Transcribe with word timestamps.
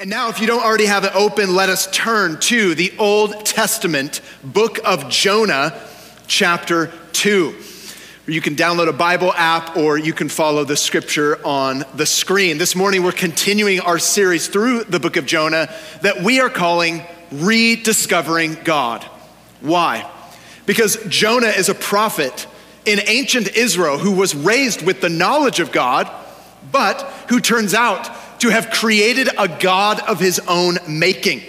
And 0.00 0.10
now, 0.10 0.28
if 0.28 0.40
you 0.40 0.46
don't 0.46 0.64
already 0.64 0.86
have 0.86 1.02
it 1.02 1.16
open, 1.16 1.56
let 1.56 1.70
us 1.70 1.90
turn 1.90 2.38
to 2.42 2.76
the 2.76 2.92
Old 3.00 3.44
Testament 3.44 4.20
book 4.44 4.78
of 4.84 5.08
Jonah, 5.08 5.76
chapter 6.28 6.92
2. 7.14 7.52
You 8.28 8.40
can 8.40 8.54
download 8.54 8.86
a 8.86 8.92
Bible 8.92 9.32
app 9.32 9.76
or 9.76 9.98
you 9.98 10.12
can 10.12 10.28
follow 10.28 10.62
the 10.62 10.76
scripture 10.76 11.44
on 11.44 11.84
the 11.96 12.06
screen. 12.06 12.58
This 12.58 12.76
morning, 12.76 13.02
we're 13.02 13.10
continuing 13.10 13.80
our 13.80 13.98
series 13.98 14.46
through 14.46 14.84
the 14.84 15.00
book 15.00 15.16
of 15.16 15.26
Jonah 15.26 15.68
that 16.02 16.22
we 16.22 16.38
are 16.38 16.48
calling 16.48 17.02
Rediscovering 17.32 18.58
God. 18.62 19.02
Why? 19.62 20.08
Because 20.64 20.96
Jonah 21.08 21.48
is 21.48 21.68
a 21.68 21.74
prophet 21.74 22.46
in 22.84 23.00
ancient 23.08 23.56
Israel 23.56 23.98
who 23.98 24.12
was 24.12 24.36
raised 24.36 24.80
with 24.80 25.00
the 25.00 25.08
knowledge 25.08 25.58
of 25.58 25.72
God, 25.72 26.08
but 26.70 27.02
who 27.30 27.40
turns 27.40 27.74
out 27.74 28.08
to 28.40 28.48
have 28.48 28.70
created 28.70 29.28
a 29.36 29.48
God 29.48 30.00
of 30.00 30.20
his 30.20 30.40
own 30.46 30.78
making. 30.88 31.42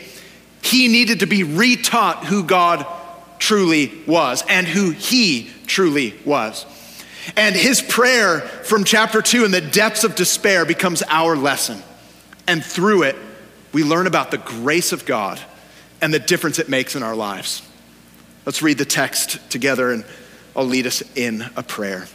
He 0.61 0.87
needed 0.87 1.21
to 1.21 1.27
be 1.27 1.43
retaught 1.43 2.25
who 2.25 2.43
God 2.43 2.85
truly 3.39 3.91
was 4.05 4.43
and 4.49 4.67
who 4.67 4.91
he 4.91 5.49
truly 5.67 6.13
was. 6.25 6.65
And 7.35 7.55
his 7.55 7.81
prayer 7.81 8.41
from 8.41 8.83
chapter 8.83 9.21
two 9.21 9.45
in 9.45 9.51
the 9.51 9.61
depths 9.61 10.03
of 10.03 10.15
despair 10.15 10.65
becomes 10.65 11.03
our 11.07 11.35
lesson. 11.35 11.81
And 12.47 12.63
through 12.63 13.03
it, 13.03 13.15
we 13.71 13.83
learn 13.83 14.07
about 14.07 14.31
the 14.31 14.37
grace 14.37 14.91
of 14.91 15.05
God 15.05 15.39
and 16.01 16.13
the 16.13 16.19
difference 16.19 16.59
it 16.59 16.69
makes 16.69 16.95
in 16.95 17.03
our 17.03 17.15
lives. 17.15 17.61
Let's 18.45 18.61
read 18.61 18.77
the 18.77 18.85
text 18.85 19.51
together 19.51 19.91
and 19.91 20.03
I'll 20.55 20.65
lead 20.65 20.87
us 20.87 21.03
in 21.15 21.45
a 21.55 21.63
prayer. 21.63 22.07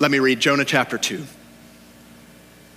Let 0.00 0.10
me 0.10 0.18
read 0.18 0.40
Jonah 0.40 0.64
chapter 0.64 0.98
2. 0.98 1.24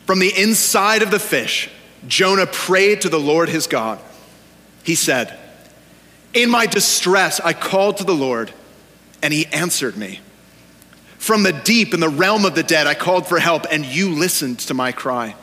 From 0.05 0.19
the 0.19 0.33
inside 0.35 1.01
of 1.01 1.11
the 1.11 1.19
fish, 1.19 1.69
Jonah 2.07 2.45
prayed 2.45 3.01
to 3.01 3.09
the 3.09 3.19
Lord 3.19 3.49
his 3.49 3.67
God. 3.67 3.99
He 4.83 4.95
said, 4.95 5.37
In 6.33 6.49
my 6.49 6.67
distress, 6.67 7.39
I 7.39 7.53
called 7.53 7.97
to 7.97 8.03
the 8.03 8.13
Lord, 8.13 8.51
and 9.23 9.33
he 9.33 9.47
answered 9.47 9.97
me. 9.97 10.19
From 11.17 11.41
the 11.41 11.53
deep 11.53 11.95
in 11.95 11.99
the 11.99 12.09
realm 12.09 12.45
of 12.45 12.53
the 12.53 12.61
dead, 12.61 12.85
I 12.85 12.93
called 12.93 13.25
for 13.25 13.39
help, 13.39 13.65
and 13.71 13.83
you 13.83 14.11
listened 14.11 14.59
to 14.59 14.75
my 14.75 14.91
cry. 14.91 15.35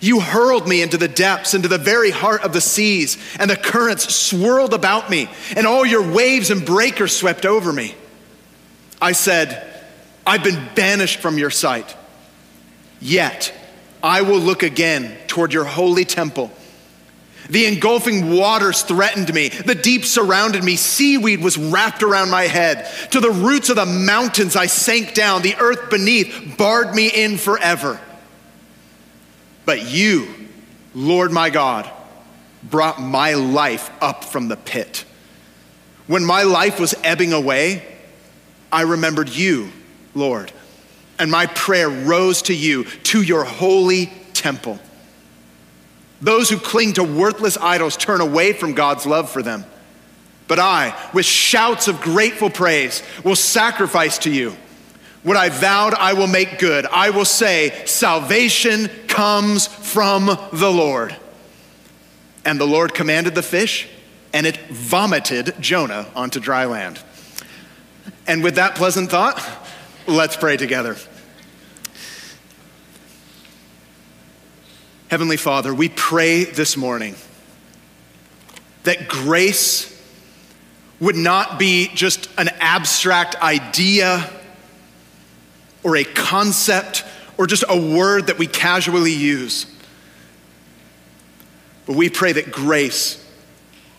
You 0.00 0.20
hurled 0.20 0.68
me 0.68 0.82
into 0.82 0.96
the 0.96 1.08
depths, 1.08 1.54
into 1.54 1.66
the 1.66 1.78
very 1.78 2.10
heart 2.10 2.42
of 2.42 2.52
the 2.52 2.60
seas, 2.60 3.18
and 3.38 3.50
the 3.50 3.56
currents 3.56 4.14
swirled 4.14 4.74
about 4.74 5.10
me, 5.10 5.28
and 5.56 5.66
all 5.66 5.84
your 5.84 6.08
waves 6.08 6.50
and 6.50 6.64
breakers 6.64 7.16
swept 7.16 7.44
over 7.44 7.72
me. 7.72 7.96
I 9.02 9.10
said, 9.12 9.82
I've 10.24 10.44
been 10.44 10.68
banished 10.74 11.18
from 11.18 11.38
your 11.38 11.50
sight. 11.50 11.96
Yet 13.00 13.52
I 14.02 14.22
will 14.22 14.38
look 14.38 14.62
again 14.62 15.16
toward 15.26 15.52
your 15.52 15.64
holy 15.64 16.04
temple. 16.04 16.50
The 17.48 17.66
engulfing 17.66 18.32
waters 18.32 18.82
threatened 18.82 19.32
me. 19.32 19.48
The 19.48 19.74
deep 19.74 20.04
surrounded 20.04 20.64
me. 20.64 20.76
Seaweed 20.76 21.42
was 21.42 21.56
wrapped 21.56 22.02
around 22.02 22.30
my 22.30 22.44
head. 22.44 22.88
To 23.12 23.20
the 23.20 23.30
roots 23.30 23.68
of 23.68 23.76
the 23.76 23.86
mountains 23.86 24.56
I 24.56 24.66
sank 24.66 25.14
down. 25.14 25.42
The 25.42 25.56
earth 25.56 25.90
beneath 25.90 26.56
barred 26.58 26.94
me 26.94 27.08
in 27.08 27.36
forever. 27.36 28.00
But 29.64 29.86
you, 29.86 30.28
Lord 30.94 31.30
my 31.30 31.50
God, 31.50 31.88
brought 32.64 33.00
my 33.00 33.34
life 33.34 33.90
up 34.00 34.24
from 34.24 34.48
the 34.48 34.56
pit. 34.56 35.04
When 36.08 36.24
my 36.24 36.42
life 36.42 36.80
was 36.80 36.94
ebbing 37.04 37.32
away, 37.32 37.84
I 38.72 38.82
remembered 38.82 39.28
you, 39.28 39.70
Lord 40.14 40.52
and 41.18 41.30
my 41.30 41.46
prayer 41.46 41.88
rose 41.88 42.42
to 42.42 42.54
you, 42.54 42.84
to 42.84 43.22
your 43.22 43.44
holy 43.44 44.12
temple. 44.32 44.78
Those 46.20 46.48
who 46.48 46.58
cling 46.58 46.94
to 46.94 47.04
worthless 47.04 47.56
idols 47.58 47.96
turn 47.96 48.20
away 48.20 48.52
from 48.52 48.74
God's 48.74 49.06
love 49.06 49.30
for 49.30 49.42
them. 49.42 49.64
But 50.48 50.58
I, 50.58 50.94
with 51.12 51.26
shouts 51.26 51.88
of 51.88 52.00
grateful 52.00 52.50
praise, 52.50 53.02
will 53.24 53.36
sacrifice 53.36 54.18
to 54.18 54.30
you. 54.30 54.56
What 55.22 55.36
I 55.36 55.48
vowed, 55.48 55.94
I 55.94 56.12
will 56.12 56.28
make 56.28 56.58
good. 56.60 56.86
I 56.86 57.10
will 57.10 57.24
say, 57.24 57.82
Salvation 57.84 58.88
comes 59.08 59.66
from 59.66 60.26
the 60.52 60.70
Lord. 60.70 61.16
And 62.44 62.60
the 62.60 62.66
Lord 62.66 62.94
commanded 62.94 63.34
the 63.34 63.42
fish, 63.42 63.88
and 64.32 64.46
it 64.46 64.56
vomited 64.68 65.54
Jonah 65.58 66.06
onto 66.14 66.38
dry 66.38 66.64
land. 66.64 67.00
And 68.28 68.44
with 68.44 68.54
that 68.54 68.76
pleasant 68.76 69.10
thought, 69.10 69.36
Let's 70.08 70.36
pray 70.36 70.56
together. 70.56 70.96
Heavenly 75.08 75.36
Father, 75.36 75.74
we 75.74 75.88
pray 75.88 76.44
this 76.44 76.76
morning 76.76 77.16
that 78.84 79.08
grace 79.08 79.92
would 81.00 81.16
not 81.16 81.58
be 81.58 81.88
just 81.88 82.28
an 82.38 82.50
abstract 82.60 83.34
idea 83.42 84.30
or 85.82 85.96
a 85.96 86.04
concept 86.04 87.04
or 87.36 87.48
just 87.48 87.64
a 87.68 87.76
word 87.76 88.28
that 88.28 88.38
we 88.38 88.46
casually 88.46 89.12
use. 89.12 89.66
But 91.84 91.96
we 91.96 92.10
pray 92.10 92.30
that 92.30 92.52
grace 92.52 93.24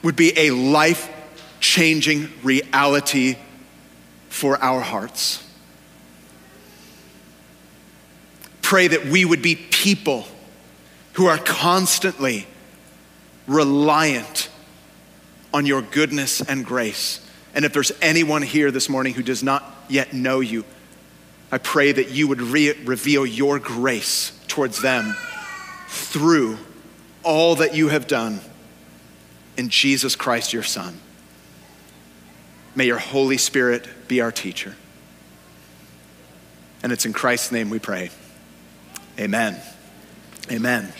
would 0.03 0.15
be 0.15 0.31
a 0.37 0.51
life 0.51 1.09
changing 1.59 2.29
reality 2.43 3.35
for 4.29 4.57
our 4.63 4.79
hearts. 4.79 5.43
Pray 8.67 8.89
that 8.89 9.05
we 9.05 9.23
would 9.23 9.41
be 9.41 9.55
people 9.55 10.27
who 11.13 11.27
are 11.27 11.37
constantly 11.37 12.45
reliant 13.47 14.49
on 15.53 15.65
your 15.65 15.81
goodness 15.81 16.41
and 16.41 16.65
grace. 16.65 17.25
And 17.55 17.63
if 17.63 17.71
there's 17.71 17.93
anyone 18.01 18.41
here 18.41 18.69
this 18.69 18.89
morning 18.89 19.13
who 19.13 19.23
does 19.23 19.41
not 19.41 19.63
yet 19.87 20.11
know 20.11 20.41
you, 20.41 20.65
I 21.49 21.59
pray 21.59 21.93
that 21.93 22.11
you 22.11 22.27
would 22.27 22.41
re- 22.41 22.73
reveal 22.83 23.25
your 23.25 23.57
grace 23.57 24.37
towards 24.49 24.81
them 24.81 25.15
through 25.87 26.57
all 27.23 27.55
that 27.55 27.73
you 27.73 27.87
have 27.87 28.05
done 28.05 28.41
in 29.55 29.69
Jesus 29.69 30.17
Christ, 30.17 30.51
your 30.51 30.63
Son. 30.63 30.99
May 32.75 32.87
your 32.87 32.99
Holy 32.99 33.37
Spirit 33.37 33.87
be 34.09 34.19
our 34.19 34.33
teacher. 34.33 34.75
And 36.83 36.91
it's 36.91 37.05
in 37.05 37.13
Christ's 37.13 37.53
name 37.53 37.69
we 37.69 37.79
pray. 37.79 38.09
Amen. 39.19 39.59
Amen. 40.51 40.93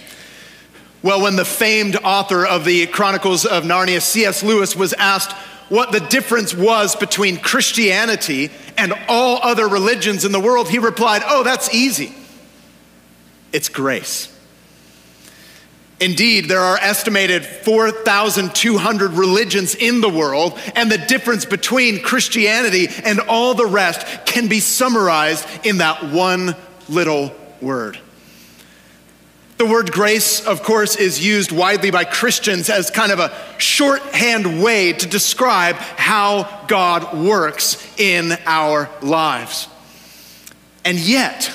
Well, 1.04 1.22
when 1.22 1.36
the 1.36 1.46
famed 1.46 1.96
author 1.98 2.46
of 2.46 2.66
the 2.66 2.88
Chronicles 2.88 3.46
of 3.46 3.64
Narnia, 3.64 4.02
C.S. 4.02 4.44
Lewis, 4.44 4.76
was 4.76 4.94
asked 4.94 5.32
what 5.70 5.92
the 5.92 6.00
difference 6.00 6.56
was 6.56 6.96
between 6.96 7.38
Christianity 7.38 8.50
and 8.78 8.94
all 9.08 9.40
other 9.44 9.68
religions 9.68 10.26
in 10.26 10.32
the 10.32 10.40
world, 10.40 10.70
he 10.70 10.80
replied, 10.80 11.22
Oh, 11.26 11.44
that's 11.44 11.74
easy. 11.74 12.14
It's 13.54 13.70
grace. 13.70 14.34
Indeed, 16.00 16.46
there 16.46 16.60
are 16.60 16.78
estimated 16.78 17.46
4,200 17.46 19.14
religions 19.14 19.76
in 19.76 20.02
the 20.02 20.10
world, 20.10 20.60
and 20.76 20.92
the 20.92 20.98
difference 20.98 21.46
between 21.46 22.02
Christianity 22.02 22.88
and 23.04 23.20
all 23.22 23.54
the 23.54 23.66
rest 23.66 24.26
can 24.26 24.48
be 24.48 24.60
summarized 24.60 25.48
in 25.64 25.78
that 25.78 26.04
one 26.12 26.56
little 26.88 27.34
word 27.62 27.98
the 29.58 29.66
word 29.66 29.92
grace, 29.92 30.46
of 30.46 30.62
course, 30.62 30.96
is 30.96 31.26
used 31.26 31.52
widely 31.52 31.90
by 31.90 32.04
Christians 32.04 32.70
as 32.70 32.92
kind 32.92 33.12
of 33.12 33.20
a 33.20 33.36
shorthand 33.58 34.62
way 34.62 34.94
to 34.94 35.08
describe 35.08 35.76
how 35.76 36.66
God 36.68 37.18
works 37.18 37.84
in 38.00 38.34
our 38.46 38.90
lives. 39.02 39.68
And 40.86 41.00
yet, 41.00 41.52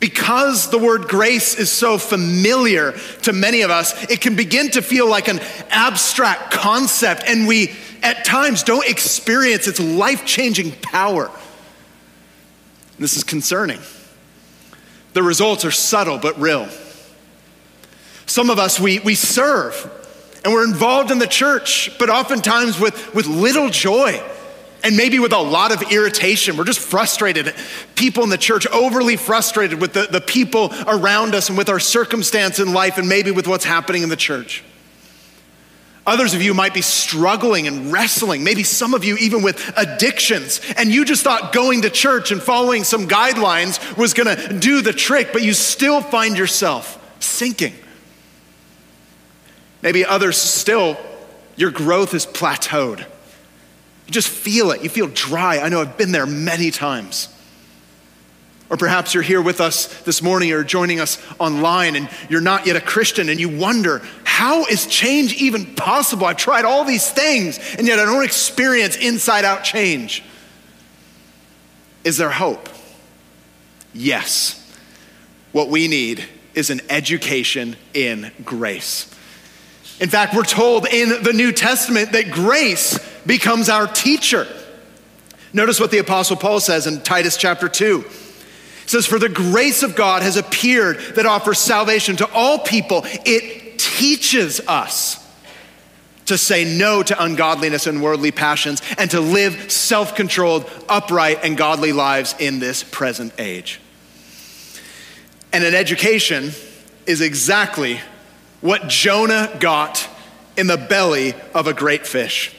because 0.00 0.68
the 0.70 0.78
word 0.78 1.02
grace 1.06 1.56
is 1.56 1.70
so 1.70 1.96
familiar 1.96 2.92
to 3.22 3.32
many 3.32 3.62
of 3.62 3.70
us, 3.70 4.10
it 4.10 4.20
can 4.20 4.34
begin 4.34 4.70
to 4.72 4.82
feel 4.82 5.08
like 5.08 5.28
an 5.28 5.38
abstract 5.70 6.50
concept, 6.50 7.22
and 7.24 7.46
we 7.46 7.72
at 8.02 8.24
times 8.24 8.64
don't 8.64 8.88
experience 8.88 9.68
its 9.68 9.78
life 9.78 10.26
changing 10.26 10.72
power. 10.72 11.30
This 12.98 13.16
is 13.16 13.22
concerning. 13.22 13.78
The 15.12 15.22
results 15.22 15.64
are 15.64 15.70
subtle 15.70 16.18
but 16.18 16.40
real. 16.40 16.68
Some 18.32 18.48
of 18.48 18.58
us, 18.58 18.80
we, 18.80 18.98
we 19.00 19.14
serve 19.14 19.92
and 20.42 20.54
we're 20.54 20.64
involved 20.64 21.10
in 21.10 21.18
the 21.18 21.26
church, 21.26 21.90
but 21.98 22.08
oftentimes 22.08 22.80
with, 22.80 23.14
with 23.14 23.26
little 23.26 23.68
joy 23.68 24.22
and 24.82 24.96
maybe 24.96 25.18
with 25.18 25.34
a 25.34 25.38
lot 25.38 25.70
of 25.70 25.92
irritation. 25.92 26.56
We're 26.56 26.64
just 26.64 26.80
frustrated. 26.80 27.54
People 27.94 28.24
in 28.24 28.30
the 28.30 28.38
church 28.38 28.66
overly 28.68 29.16
frustrated 29.16 29.82
with 29.82 29.92
the, 29.92 30.08
the 30.10 30.22
people 30.22 30.72
around 30.86 31.34
us 31.34 31.50
and 31.50 31.58
with 31.58 31.68
our 31.68 31.78
circumstance 31.78 32.58
in 32.58 32.72
life 32.72 32.96
and 32.96 33.06
maybe 33.06 33.30
with 33.30 33.46
what's 33.46 33.66
happening 33.66 34.02
in 34.02 34.08
the 34.08 34.16
church. 34.16 34.64
Others 36.06 36.32
of 36.32 36.40
you 36.40 36.54
might 36.54 36.72
be 36.72 36.80
struggling 36.80 37.66
and 37.66 37.92
wrestling, 37.92 38.42
maybe 38.44 38.62
some 38.62 38.94
of 38.94 39.04
you 39.04 39.18
even 39.18 39.42
with 39.42 39.74
addictions, 39.76 40.62
and 40.78 40.88
you 40.88 41.04
just 41.04 41.22
thought 41.22 41.52
going 41.52 41.82
to 41.82 41.90
church 41.90 42.32
and 42.32 42.40
following 42.40 42.82
some 42.82 43.06
guidelines 43.06 43.94
was 43.98 44.14
gonna 44.14 44.58
do 44.58 44.80
the 44.80 44.94
trick, 44.94 45.34
but 45.34 45.42
you 45.42 45.52
still 45.52 46.00
find 46.00 46.38
yourself 46.38 46.98
sinking. 47.20 47.74
Maybe 49.82 50.04
others 50.04 50.36
still, 50.38 50.96
your 51.56 51.70
growth 51.70 52.14
is 52.14 52.24
plateaued. 52.24 53.00
You 53.00 54.12
just 54.12 54.28
feel 54.28 54.70
it. 54.70 54.82
You 54.82 54.88
feel 54.88 55.08
dry. 55.08 55.58
I 55.58 55.68
know 55.68 55.80
I've 55.80 55.98
been 55.98 56.12
there 56.12 56.26
many 56.26 56.70
times. 56.70 57.28
Or 58.70 58.76
perhaps 58.78 59.12
you're 59.12 59.22
here 59.22 59.42
with 59.42 59.60
us 59.60 59.86
this 60.02 60.22
morning 60.22 60.50
or 60.52 60.64
joining 60.64 60.98
us 60.98 61.22
online 61.38 61.94
and 61.94 62.08
you're 62.30 62.40
not 62.40 62.66
yet 62.66 62.74
a 62.74 62.80
Christian 62.80 63.28
and 63.28 63.38
you 63.38 63.50
wonder, 63.50 64.00
how 64.24 64.64
is 64.64 64.86
change 64.86 65.34
even 65.34 65.74
possible? 65.74 66.26
I've 66.26 66.38
tried 66.38 66.64
all 66.64 66.84
these 66.84 67.10
things 67.10 67.58
and 67.76 67.86
yet 67.86 67.98
I 67.98 68.06
don't 68.06 68.24
experience 68.24 68.96
inside 68.96 69.44
out 69.44 69.62
change. 69.62 70.24
Is 72.02 72.16
there 72.16 72.30
hope? 72.30 72.70
Yes. 73.92 74.58
What 75.52 75.68
we 75.68 75.86
need 75.86 76.24
is 76.54 76.70
an 76.70 76.80
education 76.88 77.76
in 77.92 78.32
grace. 78.42 79.11
In 80.02 80.08
fact, 80.08 80.34
we're 80.34 80.42
told 80.42 80.88
in 80.88 81.22
the 81.22 81.32
New 81.32 81.52
Testament 81.52 82.10
that 82.10 82.32
grace 82.32 82.98
becomes 83.24 83.68
our 83.68 83.86
teacher. 83.86 84.48
Notice 85.52 85.78
what 85.78 85.92
the 85.92 85.98
Apostle 85.98 86.36
Paul 86.36 86.58
says 86.58 86.88
in 86.88 87.02
Titus 87.02 87.36
chapter 87.36 87.68
2 87.68 88.04
says, 88.86 89.06
For 89.06 89.20
the 89.20 89.28
grace 89.28 89.84
of 89.84 89.94
God 89.94 90.22
has 90.22 90.36
appeared 90.36 90.98
that 91.14 91.24
offers 91.24 91.60
salvation 91.60 92.16
to 92.16 92.28
all 92.32 92.58
people. 92.58 93.02
It 93.04 93.78
teaches 93.78 94.58
us 94.66 95.24
to 96.26 96.36
say 96.36 96.64
no 96.64 97.04
to 97.04 97.22
ungodliness 97.22 97.86
and 97.86 98.02
worldly 98.02 98.32
passions 98.32 98.82
and 98.98 99.08
to 99.12 99.20
live 99.20 99.70
self 99.70 100.16
controlled, 100.16 100.68
upright, 100.88 101.44
and 101.44 101.56
godly 101.56 101.92
lives 101.92 102.34
in 102.40 102.58
this 102.58 102.82
present 102.82 103.34
age. 103.38 103.80
And 105.52 105.62
an 105.62 105.76
education 105.76 106.50
is 107.06 107.20
exactly 107.20 108.00
what 108.62 108.88
Jonah 108.88 109.54
got 109.60 110.08
in 110.56 110.66
the 110.66 110.78
belly 110.78 111.34
of 111.54 111.66
a 111.66 111.74
great 111.74 112.06
fish. 112.06 112.54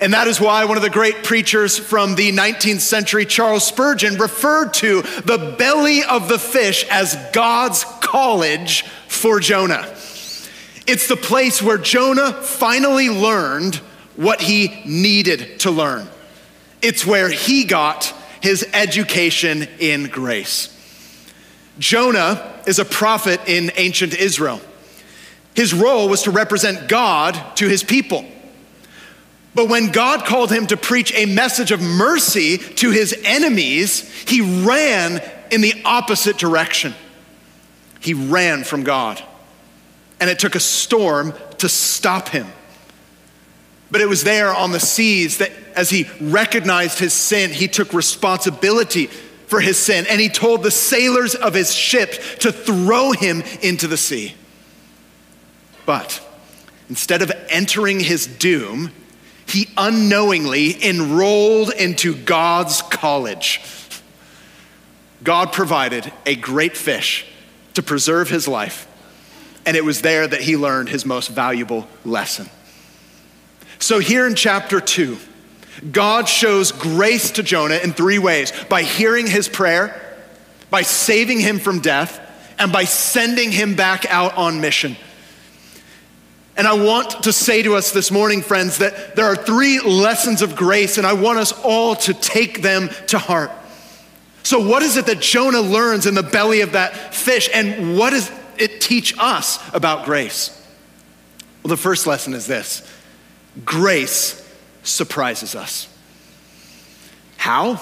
And 0.00 0.12
that 0.12 0.26
is 0.26 0.40
why 0.40 0.64
one 0.64 0.76
of 0.76 0.82
the 0.82 0.90
great 0.90 1.22
preachers 1.22 1.78
from 1.78 2.16
the 2.16 2.32
19th 2.32 2.80
century, 2.80 3.24
Charles 3.24 3.64
Spurgeon, 3.64 4.16
referred 4.16 4.74
to 4.74 5.02
the 5.02 5.54
belly 5.56 6.02
of 6.02 6.28
the 6.28 6.38
fish 6.38 6.84
as 6.90 7.16
God's 7.32 7.84
college 8.00 8.82
for 9.08 9.38
Jonah. 9.38 9.86
It's 10.86 11.08
the 11.08 11.16
place 11.16 11.62
where 11.62 11.78
Jonah 11.78 12.32
finally 12.32 13.08
learned 13.08 13.76
what 14.16 14.40
he 14.40 14.82
needed 14.84 15.60
to 15.60 15.70
learn. 15.70 16.08
It's 16.82 17.06
where 17.06 17.28
he 17.28 17.64
got 17.64 18.12
his 18.40 18.68
education 18.72 19.68
in 19.78 20.04
grace. 20.08 20.72
Jonah 21.78 22.62
is 22.66 22.78
a 22.78 22.84
prophet 22.84 23.40
in 23.46 23.70
ancient 23.76 24.14
Israel. 24.14 24.60
His 25.56 25.72
role 25.72 26.08
was 26.08 26.22
to 26.24 26.30
represent 26.30 26.86
God 26.86 27.56
to 27.56 27.66
his 27.66 27.82
people. 27.82 28.26
But 29.54 29.70
when 29.70 29.90
God 29.90 30.26
called 30.26 30.52
him 30.52 30.66
to 30.66 30.76
preach 30.76 31.14
a 31.14 31.24
message 31.24 31.72
of 31.72 31.80
mercy 31.80 32.58
to 32.58 32.90
his 32.90 33.18
enemies, 33.24 34.06
he 34.28 34.42
ran 34.64 35.22
in 35.50 35.62
the 35.62 35.80
opposite 35.86 36.36
direction. 36.36 36.94
He 38.00 38.12
ran 38.12 38.64
from 38.64 38.84
God. 38.84 39.22
And 40.20 40.28
it 40.28 40.38
took 40.38 40.56
a 40.56 40.60
storm 40.60 41.32
to 41.58 41.70
stop 41.70 42.28
him. 42.28 42.46
But 43.90 44.02
it 44.02 44.08
was 44.10 44.24
there 44.24 44.54
on 44.54 44.72
the 44.72 44.80
seas 44.80 45.38
that 45.38 45.52
as 45.74 45.88
he 45.88 46.06
recognized 46.20 46.98
his 46.98 47.14
sin, 47.14 47.50
he 47.50 47.66
took 47.66 47.94
responsibility 47.94 49.06
for 49.46 49.60
his 49.60 49.78
sin 49.78 50.04
and 50.10 50.20
he 50.20 50.28
told 50.28 50.62
the 50.62 50.70
sailors 50.70 51.34
of 51.34 51.54
his 51.54 51.72
ship 51.72 52.12
to 52.40 52.52
throw 52.52 53.12
him 53.12 53.42
into 53.62 53.86
the 53.86 53.96
sea. 53.96 54.34
But 55.86 56.20
instead 56.90 57.22
of 57.22 57.32
entering 57.48 58.00
his 58.00 58.26
doom, 58.26 58.92
he 59.46 59.68
unknowingly 59.76 60.84
enrolled 60.84 61.72
into 61.72 62.14
God's 62.14 62.82
college. 62.82 63.62
God 65.22 65.52
provided 65.52 66.12
a 66.26 66.34
great 66.36 66.76
fish 66.76 67.26
to 67.74 67.82
preserve 67.82 68.28
his 68.28 68.46
life, 68.46 68.86
and 69.64 69.76
it 69.76 69.84
was 69.84 70.02
there 70.02 70.26
that 70.26 70.42
he 70.42 70.56
learned 70.56 70.88
his 70.88 71.06
most 71.06 71.28
valuable 71.28 71.86
lesson. 72.04 72.48
So, 73.78 73.98
here 73.98 74.26
in 74.26 74.34
chapter 74.34 74.80
2, 74.80 75.16
God 75.92 76.28
shows 76.28 76.72
grace 76.72 77.32
to 77.32 77.42
Jonah 77.42 77.76
in 77.76 77.92
three 77.92 78.18
ways 78.18 78.52
by 78.68 78.82
hearing 78.82 79.26
his 79.26 79.48
prayer, 79.48 80.00
by 80.70 80.82
saving 80.82 81.40
him 81.40 81.58
from 81.58 81.80
death, 81.80 82.20
and 82.58 82.72
by 82.72 82.84
sending 82.84 83.52
him 83.52 83.74
back 83.74 84.06
out 84.06 84.36
on 84.36 84.60
mission. 84.60 84.96
And 86.56 86.66
I 86.66 86.72
want 86.72 87.24
to 87.24 87.32
say 87.32 87.62
to 87.62 87.74
us 87.74 87.92
this 87.92 88.10
morning, 88.10 88.40
friends, 88.40 88.78
that 88.78 89.14
there 89.14 89.26
are 89.26 89.36
three 89.36 89.78
lessons 89.80 90.40
of 90.40 90.56
grace, 90.56 90.96
and 90.96 91.06
I 91.06 91.12
want 91.12 91.38
us 91.38 91.52
all 91.62 91.94
to 91.96 92.14
take 92.14 92.62
them 92.62 92.88
to 93.08 93.18
heart. 93.18 93.50
So, 94.42 94.66
what 94.66 94.82
is 94.82 94.96
it 94.96 95.06
that 95.06 95.20
Jonah 95.20 95.60
learns 95.60 96.06
in 96.06 96.14
the 96.14 96.22
belly 96.22 96.62
of 96.62 96.72
that 96.72 97.14
fish, 97.14 97.50
and 97.52 97.98
what 97.98 98.10
does 98.10 98.30
it 98.56 98.80
teach 98.80 99.14
us 99.18 99.58
about 99.74 100.06
grace? 100.06 100.50
Well, 101.62 101.68
the 101.68 101.76
first 101.76 102.06
lesson 102.06 102.32
is 102.32 102.46
this 102.46 102.88
grace 103.64 104.42
surprises 104.82 105.54
us. 105.54 105.88
How? 107.36 107.80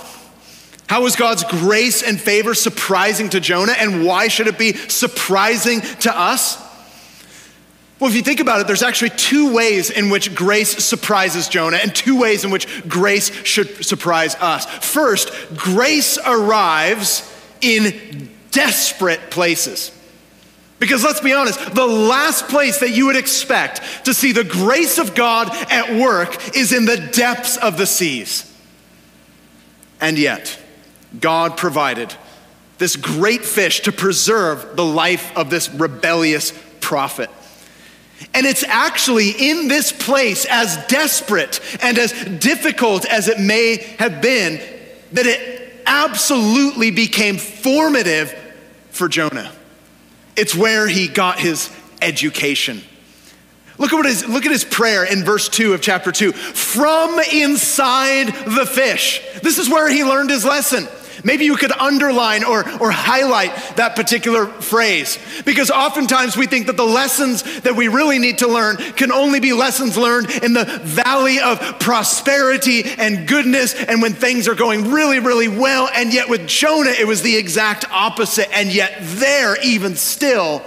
How 0.87 1.07
is 1.07 1.17
God's 1.17 1.45
grace 1.45 2.03
and 2.03 2.21
favor 2.21 2.55
surprising 2.55 3.31
to 3.31 3.41
Jonah, 3.41 3.75
and 3.79 4.05
why 4.05 4.29
should 4.29 4.49
it 4.49 4.59
be 4.59 4.73
surprising 4.73 5.81
to 5.81 6.19
us? 6.19 6.64
Well, 8.01 8.11
if 8.11 8.17
you 8.17 8.23
think 8.23 8.41
about 8.41 8.61
it, 8.61 8.67
there's 8.67 8.83
actually 8.83 9.11
two 9.11 9.55
ways 9.55 9.91
in 9.91 10.11
which 10.11 10.35
grace 10.35 10.85
surprises 10.85 11.49
Jonah 11.49 11.77
and 11.77 11.95
two 11.95 12.19
ways 12.19 12.45
in 12.45 12.51
which 12.51 12.89
grace 12.89 13.31
should 13.45 13.85
surprise 13.85 14.35
us. 14.37 14.67
First, 14.67 15.31
grace 15.57 16.19
arrives 16.19 17.31
in 17.61 18.29
desperate 18.51 19.31
places. 19.31 19.91
Because 20.81 21.05
let's 21.05 21.21
be 21.21 21.33
honest, 21.33 21.75
the 21.75 21.87
last 21.87 22.49
place 22.49 22.81
that 22.81 22.91
you 22.91 23.07
would 23.07 23.17
expect 23.17 24.05
to 24.07 24.13
see 24.13 24.33
the 24.33 24.45
grace 24.45 24.99
of 24.99 25.15
God 25.15 25.49
at 25.71 25.95
work 25.99 26.57
is 26.57 26.73
in 26.73 26.85
the 26.85 26.97
depths 26.97 27.57
of 27.57 27.79
the 27.79 27.87
seas. 27.87 28.53
And 30.01 30.19
yet, 30.19 30.59
God 31.21 31.57
provided 31.57 32.15
this 32.79 32.97
great 32.97 33.45
fish 33.45 33.81
to 33.83 33.93
preserve 33.93 34.77
the 34.77 34.85
life 34.85 35.35
of 35.37 35.49
this 35.49 35.71
rebellious 35.71 36.53
prophet. 36.81 37.31
And 38.33 38.47
it's 38.47 38.65
actually 38.65 39.31
in 39.31 39.69
this 39.69 39.93
place, 39.93 40.47
as 40.49 40.77
desperate 40.87 41.61
and 41.83 41.99
as 41.99 42.13
difficult 42.39 43.05
as 43.07 43.29
it 43.29 43.39
may 43.39 43.77
have 43.99 44.21
been, 44.21 44.61
that 45.13 45.27
it 45.27 45.73
absolutely 45.87 46.91
became 46.91 47.39
formative 47.39 48.35
for 48.91 49.09
Jonah. 49.09 49.53
It's 50.37 50.55
where 50.55 50.89
he 50.89 51.07
got 51.07 51.39
his 51.39 51.71
education. 52.03 52.83
Look 53.79 53.93
at, 53.93 53.97
what 53.97 54.07
his, 54.07 54.27
look 54.27 54.47
at 54.47 54.53
his 54.53 54.65
prayer 54.65 55.05
in 55.05 55.25
verse 55.25 55.49
2 55.49 55.75
of 55.75 55.81
chapter 55.81 56.13
2. 56.13 56.33
From 56.33 57.19
inside 57.33 58.29
the 58.29 58.67
fish. 58.67 59.21
This 59.43 59.59
is 59.59 59.69
where 59.69 59.89
he 59.89 60.05
learned 60.05 60.31
his 60.31 60.45
lesson. 60.45 60.87
Maybe 61.25 61.47
you 61.47 61.57
could 61.57 61.73
underline 61.73 62.45
or, 62.45 62.61
or 62.79 62.91
highlight 62.91 63.55
that 63.77 63.97
particular 63.97 64.47
phrase 64.47 65.19
because 65.45 65.71
oftentimes 65.71 66.37
we 66.37 66.47
think 66.47 66.67
that 66.67 66.77
the 66.77 66.85
lessons 66.85 67.61
that 67.61 67.75
we 67.75 67.89
really 67.89 68.19
need 68.19 68.39
to 68.39 68.49
learn 68.49 68.77
can 68.77 69.11
only 69.11 69.41
be 69.41 69.53
lessons 69.53 69.97
learned 69.97 70.31
in 70.31 70.53
the 70.53 70.65
valley 70.83 71.41
of 71.41 71.81
prosperity 71.81 72.85
and 72.99 73.27
goodness 73.27 73.75
and 73.75 74.03
when 74.03 74.13
things 74.13 74.47
are 74.49 74.55
going 74.55 74.91
really, 74.91 75.19
really 75.19 75.49
well. 75.49 75.89
And 75.95 76.13
yet 76.13 76.29
with 76.29 76.47
Jonah, 76.47 76.91
it 76.91 77.07
was 77.07 77.23
the 77.23 77.37
exact 77.37 77.91
opposite. 77.91 78.55
And 78.55 78.73
yet, 78.73 78.99
there, 79.01 79.61
even 79.63 79.97
still, 79.97 80.63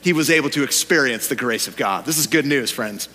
he 0.00 0.12
was 0.12 0.30
able 0.30 0.50
to 0.50 0.64
experience 0.64 1.28
the 1.28 1.36
grace 1.36 1.68
of 1.68 1.76
God. 1.76 2.04
This 2.04 2.18
is 2.18 2.26
good 2.26 2.46
news, 2.46 2.70
friends. 2.70 3.08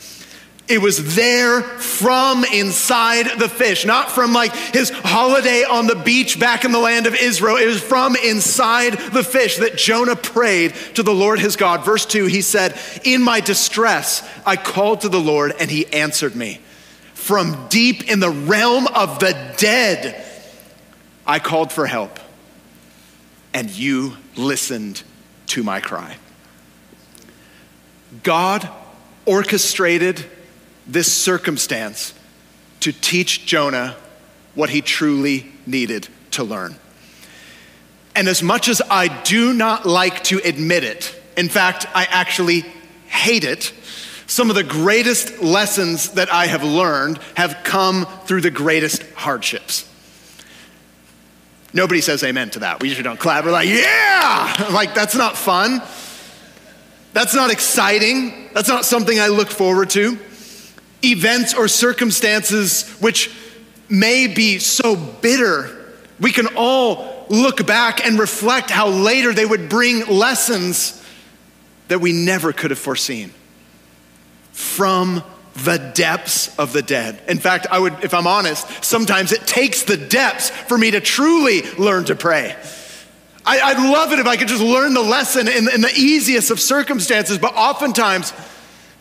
It 0.67 0.81
was 0.81 1.15
there 1.15 1.61
from 1.61 2.43
inside 2.43 3.39
the 3.39 3.47
fish, 3.47 3.85
not 3.85 4.11
from 4.11 4.33
like 4.33 4.53
his 4.53 4.89
holiday 4.89 5.63
on 5.63 5.87
the 5.87 5.95
beach 5.95 6.37
back 6.37 6.65
in 6.65 6.73
the 6.73 6.79
land 6.79 7.07
of 7.07 7.15
Israel. 7.15 7.55
It 7.55 7.67
was 7.67 7.81
from 7.81 8.17
inside 8.17 8.93
the 8.93 9.23
fish 9.23 9.57
that 9.57 9.77
Jonah 9.77 10.17
prayed 10.17 10.75
to 10.95 11.03
the 11.03 11.13
Lord 11.13 11.39
his 11.39 11.55
God. 11.55 11.85
Verse 11.85 12.05
2, 12.05 12.25
he 12.25 12.41
said, 12.41 12.77
In 13.05 13.21
my 13.21 13.39
distress, 13.39 14.27
I 14.45 14.57
called 14.57 15.01
to 15.01 15.09
the 15.09 15.21
Lord 15.21 15.53
and 15.57 15.71
he 15.71 15.85
answered 15.87 16.35
me. 16.35 16.59
From 17.13 17.67
deep 17.69 18.09
in 18.09 18.19
the 18.19 18.29
realm 18.29 18.87
of 18.87 19.19
the 19.19 19.53
dead, 19.57 20.21
I 21.25 21.39
called 21.39 21.71
for 21.71 21.85
help 21.85 22.19
and 23.53 23.69
you 23.69 24.17
listened 24.35 25.01
to 25.47 25.63
my 25.63 25.79
cry. 25.79 26.17
God 28.23 28.69
orchestrated 29.25 30.25
this 30.87 31.11
circumstance 31.11 32.13
to 32.81 32.91
teach 32.91 33.45
Jonah 33.45 33.95
what 34.55 34.69
he 34.69 34.81
truly 34.81 35.51
needed 35.65 36.07
to 36.31 36.43
learn. 36.43 36.75
And 38.15 38.27
as 38.27 38.41
much 38.41 38.67
as 38.67 38.81
I 38.89 39.07
do 39.23 39.53
not 39.53 39.85
like 39.85 40.23
to 40.25 40.39
admit 40.43 40.83
it, 40.83 41.13
In 41.37 41.49
fact, 41.49 41.85
I 41.93 42.05
actually 42.05 42.65
hate 43.05 43.43
it. 43.43 43.71
Some 44.25 44.49
of 44.49 44.55
the 44.55 44.63
greatest 44.63 45.39
lessons 45.41 46.09
that 46.13 46.33
I 46.33 46.47
have 46.47 46.63
learned 46.63 47.19
have 47.35 47.59
come 47.63 48.05
through 48.25 48.41
the 48.41 48.51
greatest 48.51 49.03
hardships. 49.13 49.87
Nobody 51.73 52.01
says 52.01 52.23
amen 52.23 52.49
to 52.51 52.59
that. 52.59 52.81
We 52.81 52.87
usually 52.87 53.03
don't 53.03 53.19
clap. 53.19 53.45
We're 53.45 53.51
like, 53.51 53.69
yeah! 53.69 54.65
Like, 54.71 54.95
that's 54.95 55.15
not 55.15 55.37
fun. 55.37 55.81
That's 57.13 57.35
not 57.35 57.51
exciting. 57.51 58.49
That's 58.53 58.67
not 58.67 58.83
something 58.83 59.19
I 59.19 59.27
look 59.27 59.49
forward 59.49 59.91
to. 59.91 60.17
Events 61.03 61.53
or 61.53 61.67
circumstances 61.67 62.89
which 62.99 63.29
may 63.89 64.27
be 64.27 64.59
so 64.59 64.95
bitter, 64.95 65.93
we 66.19 66.31
can 66.31 66.47
all 66.55 67.25
look 67.29 67.65
back 67.65 68.05
and 68.05 68.19
reflect 68.19 68.69
how 68.69 68.87
later 68.87 69.33
they 69.33 69.45
would 69.45 69.69
bring 69.69 70.05
lessons 70.07 71.03
that 71.87 71.99
we 71.99 72.11
never 72.11 72.51
could 72.53 72.71
have 72.71 72.79
foreseen 72.79 73.31
from 74.51 75.23
the 75.55 75.77
depths 75.95 76.57
of 76.59 76.73
the 76.73 76.81
dead. 76.81 77.21
In 77.27 77.39
fact, 77.39 77.67
I 77.69 77.79
would, 77.79 78.03
if 78.03 78.13
I'm 78.13 78.27
honest, 78.27 78.83
sometimes 78.83 79.31
it 79.31 79.45
takes 79.47 79.83
the 79.83 79.97
depths 79.97 80.49
for 80.49 80.77
me 80.77 80.91
to 80.91 81.01
truly 81.01 81.63
learn 81.77 82.05
to 82.05 82.15
pray. 82.15 82.55
I, 83.49 83.73
would 83.73 83.89
love 83.89 84.11
it 84.11 84.19
if 84.19 84.27
I 84.27 84.35
could 84.35 84.49
just 84.49 84.61
learn 84.61 84.93
the 84.93 85.01
lesson 85.01 85.47
in, 85.47 85.69
in 85.69 85.79
the 85.79 85.93
easiest 85.95 86.51
of 86.51 86.59
circumstances, 86.59 87.37
but 87.37 87.55
oftentimes 87.55 88.33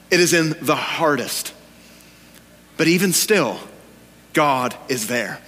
it 0.09 0.21
is 0.21 0.33
in 0.33 0.55
the 0.63 0.77
hardest. 0.77 1.53
But 2.77 2.89
even 2.89 3.13
still, 3.13 3.59
God 4.33 4.77
is 4.89 5.07
there. 5.07 5.41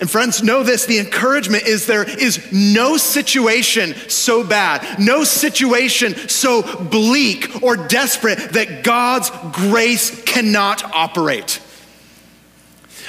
And 0.00 0.10
friends, 0.10 0.42
know 0.42 0.62
this 0.62 0.86
the 0.86 0.98
encouragement 0.98 1.64
is 1.64 1.86
there 1.86 2.08
is 2.08 2.50
no 2.50 2.96
situation 2.96 3.94
so 4.08 4.42
bad, 4.42 4.98
no 4.98 5.24
situation 5.24 6.16
so 6.28 6.62
bleak 6.62 7.62
or 7.62 7.76
desperate 7.76 8.38
that 8.52 8.82
God's 8.82 9.30
grace 9.52 10.22
cannot 10.24 10.82
operate. 10.94 11.60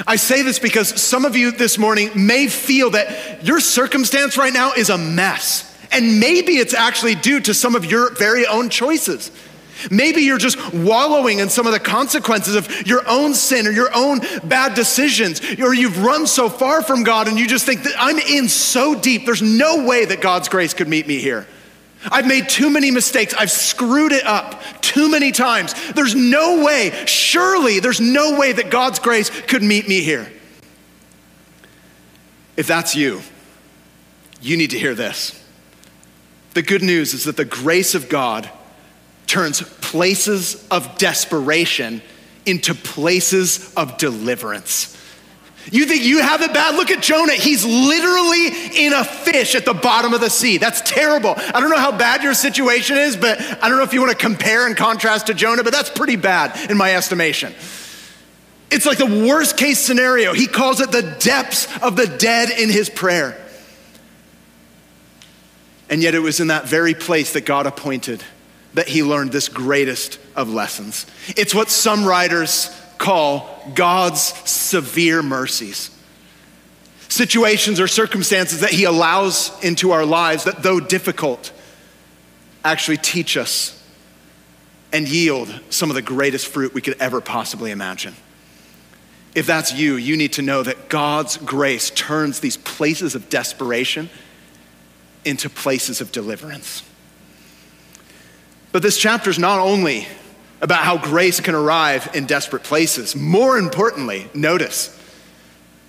I 0.06 0.18
say 0.18 0.42
this 0.42 0.60
because 0.60 1.02
some 1.02 1.24
of 1.24 1.36
you 1.36 1.52
this 1.52 1.78
morning 1.78 2.10
may 2.16 2.48
feel 2.48 2.90
that 2.92 3.46
your 3.46 3.62
circumstance 3.62 4.38
right 4.38 4.54
now 4.54 4.74
is 4.74 4.90
a 4.90 4.98
mess. 4.98 5.68
And 5.94 6.20
maybe 6.20 6.54
it's 6.58 6.74
actually 6.74 7.16
due 7.16 7.40
to 7.42 7.54
some 7.54 7.76
of 7.76 7.86
your 7.86 8.14
very 8.16 8.46
own 8.46 8.70
choices. 8.70 9.32
Maybe 9.90 10.22
you're 10.22 10.38
just 10.38 10.74
wallowing 10.74 11.40
in 11.40 11.50
some 11.50 11.66
of 11.66 11.74
the 11.74 11.80
consequences 11.80 12.56
of 12.56 12.88
your 12.88 13.02
own 13.08 13.34
sin 13.34 13.68
or 13.68 13.72
your 13.72 13.90
own 13.96 14.20
bad 14.44 14.74
decisions, 14.74 15.42
or 15.60 15.74
you've 15.74 16.04
run 16.04 16.28
so 16.28 16.50
far 16.50 16.82
from 16.84 17.04
God 17.04 17.28
and 17.28 17.40
you 17.40 17.48
just 17.48 17.66
think 17.66 17.84
that 17.84 17.94
I'm 17.98 18.20
in 18.20 18.48
so 18.50 18.94
deep, 18.94 19.26
there's 19.26 19.42
no 19.42 19.86
way 19.86 20.06
that 20.06 20.22
God's 20.22 20.50
grace 20.50 20.74
could 20.74 20.88
meet 20.88 21.08
me 21.08 21.18
here. 21.20 21.48
I've 22.12 22.28
made 22.28 22.50
too 22.50 22.70
many 22.70 22.90
mistakes. 22.90 23.34
I've 23.34 23.52
screwed 23.52 24.12
it 24.12 24.26
up 24.26 24.62
too 24.82 25.10
many 25.10 25.32
times. 25.32 25.76
There's 25.94 26.16
no 26.16 26.64
way, 26.64 26.92
surely, 27.06 27.80
there's 27.80 28.02
no 28.02 28.40
way 28.40 28.52
that 28.54 28.72
God's 28.72 29.00
grace 29.00 29.30
could 29.30 29.62
meet 29.62 29.88
me 29.88 30.02
here. 30.02 30.32
If 32.58 32.68
that's 32.68 32.96
you, 32.96 33.22
you 34.42 34.58
need 34.58 34.72
to 34.72 34.80
hear 34.80 34.96
this. 34.96 35.38
The 36.54 36.62
good 36.62 36.82
news 36.82 37.14
is 37.14 37.24
that 37.26 37.38
the 37.38 37.46
grace 37.46 37.96
of 37.96 38.10
God 38.10 38.50
turns 39.32 39.62
places 39.62 40.68
of 40.70 40.98
desperation 40.98 42.02
into 42.46 42.76
places 42.76 43.74
of 43.76 43.98
deliverance. 43.98 44.98
You 45.72 45.86
think 45.86 46.04
you 46.04 46.22
have 46.22 46.42
it 46.42 46.54
bad? 46.54 46.76
Look 46.76 46.92
at 46.92 47.02
Jonah. 47.02 47.34
He's 47.34 47.64
literally 47.64 48.48
in 48.86 48.92
a 48.92 49.06
fish 49.06 49.56
at 49.56 49.64
the 49.64 49.74
bottom 49.74 50.14
of 50.14 50.20
the 50.20 50.30
sea. 50.30 50.58
That's 50.58 50.82
terrible. 50.82 51.34
I 51.38 51.62
don't 51.62 51.70
know 51.70 51.78
how 51.78 51.98
bad 51.98 52.24
your 52.24 52.34
situation 52.34 52.98
is, 52.98 53.16
but 53.16 53.40
I 53.40 53.70
don't 53.70 53.78
know 53.78 53.84
if 53.84 53.94
you 53.94 54.02
want 54.02 54.12
to 54.12 54.18
compare 54.18 54.68
and 54.68 54.76
contrast 54.76 55.28
to 55.28 55.34
Jonah, 55.34 55.64
but 55.64 55.72
that's 55.72 55.90
pretty 55.90 56.18
bad 56.18 56.70
in 56.70 56.76
my 56.76 56.94
estimation. 56.94 57.54
It's 58.70 58.86
like 58.86 58.98
the 58.98 59.26
worst 59.26 59.56
case 59.56 59.80
scenario. 59.80 60.34
He 60.34 60.48
calls 60.48 60.82
it 60.82 60.92
the 60.92 61.04
depths 61.20 61.70
of 61.82 61.96
the 61.96 62.08
dead 62.08 62.50
in 62.50 62.70
his 62.70 62.90
prayer. 62.90 63.38
And 65.90 66.02
yet 66.02 66.16
it 66.16 66.20
was 66.20 66.42
in 66.42 66.48
that 66.48 66.66
very 66.66 66.96
place 66.96 67.32
that 67.32 67.46
God 67.46 67.66
appointed 67.66 68.22
that 68.74 68.88
he 68.88 69.04
learned 69.04 69.32
this 69.32 69.50
greatest 69.50 70.20
of 70.36 70.50
lessons. 70.50 71.06
It's 71.36 71.54
what 71.54 71.70
some 71.70 72.06
writers 72.06 72.70
call 72.98 73.50
God's 73.74 74.22
severe 74.50 75.22
mercies. 75.22 75.90
Situations 77.10 77.80
or 77.80 77.88
circumstances 77.88 78.62
that 78.62 78.72
he 78.72 78.86
allows 78.86 79.52
into 79.64 79.92
our 79.92 80.06
lives 80.06 80.46
that, 80.46 80.64
though 80.64 80.80
difficult, 80.80 81.52
actually 82.64 82.98
teach 82.98 83.36
us 83.36 83.78
and 84.94 85.08
yield 85.08 85.54
some 85.70 85.90
of 85.90 85.96
the 85.96 86.02
greatest 86.02 86.48
fruit 86.48 86.74
we 86.74 86.82
could 86.82 86.96
ever 87.02 87.20
possibly 87.20 87.72
imagine. 87.72 88.16
If 89.34 89.46
that's 89.46 89.74
you, 89.74 89.96
you 89.96 90.18
need 90.18 90.34
to 90.34 90.42
know 90.42 90.62
that 90.64 90.90
God's 90.90 91.38
grace 91.38 91.90
turns 91.92 92.40
these 92.40 92.58
places 92.58 93.16
of 93.16 93.30
desperation 93.30 94.10
into 95.24 95.50
places 95.50 96.02
of 96.02 96.12
deliverance. 96.12 96.84
But 98.72 98.82
this 98.82 98.98
chapter 98.98 99.30
is 99.30 99.40
not 99.40 99.60
only 99.60 100.08
about 100.62 100.84
how 100.84 100.98
grace 100.98 101.40
can 101.40 101.56
arrive 101.56 102.10
in 102.14 102.26
desperate 102.26 102.64
places, 102.64 103.16
more 103.16 103.58
importantly, 103.58 104.30
notice 104.34 104.98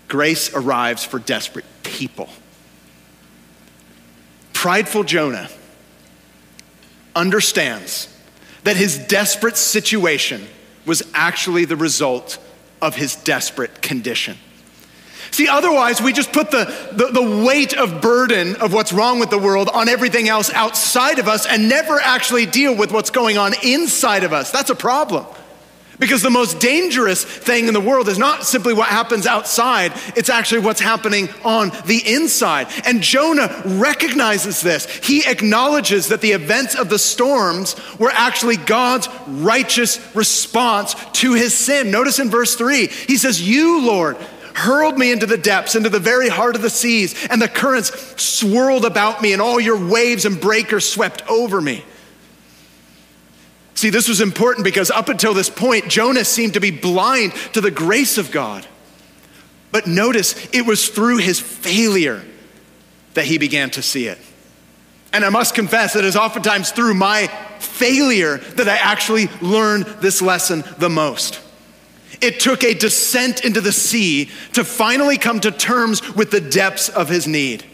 grace 0.09 0.53
arrives 0.55 1.05
for 1.05 1.19
desperate 1.19 1.65
people. 1.83 2.29
Prideful 4.53 5.05
Jonah 5.05 5.49
understands 7.15 8.09
that 8.65 8.77
his 8.77 8.99
desperate 8.99 9.57
situation 9.57 10.47
was 10.87 11.03
actually 11.15 11.65
the 11.65 11.77
result 11.77 12.39
of 12.81 12.97
his 12.97 13.17
desperate 13.17 13.83
condition. 13.83 14.37
See, 15.33 15.49
otherwise, 15.49 16.03
we 16.03 16.13
just 16.13 16.31
put 16.31 16.51
the, 16.51 16.65
the, 16.93 17.07
the, 17.07 17.43
weight 17.43 17.73
of 17.73 18.03
burden 18.03 18.57
of 18.57 18.75
what's 18.75 18.93
wrong 18.93 19.19
with 19.19 19.31
the 19.31 19.39
world 19.39 19.71
on 19.73 19.89
everything 19.89 20.29
else 20.29 20.51
outside 20.51 21.19
of 21.19 21.27
us 21.27 21.47
and 21.47 21.71
never 21.71 21.99
actually 21.99 22.45
deal 22.45 22.77
with 22.77 22.93
what's 22.93 23.09
going 23.09 23.39
on 23.39 23.55
inside 23.65 24.25
of 24.25 24.35
us. 24.35 24.51
That's 24.51 24.69
a 24.69 24.75
problem. 24.75 25.25
Because 25.99 26.21
the 26.21 26.31
most 26.31 26.59
dangerous 26.59 27.25
thing 27.25 27.69
in 27.69 27.75
the 27.75 27.81
world 27.81 28.09
is 28.09 28.19
not 28.19 28.45
simply 28.45 28.75
what 28.75 28.89
happens 28.89 29.27
outside, 29.27 29.93
it's 30.17 30.29
actually 30.29 30.61
what's 30.61 30.81
happening 30.81 31.29
on 31.45 31.71
the 31.87 32.03
inside. 32.05 32.67
And 32.85 33.03
Jonah 33.03 33.63
recognizes 33.65 34.61
this. 34.61 34.87
He 34.97 35.25
acknowledges 35.25 36.09
that 36.09 36.21
the 36.21 36.33
events 36.33 36.75
of 36.75 36.89
the 36.89 36.99
storms 36.99 37.77
were 37.99 38.11
actually 38.13 38.57
God's 38.57 39.09
righteous 39.29 39.99
response 40.15 40.95
to 41.13 41.35
his 41.35 41.55
sin. 41.55 41.91
Notice 41.91 42.19
in 42.19 42.31
verse 42.31 42.57
3, 42.57 42.89
he 42.89 43.17
says, 43.17 43.41
You, 43.41 43.87
Lord, 43.87 44.17
hurled 44.55 44.99
me 44.99 45.13
into 45.13 45.27
the 45.27 45.37
depths, 45.37 45.75
into 45.75 45.89
the 45.89 45.99
very 45.99 46.29
heart 46.29 46.57
of 46.57 46.63
the 46.63 46.71
seas, 46.71 47.27
and 47.29 47.41
the 47.41 47.49
currents 47.49 48.23
swirled 48.23 48.85
about 48.85 49.23
me, 49.23 49.33
and 49.33 49.43
all 49.43 49.61
your 49.61 49.89
waves 49.89 50.25
and 50.25 50.41
breakers 50.41 50.89
swept 50.89 51.23
over 51.29 51.61
me. 51.61 51.85
See, 53.75 53.91
this 53.91 54.09
was 54.09 54.21
important 54.21 54.65
because 54.65 54.91
up 54.91 55.09
until 55.09 55.35
this 55.35 55.51
point, 55.51 55.89
Jonah 55.89 56.25
seemed 56.25 56.55
to 56.55 56.61
be 56.61 56.71
blind 56.71 57.35
to 57.55 57.61
the 57.61 57.71
grace 57.71 58.19
of 58.19 58.31
God. 58.31 58.67
But 59.73 59.87
notice, 59.87 60.49
it 60.53 60.67
was 60.67 60.89
through 60.89 61.17
his 61.19 61.41
failure 61.41 62.23
that 63.15 63.25
he 63.25 63.39
began 63.39 63.71
to 63.71 63.83
see 63.83 64.07
it. 64.07 64.19
And 65.13 65.25
I 65.25 65.31
must 65.31 65.55
confess 65.55 65.97
it 65.97 66.05
is 66.05 66.17
oftentimes 66.17 66.71
through 66.71 66.95
my 66.95 67.27
failure 67.59 68.39
that 68.39 68.69
I 68.69 68.77
actually 68.77 69.29
learn 69.41 69.85
this 70.01 70.23
lesson 70.23 70.65
the 70.79 70.89
most. 70.89 71.41
It 72.23 72.39
took 72.39 72.63
a 72.63 72.73
descent 72.73 73.45
into 73.45 73.61
the 73.61 73.73
sea 73.73 74.31
to 74.53 74.65
finally 74.65 75.19
come 75.19 75.41
to 75.41 75.51
terms 75.51 76.15
with 76.15 76.31
the 76.31 76.41
depths 76.41 76.89
of 76.89 77.09
his 77.09 77.27
need. 77.27 77.65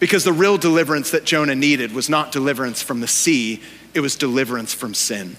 Because 0.00 0.24
the 0.24 0.32
real 0.32 0.58
deliverance 0.58 1.12
that 1.12 1.24
Jonah 1.24 1.54
needed 1.54 1.92
was 1.92 2.10
not 2.10 2.32
deliverance 2.32 2.82
from 2.82 3.00
the 3.00 3.06
sea, 3.06 3.62
it 3.94 4.00
was 4.00 4.16
deliverance 4.16 4.74
from 4.74 4.92
sin. 4.92 5.36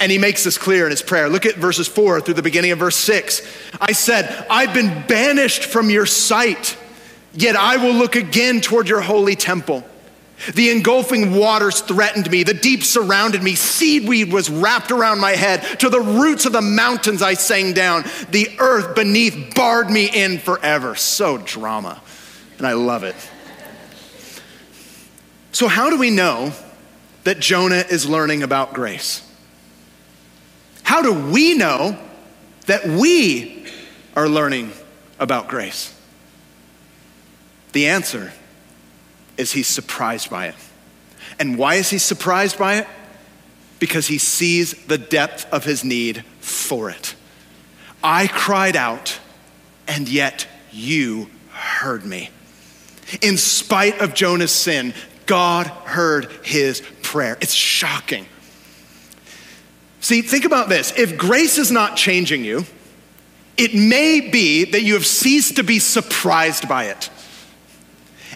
And 0.00 0.12
he 0.12 0.18
makes 0.18 0.44
this 0.44 0.56
clear 0.56 0.84
in 0.84 0.92
his 0.92 1.02
prayer. 1.02 1.28
Look 1.28 1.44
at 1.44 1.56
verses 1.56 1.88
four 1.88 2.20
through 2.20 2.34
the 2.34 2.42
beginning 2.42 2.70
of 2.70 2.78
verse 2.78 2.94
six. 2.94 3.42
I 3.80 3.90
said, 3.92 4.46
I've 4.48 4.72
been 4.72 5.04
banished 5.08 5.64
from 5.64 5.90
your 5.90 6.06
sight, 6.06 6.76
yet 7.34 7.56
I 7.56 7.78
will 7.78 7.94
look 7.94 8.14
again 8.14 8.60
toward 8.60 8.88
your 8.88 9.00
holy 9.00 9.34
temple. 9.34 9.84
The 10.54 10.70
engulfing 10.70 11.34
waters 11.34 11.80
threatened 11.80 12.30
me. 12.30 12.42
The 12.42 12.54
deep 12.54 12.84
surrounded 12.84 13.42
me. 13.42 13.54
Seaweed 13.54 14.32
was 14.32 14.48
wrapped 14.48 14.90
around 14.90 15.20
my 15.20 15.32
head. 15.32 15.62
To 15.80 15.88
the 15.88 16.00
roots 16.00 16.46
of 16.46 16.52
the 16.52 16.62
mountains 16.62 17.22
I 17.22 17.34
sang 17.34 17.72
down. 17.72 18.04
The 18.30 18.48
earth 18.58 18.94
beneath 18.94 19.54
barred 19.54 19.90
me 19.90 20.06
in 20.06 20.38
forever. 20.38 20.94
So 20.94 21.38
drama. 21.38 22.00
And 22.56 22.66
I 22.66 22.74
love 22.74 23.04
it. 23.04 23.16
So, 25.52 25.66
how 25.66 25.90
do 25.90 25.98
we 25.98 26.10
know 26.10 26.52
that 27.24 27.40
Jonah 27.40 27.84
is 27.90 28.08
learning 28.08 28.42
about 28.42 28.74
grace? 28.74 29.28
How 30.82 31.02
do 31.02 31.12
we 31.12 31.54
know 31.54 31.98
that 32.66 32.86
we 32.86 33.66
are 34.14 34.28
learning 34.28 34.72
about 35.18 35.48
grace? 35.48 35.94
The 37.72 37.88
answer 37.88 38.32
is 39.38 39.52
he's 39.52 39.68
surprised 39.68 40.28
by 40.28 40.48
it. 40.48 40.54
And 41.38 41.56
why 41.56 41.76
is 41.76 41.90
he 41.90 41.98
surprised 41.98 42.58
by 42.58 42.76
it? 42.76 42.86
Because 43.78 44.08
he 44.08 44.18
sees 44.18 44.72
the 44.86 44.98
depth 44.98 45.46
of 45.52 45.64
his 45.64 45.84
need 45.84 46.24
for 46.40 46.90
it. 46.90 47.14
I 48.02 48.26
cried 48.26 48.76
out, 48.76 49.18
and 49.86 50.08
yet 50.08 50.46
you 50.72 51.30
heard 51.52 52.04
me. 52.04 52.30
In 53.22 53.36
spite 53.36 54.00
of 54.00 54.14
Jonah's 54.14 54.52
sin, 54.52 54.94
God 55.26 55.66
heard 55.66 56.30
his 56.42 56.82
prayer. 57.02 57.38
It's 57.40 57.54
shocking. 57.54 58.26
See, 60.00 60.22
think 60.22 60.44
about 60.44 60.68
this. 60.68 60.92
If 60.96 61.16
grace 61.16 61.58
is 61.58 61.70
not 61.70 61.96
changing 61.96 62.44
you, 62.44 62.64
it 63.56 63.74
may 63.74 64.20
be 64.20 64.64
that 64.64 64.82
you 64.82 64.94
have 64.94 65.06
ceased 65.06 65.56
to 65.56 65.64
be 65.64 65.80
surprised 65.80 66.68
by 66.68 66.84
it. 66.84 67.10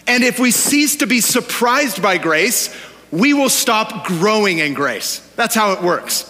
And 0.07 0.23
if 0.23 0.39
we 0.39 0.51
cease 0.51 0.97
to 0.97 1.07
be 1.07 1.21
surprised 1.21 2.01
by 2.01 2.17
grace, 2.17 2.75
we 3.11 3.33
will 3.33 3.49
stop 3.49 4.05
growing 4.05 4.59
in 4.59 4.73
grace. 4.73 5.19
That's 5.35 5.55
how 5.55 5.73
it 5.73 5.81
works. 5.81 6.29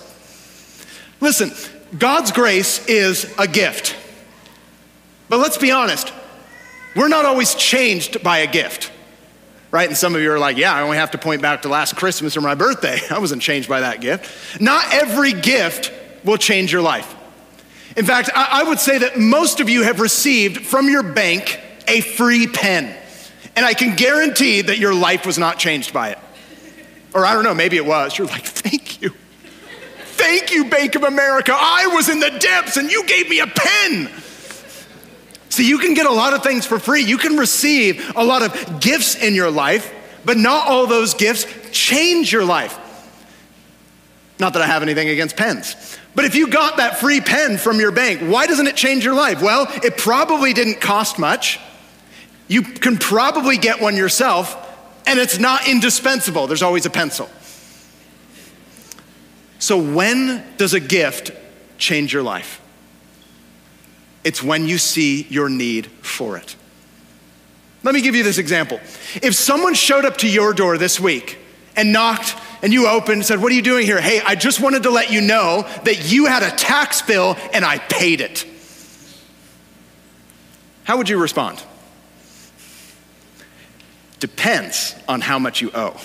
Listen, 1.21 1.51
God's 1.97 2.31
grace 2.31 2.85
is 2.87 3.33
a 3.39 3.47
gift. 3.47 3.95
But 5.29 5.39
let's 5.39 5.57
be 5.57 5.71
honest, 5.71 6.11
we're 6.95 7.07
not 7.07 7.25
always 7.25 7.55
changed 7.55 8.21
by 8.21 8.39
a 8.39 8.47
gift, 8.47 8.91
right? 9.71 9.87
And 9.87 9.97
some 9.97 10.15
of 10.15 10.21
you 10.21 10.31
are 10.31 10.39
like, 10.39 10.57
yeah, 10.57 10.73
I 10.73 10.81
only 10.81 10.97
have 10.97 11.11
to 11.11 11.17
point 11.17 11.41
back 11.41 11.63
to 11.63 11.69
last 11.69 11.95
Christmas 11.95 12.37
or 12.37 12.41
my 12.41 12.55
birthday. 12.55 12.99
I 13.09 13.19
wasn't 13.19 13.41
changed 13.41 13.69
by 13.69 13.79
that 13.79 14.01
gift. 14.01 14.61
Not 14.61 14.93
every 14.93 15.33
gift 15.33 15.91
will 16.23 16.37
change 16.37 16.71
your 16.71 16.81
life. 16.81 17.15
In 17.95 18.05
fact, 18.05 18.29
I 18.35 18.63
would 18.63 18.79
say 18.79 18.97
that 18.99 19.19
most 19.19 19.59
of 19.59 19.69
you 19.69 19.83
have 19.83 19.99
received 19.99 20.65
from 20.65 20.89
your 20.89 21.03
bank 21.03 21.59
a 21.87 22.01
free 22.01 22.47
pen. 22.47 22.95
And 23.55 23.65
I 23.65 23.73
can 23.73 23.95
guarantee 23.95 24.61
that 24.61 24.77
your 24.77 24.93
life 24.93 25.25
was 25.25 25.37
not 25.37 25.59
changed 25.59 25.93
by 25.93 26.09
it. 26.09 26.19
Or 27.13 27.25
I 27.25 27.33
don't 27.33 27.43
know, 27.43 27.53
maybe 27.53 27.77
it 27.77 27.85
was. 27.85 28.17
You're 28.17 28.27
like, 28.27 28.43
thank 28.43 29.01
you. 29.01 29.11
Thank 30.15 30.51
you, 30.51 30.69
Bank 30.69 30.95
of 30.95 31.03
America. 31.03 31.53
I 31.55 31.87
was 31.87 32.09
in 32.09 32.19
the 32.19 32.31
depths 32.31 32.77
and 32.77 32.91
you 32.91 33.05
gave 33.05 33.29
me 33.29 33.39
a 33.39 33.47
pen. 33.47 34.09
See, 35.49 35.67
you 35.67 35.77
can 35.77 35.93
get 35.93 36.07
a 36.07 36.11
lot 36.11 36.33
of 36.33 36.41
things 36.41 36.65
for 36.65 36.79
free. 36.79 37.03
You 37.03 37.17
can 37.17 37.37
receive 37.37 38.11
a 38.15 38.23
lot 38.23 38.41
of 38.41 38.79
gifts 38.79 39.15
in 39.15 39.35
your 39.35 39.51
life, 39.51 39.93
but 40.25 40.37
not 40.37 40.67
all 40.67 40.87
those 40.87 41.13
gifts 41.13 41.45
change 41.71 42.31
your 42.31 42.43
life. 42.43 42.79
Not 44.39 44.53
that 44.53 44.63
I 44.63 44.65
have 44.65 44.81
anything 44.81 45.09
against 45.09 45.37
pens. 45.37 45.75
But 46.15 46.25
if 46.25 46.35
you 46.35 46.47
got 46.47 46.77
that 46.77 46.99
free 46.99 47.21
pen 47.21 47.57
from 47.57 47.79
your 47.79 47.91
bank, 47.91 48.21
why 48.21 48.47
doesn't 48.47 48.65
it 48.65 48.75
change 48.75 49.05
your 49.05 49.13
life? 49.13 49.41
Well, 49.41 49.67
it 49.83 49.97
probably 49.97 50.53
didn't 50.53 50.81
cost 50.81 51.19
much. 51.19 51.59
You 52.53 52.61
can 52.61 52.97
probably 52.97 53.57
get 53.57 53.81
one 53.81 53.97
yourself, 53.97 54.55
and 55.07 55.17
it's 55.17 55.39
not 55.39 55.67
indispensable. 55.67 56.45
There's 56.45 56.61
always 56.61 56.85
a 56.85 56.91
pencil. 56.91 57.27
So, 59.57 59.81
when 59.81 60.45
does 60.57 60.75
a 60.75 60.79
gift 60.79 61.31
change 61.79 62.13
your 62.13 62.21
life? 62.21 62.61
It's 64.23 64.43
when 64.43 64.67
you 64.67 64.77
see 64.77 65.23
your 65.31 65.49
need 65.49 65.87
for 66.03 66.37
it. 66.37 66.55
Let 67.81 67.95
me 67.95 68.01
give 68.01 68.13
you 68.13 68.21
this 68.21 68.37
example. 68.37 68.79
If 69.23 69.33
someone 69.33 69.73
showed 69.73 70.05
up 70.05 70.17
to 70.17 70.29
your 70.29 70.53
door 70.53 70.77
this 70.77 70.99
week 70.99 71.39
and 71.75 71.91
knocked 71.91 72.35
and 72.61 72.71
you 72.71 72.87
opened 72.87 73.13
and 73.15 73.25
said, 73.25 73.41
What 73.41 73.51
are 73.51 73.55
you 73.55 73.63
doing 73.63 73.87
here? 73.87 73.99
Hey, 73.99 74.21
I 74.23 74.35
just 74.35 74.59
wanted 74.59 74.83
to 74.83 74.91
let 74.91 75.09
you 75.09 75.21
know 75.21 75.67
that 75.85 76.11
you 76.11 76.27
had 76.27 76.43
a 76.43 76.55
tax 76.55 77.01
bill 77.01 77.35
and 77.51 77.65
I 77.65 77.79
paid 77.79 78.21
it. 78.21 78.45
How 80.83 80.97
would 80.97 81.09
you 81.09 81.19
respond? 81.19 81.63
Depends 84.23 84.95
on 85.05 85.19
how 85.19 85.37
much 85.37 85.59
you 85.59 85.69
owe. 85.75 85.99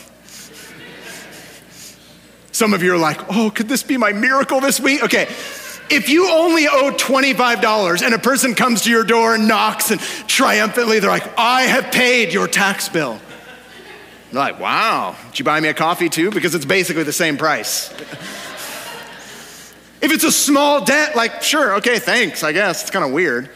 Some 2.51 2.75
of 2.75 2.83
you 2.83 2.93
are 2.95 2.99
like, 2.99 3.21
oh, 3.33 3.53
could 3.55 3.69
this 3.69 3.85
be 3.85 3.97
my 3.97 4.13
miracle 4.13 4.61
this 4.61 4.81
week? 4.81 5.05
Okay, 5.05 5.29
if 5.89 6.09
you 6.09 6.29
only 6.29 6.67
owe 6.67 6.91
$25 6.91 8.03
and 8.03 8.15
a 8.15 8.19
person 8.19 8.57
comes 8.57 8.83
to 8.83 8.91
your 8.91 9.05
door 9.05 9.37
and 9.37 9.47
knocks 9.47 9.93
and 9.93 10.01
triumphantly 10.01 10.99
they're 10.99 11.13
like, 11.13 11.31
I 11.39 11.63
have 11.63 11.93
paid 11.93 12.33
your 12.33 12.49
tax 12.49 12.89
bill. 12.89 13.21
You're 14.33 14.41
like, 14.41 14.59
wow, 14.59 15.15
did 15.29 15.39
you 15.39 15.45
buy 15.45 15.61
me 15.61 15.69
a 15.69 15.75
coffee 15.75 16.09
too? 16.09 16.33
Because 16.33 16.57
it's 16.57 16.65
basically 16.65 17.05
the 17.05 17.13
same 17.13 17.37
price. 17.37 17.89
if 20.03 20.11
it's 20.11 20.25
a 20.25 20.33
small 20.33 20.85
debt, 20.85 21.15
like, 21.15 21.45
sure, 21.45 21.75
okay, 21.75 22.01
thanks, 22.01 22.43
I 22.43 22.51
guess. 22.51 22.83
It's 22.83 22.91
kind 22.91 23.05
of 23.05 23.13
weird. 23.13 23.49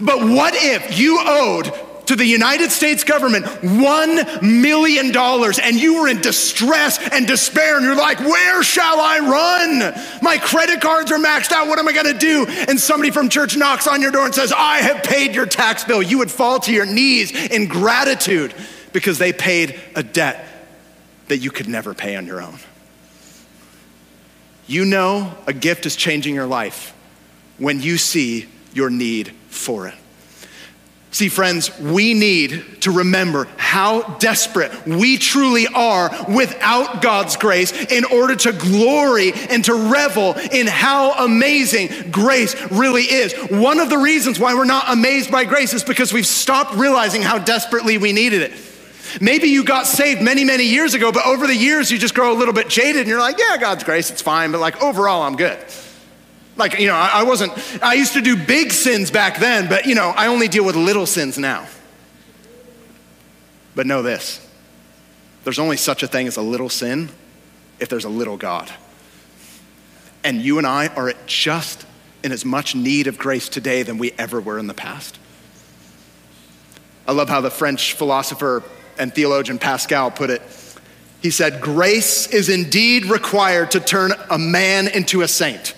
But 0.00 0.26
what 0.26 0.54
if 0.56 0.98
you 0.98 1.20
owed 1.20 1.70
to 2.06 2.16
the 2.16 2.24
United 2.24 2.70
States 2.70 3.04
government 3.04 3.44
$1 3.44 4.42
million 4.42 5.16
and 5.16 5.76
you 5.76 6.00
were 6.00 6.08
in 6.08 6.20
distress 6.20 6.98
and 7.10 7.26
despair 7.26 7.76
and 7.76 7.84
you're 7.84 7.96
like, 7.96 8.20
where 8.20 8.62
shall 8.62 9.00
I 9.00 9.18
run? 9.18 10.20
My 10.22 10.38
credit 10.38 10.80
cards 10.80 11.10
are 11.12 11.18
maxed 11.18 11.52
out. 11.52 11.68
What 11.68 11.78
am 11.78 11.88
I 11.88 11.92
going 11.92 12.12
to 12.12 12.18
do? 12.18 12.46
And 12.46 12.80
somebody 12.80 13.10
from 13.10 13.28
church 13.28 13.56
knocks 13.56 13.86
on 13.86 14.02
your 14.02 14.12
door 14.12 14.24
and 14.24 14.34
says, 14.34 14.52
I 14.56 14.78
have 14.78 15.02
paid 15.02 15.34
your 15.34 15.46
tax 15.46 15.84
bill. 15.84 16.02
You 16.02 16.18
would 16.18 16.30
fall 16.30 16.60
to 16.60 16.72
your 16.72 16.86
knees 16.86 17.32
in 17.32 17.66
gratitude 17.66 18.54
because 18.92 19.18
they 19.18 19.32
paid 19.32 19.78
a 19.94 20.02
debt 20.02 20.46
that 21.28 21.38
you 21.38 21.50
could 21.50 21.68
never 21.68 21.92
pay 21.92 22.16
on 22.16 22.26
your 22.26 22.40
own. 22.40 22.58
You 24.68 24.84
know 24.84 25.34
a 25.46 25.52
gift 25.52 25.86
is 25.86 25.96
changing 25.96 26.34
your 26.34 26.46
life 26.46 26.94
when 27.58 27.80
you 27.80 27.98
see 27.98 28.46
your 28.72 28.90
need 28.90 29.32
for 29.48 29.88
it. 29.88 29.94
See, 31.12 31.28
friends, 31.30 31.78
we 31.78 32.12
need 32.12 32.82
to 32.82 32.90
remember 32.90 33.48
how 33.56 34.02
desperate 34.18 34.86
we 34.86 35.16
truly 35.16 35.66
are 35.66 36.10
without 36.28 37.00
God's 37.00 37.36
grace 37.36 37.72
in 37.72 38.04
order 38.04 38.36
to 38.36 38.52
glory 38.52 39.32
and 39.32 39.64
to 39.64 39.90
revel 39.90 40.34
in 40.52 40.66
how 40.66 41.24
amazing 41.24 42.10
grace 42.10 42.54
really 42.70 43.04
is. 43.04 43.32
One 43.50 43.80
of 43.80 43.88
the 43.88 43.96
reasons 43.96 44.38
why 44.38 44.54
we're 44.54 44.64
not 44.64 44.92
amazed 44.92 45.30
by 45.30 45.44
grace 45.44 45.72
is 45.72 45.84
because 45.84 46.12
we've 46.12 46.26
stopped 46.26 46.74
realizing 46.74 47.22
how 47.22 47.38
desperately 47.38 47.96
we 47.96 48.12
needed 48.12 48.42
it. 48.42 48.52
Maybe 49.20 49.48
you 49.48 49.64
got 49.64 49.86
saved 49.86 50.20
many, 50.20 50.44
many 50.44 50.64
years 50.64 50.92
ago, 50.92 51.12
but 51.12 51.24
over 51.24 51.46
the 51.46 51.56
years 51.56 51.90
you 51.90 51.96
just 51.96 52.14
grow 52.14 52.32
a 52.32 52.36
little 52.36 52.52
bit 52.52 52.68
jaded 52.68 53.02
and 53.02 53.08
you're 53.08 53.20
like, 53.20 53.38
yeah, 53.38 53.56
God's 53.56 53.84
grace, 53.84 54.10
it's 54.10 54.20
fine, 54.20 54.52
but 54.52 54.60
like 54.60 54.82
overall, 54.82 55.22
I'm 55.22 55.36
good. 55.36 55.58
Like, 56.56 56.78
you 56.78 56.86
know, 56.86 56.94
I, 56.94 57.22
wasn't, 57.22 57.52
I 57.82 57.94
used 57.94 58.14
to 58.14 58.22
do 58.22 58.34
big 58.34 58.72
sins 58.72 59.10
back 59.10 59.38
then, 59.38 59.68
but, 59.68 59.84
you 59.84 59.94
know, 59.94 60.14
I 60.16 60.28
only 60.28 60.48
deal 60.48 60.64
with 60.64 60.74
little 60.74 61.04
sins 61.04 61.38
now. 61.38 61.66
But 63.74 63.86
know 63.86 64.02
this 64.02 64.42
there's 65.44 65.60
only 65.60 65.76
such 65.76 66.02
a 66.02 66.08
thing 66.08 66.26
as 66.26 66.36
a 66.36 66.42
little 66.42 66.68
sin 66.68 67.08
if 67.78 67.88
there's 67.88 68.04
a 68.04 68.08
little 68.08 68.36
God. 68.36 68.72
And 70.24 70.42
you 70.42 70.58
and 70.58 70.66
I 70.66 70.88
are 70.88 71.08
at 71.08 71.26
just 71.28 71.86
in 72.24 72.32
as 72.32 72.44
much 72.44 72.74
need 72.74 73.06
of 73.06 73.16
grace 73.16 73.48
today 73.48 73.84
than 73.84 73.98
we 73.98 74.10
ever 74.18 74.40
were 74.40 74.58
in 74.58 74.66
the 74.66 74.74
past. 74.74 75.20
I 77.06 77.12
love 77.12 77.28
how 77.28 77.40
the 77.40 77.50
French 77.50 77.92
philosopher 77.92 78.64
and 78.98 79.14
theologian 79.14 79.60
Pascal 79.60 80.10
put 80.10 80.30
it. 80.30 80.42
He 81.22 81.30
said, 81.30 81.60
Grace 81.60 82.26
is 82.26 82.48
indeed 82.48 83.04
required 83.04 83.70
to 83.70 83.78
turn 83.78 84.12
a 84.28 84.38
man 84.38 84.88
into 84.88 85.22
a 85.22 85.28
saint. 85.28 85.75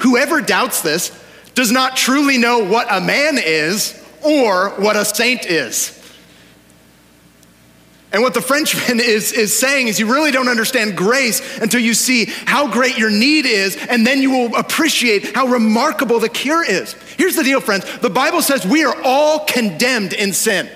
Whoever 0.00 0.40
doubts 0.40 0.82
this 0.82 1.16
does 1.54 1.70
not 1.70 1.96
truly 1.96 2.38
know 2.38 2.64
what 2.64 2.86
a 2.90 3.00
man 3.00 3.38
is 3.38 3.96
or 4.22 4.70
what 4.70 4.96
a 4.96 5.04
saint 5.04 5.46
is. 5.46 5.96
And 8.12 8.22
what 8.22 8.34
the 8.34 8.40
Frenchman 8.40 8.98
is, 9.00 9.32
is 9.32 9.56
saying 9.56 9.88
is, 9.88 10.00
you 10.00 10.12
really 10.12 10.30
don't 10.30 10.48
understand 10.48 10.96
grace 10.96 11.58
until 11.58 11.80
you 11.80 11.94
see 11.94 12.26
how 12.26 12.70
great 12.70 12.98
your 12.98 13.10
need 13.10 13.46
is, 13.46 13.76
and 13.88 14.06
then 14.06 14.22
you 14.22 14.30
will 14.30 14.56
appreciate 14.56 15.34
how 15.34 15.46
remarkable 15.46 16.18
the 16.18 16.28
cure 16.28 16.64
is. 16.64 16.94
Here's 17.16 17.36
the 17.36 17.44
deal, 17.44 17.60
friends 17.60 17.84
the 17.98 18.10
Bible 18.10 18.42
says 18.42 18.66
we 18.66 18.84
are 18.84 18.96
all 19.04 19.44
condemned 19.44 20.12
in 20.12 20.32
sin. 20.32 20.68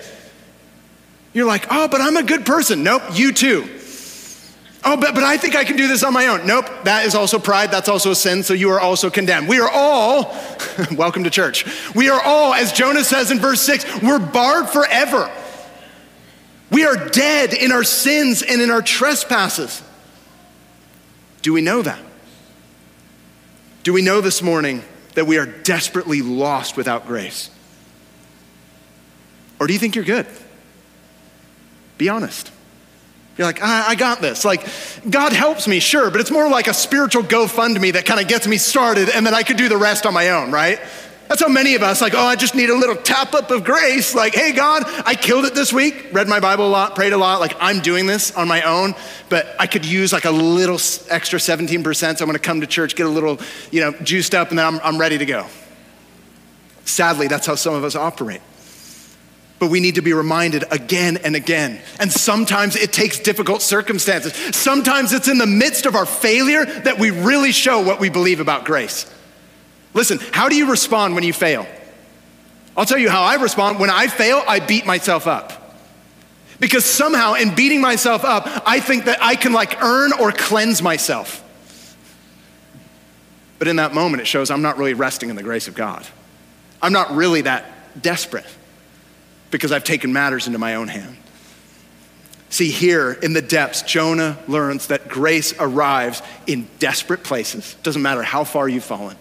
You're 1.33 1.47
like, 1.47 1.67
oh, 1.71 1.89
but 1.89 2.01
I'm 2.01 2.17
a 2.17 2.23
good 2.23 2.47
person. 2.47 2.85
Nope, 2.85 3.03
you 3.13 3.33
too. 3.33 3.69
Oh, 4.87 4.99
but, 4.99 5.15
but 5.15 5.25
I 5.25 5.39
think 5.39 5.57
I 5.57 5.65
can 5.65 5.77
do 5.77 5.89
this 5.89 6.03
on 6.03 6.13
my 6.13 6.27
own. 6.27 6.47
Nope, 6.47 6.67
that 6.85 7.07
is 7.07 7.15
also 7.15 7.39
pride. 7.39 7.71
That's 7.71 7.89
also 7.89 8.11
a 8.11 8.15
sin. 8.15 8.43
So 8.43 8.53
you 8.53 8.71
are 8.71 8.81
also 8.81 9.09
condemned. 9.09 9.49
We 9.49 9.59
are 9.59 9.71
all, 9.71 10.37
welcome 10.93 11.25
to 11.25 11.31
church. 11.31 11.65
We 11.95 12.11
are 12.11 12.21
all, 12.21 12.53
as 12.53 12.73
Jonah 12.73 13.03
says 13.03 13.31
in 13.31 13.39
verse 13.39 13.63
six, 13.63 13.85
we're 14.03 14.19
barred 14.19 14.69
forever. 14.69 15.33
We 16.71 16.85
are 16.85 16.97
dead 17.09 17.55
in 17.55 17.73
our 17.73 17.85
sins 17.85 18.43
and 18.43 18.61
in 18.61 18.71
our 18.71 18.83
trespasses. 18.83 19.83
Do 21.41 21.53
we 21.53 21.63
know 21.63 21.83
that? 21.83 22.01
Do 23.85 23.93
we 23.93 24.03
know 24.03 24.21
this 24.21 24.43
morning 24.43 24.83
that 25.15 25.27
we 25.27 25.39
are 25.39 25.47
desperately 25.47 26.21
lost 26.21 26.77
without 26.77 27.07
grace? 27.07 27.51
Or 29.61 29.67
do 29.67 29.73
you 29.73 29.79
think 29.79 29.95
you're 29.95 30.05
good? 30.05 30.27
Be 31.97 32.09
honest. 32.09 32.51
You're 33.37 33.47
like, 33.47 33.63
I, 33.63 33.89
I, 33.89 33.95
got 33.97 34.21
this. 34.21 34.45
Like, 34.45 34.65
God 35.09 35.33
helps 35.33 35.67
me, 35.67 35.81
sure, 35.81 36.11
but 36.11 36.21
it's 36.21 36.31
more 36.31 36.49
like 36.49 36.69
a 36.69 36.75
spiritual 36.75 37.25
GoFundMe 37.25 37.95
that 37.95 38.07
kind 38.07 38.21
of 38.21 38.29
gets 38.29 38.47
me 38.47 38.59
started 38.59 39.09
and 39.09 39.27
then 39.27 39.35
I 39.35 39.43
could 39.43 39.57
do 39.57 39.69
the 39.69 39.77
rest 39.77 40.07
on 40.07 40.15
my 40.15 40.31
own, 40.31 40.53
right? 40.53 40.79
That's 41.29 41.41
how 41.41 41.49
many 41.49 41.75
of 41.75 41.83
us, 41.83 42.01
like, 42.01 42.15
oh, 42.15 42.21
I 42.21 42.37
just 42.37 42.55
need 42.55 42.71
a 42.71 42.77
little 42.77 42.97
tap 42.97 43.35
up 43.35 43.51
of 43.51 43.65
grace. 43.65 44.15
Like, 44.15 44.35
hey, 44.35 44.53
God, 44.53 44.85
I 45.07 45.15
killed 45.15 45.47
it 45.47 45.55
this 45.55 45.73
week, 45.73 46.11
read 46.13 46.29
my 46.29 46.39
Bible 46.39 46.69
a 46.69 46.69
lot, 46.69 46.95
prayed 46.95 47.15
a 47.15 47.17
lot. 47.17 47.41
Like, 47.41 47.57
I'm 47.61 47.81
doing 47.81 48.07
this 48.07 48.31
on 48.37 48.47
my 48.47 48.63
own, 48.63 48.95
but 49.31 49.57
I 49.59 49.67
could 49.67 49.87
use 49.87 50.13
like 50.13 50.27
a 50.27 50.31
little 50.31 50.79
extra 51.11 51.39
17%. 51.39 51.95
So 51.95 52.09
I'm 52.09 52.17
going 52.17 52.33
to 52.35 52.39
come 52.39 52.61
to 52.61 52.67
church, 52.67 52.95
get 52.95 53.07
a 53.07 53.11
little, 53.11 53.41
you 53.73 53.81
know, 53.81 53.93
juiced 54.03 54.35
up, 54.35 54.51
and 54.51 54.59
then 54.59 54.67
I'm, 54.67 54.81
I'm 54.81 54.99
ready 54.99 55.17
to 55.19 55.27
go. 55.27 55.47
Sadly, 56.85 57.27
that's 57.27 57.47
how 57.47 57.55
some 57.55 57.75
of 57.75 57.85
us 57.85 57.97
operate. 57.97 58.43
But 59.59 59.71
we 59.71 59.81
need 59.81 59.95
to 59.95 60.03
be 60.03 60.13
reminded 60.13 60.65
again 60.71 61.17
and 61.19 61.37
again. 61.37 61.81
And 62.01 62.13
sometimes 62.13 62.77
it 62.77 62.93
takes 62.93 63.21
difficult 63.21 63.63
circumstances. 63.63 64.35
Sometimes 64.55 65.13
it's 65.13 65.29
in 65.29 65.39
the 65.39 65.47
midst 65.47 65.87
of 65.87 65.95
our 65.95 66.07
failure 66.07 66.65
that 66.65 66.99
we 66.99 67.11
really 67.11 67.53
show 67.53 67.81
what 67.81 68.01
we 68.01 68.11
believe 68.11 68.41
about 68.41 68.65
grace. 68.65 69.11
Listen, 69.95 70.19
how 70.33 70.49
do 70.49 70.57
you 70.57 70.71
respond 70.71 71.15
when 71.15 71.23
you 71.23 71.33
fail? 71.33 71.67
I'll 72.77 72.85
tell 72.85 72.99
you 72.99 73.09
how 73.09 73.23
I 73.23 73.37
respond. 73.37 73.79
When 73.79 73.91
I 73.91 74.09
fail, 74.09 74.43
I 74.47 74.59
beat 74.59 74.85
myself 74.87 75.29
up. 75.29 75.61
Because 76.59 76.85
somehow, 76.85 77.35
in 77.35 77.55
beating 77.55 77.81
myself 77.81 78.25
up, 78.25 78.49
I 78.67 78.81
think 78.81 79.05
that 79.05 79.23
I 79.23 79.37
can 79.37 79.53
like 79.53 79.83
earn 79.83 80.13
or 80.13 80.33
cleanse 80.33 80.83
myself. 80.83 81.43
But 83.59 83.69
in 83.69 83.77
that 83.77 83.95
moment, 83.95 84.21
it 84.21 84.27
shows 84.27 84.51
I'm 84.51 84.63
not 84.63 84.79
really 84.79 84.95
resting 84.95 85.31
in 85.31 85.37
the 85.37 85.43
grace 85.43 85.69
of 85.69 85.75
God. 85.75 86.05
I'm 86.83 86.93
not 86.93 87.15
really 87.15 87.43
that 87.43 88.03
desperate 88.03 88.47
because 89.55 89.71
I've 89.71 89.85
taken 89.85 90.13
matters 90.13 90.49
into 90.49 90.59
my 90.59 90.75
own 90.75 90.89
hand. 90.89 91.17
See, 92.51 92.71
here 92.71 93.13
in 93.13 93.35
the 93.35 93.41
depths, 93.41 93.83
Jonah 93.83 94.37
learns 94.49 94.89
that 94.89 95.07
grace 95.07 95.55
arrives 95.61 96.23
in 96.49 96.67
desperate 96.81 97.23
places. 97.23 97.77
Doesn't 97.85 98.03
matter 98.03 98.25
how 98.25 98.43
far 98.43 98.69
you've 98.69 98.83
fallen 98.83 99.17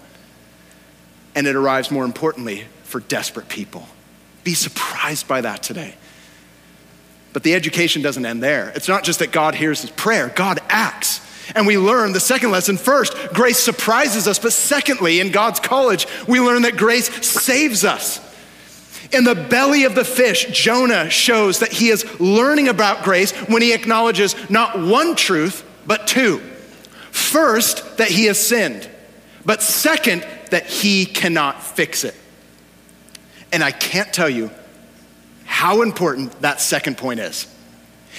and 1.36 1.46
it 1.46 1.56
arrives 1.56 1.92
more 1.92 2.04
importantly 2.04 2.64
for 2.82 3.02
desperate 3.02 3.48
people. 3.48 3.88
Be 4.44 4.56
surprised 4.56 5.28
by 5.28 5.42
that 5.42 5.62
today. 5.62 5.94
But 7.32 7.44
the 7.44 7.54
education 7.54 8.02
doesn't 8.02 8.26
end 8.26 8.42
there. 8.42 8.72
It's 8.76 8.88
not 8.88 9.04
just 9.04 9.20
that 9.20 9.32
God 9.32 9.54
hears 9.54 9.82
his 9.82 9.92
prayer, 9.92 10.34
God 10.36 10.60
acts. 10.68 11.22
And 11.54 11.68
we 11.68 11.78
learn 11.78 12.12
the 12.12 12.20
second 12.20 12.50
lesson 12.50 12.78
first, 12.78 13.14
grace 13.36 13.60
surprises 13.60 14.28
us. 14.28 14.40
But 14.40 14.54
secondly, 14.54 15.20
in 15.20 15.30
God's 15.30 15.60
college, 15.60 16.08
we 16.28 16.40
learn 16.40 16.64
that 16.64 16.76
grace 16.76 17.12
saves 17.24 17.84
us. 17.86 18.20
In 19.14 19.24
the 19.24 19.36
belly 19.36 19.84
of 19.84 19.94
the 19.94 20.04
fish, 20.04 20.46
Jonah 20.52 21.10
shows 21.10 21.60
that 21.60 21.72
he 21.72 21.90
is 21.90 22.20
learning 22.20 22.68
about 22.68 23.04
grace 23.04 23.32
when 23.48 23.62
he 23.62 23.72
acknowledges 23.74 24.36
not 24.50 24.80
one 24.80 25.16
truth, 25.16 25.64
but 25.86 26.08
two. 26.08 26.40
First, 27.12 27.98
that 27.98 28.10
he 28.10 28.26
has 28.26 28.40
sinned. 28.40 28.90
But 29.46 29.62
second, 29.62 30.26
that 30.50 30.66
he 30.66 31.06
cannot 31.06 31.62
fix 31.62 32.04
it. 32.04 32.16
And 33.52 33.64
I 33.64 33.72
can't 33.72 34.12
tell 34.12 34.30
you 34.30 34.50
how 35.46 35.84
important 35.84 36.42
that 36.42 36.60
second 36.60 36.98
point 36.98 37.20
is. 37.20 37.48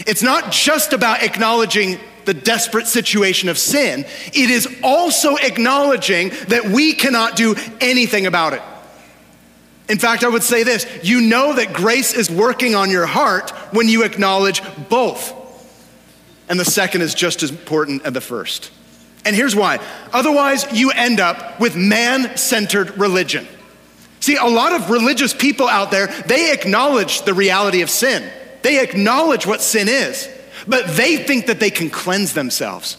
It's 0.06 0.22
not 0.22 0.52
just 0.52 0.92
about 0.92 1.24
acknowledging 1.24 1.98
the 2.24 2.34
desperate 2.34 2.86
situation 2.86 3.48
of 3.48 3.58
sin, 3.58 4.04
it 4.28 4.50
is 4.50 4.68
also 4.82 5.36
acknowledging 5.36 6.30
that 6.48 6.64
we 6.64 6.94
cannot 6.94 7.36
do 7.36 7.54
anything 7.80 8.26
about 8.26 8.54
it. 8.54 8.62
In 9.88 9.98
fact, 9.98 10.24
I 10.24 10.28
would 10.28 10.42
say 10.42 10.62
this 10.62 10.86
you 11.02 11.20
know 11.20 11.54
that 11.54 11.72
grace 11.72 12.14
is 12.14 12.30
working 12.30 12.74
on 12.74 12.90
your 12.90 13.06
heart 13.06 13.50
when 13.72 13.88
you 13.88 14.04
acknowledge 14.04 14.62
both. 14.88 15.42
And 16.48 16.60
the 16.60 16.64
second 16.64 17.02
is 17.02 17.14
just 17.14 17.42
as 17.42 17.50
important 17.50 18.02
as 18.04 18.12
the 18.12 18.20
first. 18.20 18.70
And 19.24 19.34
here's 19.34 19.56
why. 19.56 19.80
Otherwise, 20.12 20.66
you 20.72 20.90
end 20.90 21.20
up 21.20 21.58
with 21.58 21.76
man 21.76 22.36
centered 22.36 22.98
religion. 22.98 23.46
See, 24.20 24.36
a 24.36 24.44
lot 24.44 24.72
of 24.72 24.90
religious 24.90 25.34
people 25.34 25.68
out 25.68 25.90
there, 25.90 26.06
they 26.26 26.52
acknowledge 26.52 27.22
the 27.22 27.34
reality 27.34 27.82
of 27.82 27.90
sin. 27.90 28.30
They 28.62 28.82
acknowledge 28.82 29.46
what 29.46 29.60
sin 29.60 29.88
is, 29.88 30.28
but 30.66 30.96
they 30.96 31.18
think 31.18 31.46
that 31.46 31.60
they 31.60 31.70
can 31.70 31.90
cleanse 31.90 32.32
themselves. 32.32 32.96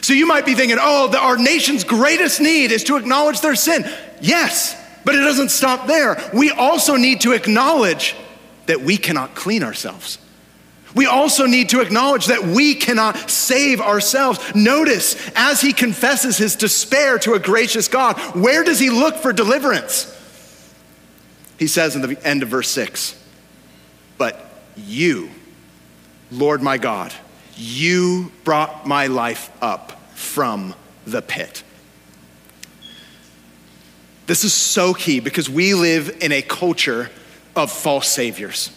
So 0.00 0.12
you 0.12 0.26
might 0.26 0.46
be 0.46 0.54
thinking, 0.54 0.78
oh, 0.80 1.08
the, 1.08 1.18
our 1.18 1.36
nation's 1.36 1.82
greatest 1.82 2.40
need 2.40 2.70
is 2.70 2.84
to 2.84 2.96
acknowledge 2.96 3.40
their 3.40 3.56
sin. 3.56 3.84
Yes, 4.20 4.76
but 5.04 5.14
it 5.14 5.20
doesn't 5.20 5.50
stop 5.50 5.86
there. 5.86 6.16
We 6.32 6.50
also 6.50 6.96
need 6.96 7.22
to 7.22 7.32
acknowledge 7.32 8.16
that 8.66 8.80
we 8.80 8.96
cannot 8.96 9.34
clean 9.34 9.62
ourselves. 9.62 10.18
We 10.94 11.06
also 11.06 11.46
need 11.46 11.68
to 11.70 11.80
acknowledge 11.80 12.26
that 12.26 12.42
we 12.44 12.74
cannot 12.74 13.30
save 13.30 13.80
ourselves. 13.80 14.40
Notice, 14.54 15.30
as 15.36 15.60
he 15.60 15.72
confesses 15.72 16.38
his 16.38 16.56
despair 16.56 17.18
to 17.20 17.34
a 17.34 17.38
gracious 17.38 17.88
God, 17.88 18.18
where 18.34 18.64
does 18.64 18.78
he 18.78 18.90
look 18.90 19.16
for 19.16 19.32
deliverance? 19.32 20.14
He 21.58 21.66
says 21.66 21.94
in 21.94 22.02
the 22.02 22.26
end 22.26 22.42
of 22.42 22.48
verse 22.48 22.68
6 22.70 23.14
But 24.16 24.50
you, 24.76 25.30
Lord 26.30 26.62
my 26.62 26.78
God, 26.78 27.12
you 27.56 28.32
brought 28.44 28.86
my 28.86 29.08
life 29.08 29.50
up 29.60 30.00
from 30.14 30.74
the 31.06 31.20
pit. 31.20 31.62
This 34.28 34.44
is 34.44 34.52
so 34.52 34.92
key 34.92 35.20
because 35.20 35.48
we 35.48 35.72
live 35.72 36.18
in 36.20 36.32
a 36.32 36.42
culture 36.42 37.10
of 37.56 37.72
false 37.72 38.08
saviors. 38.08 38.70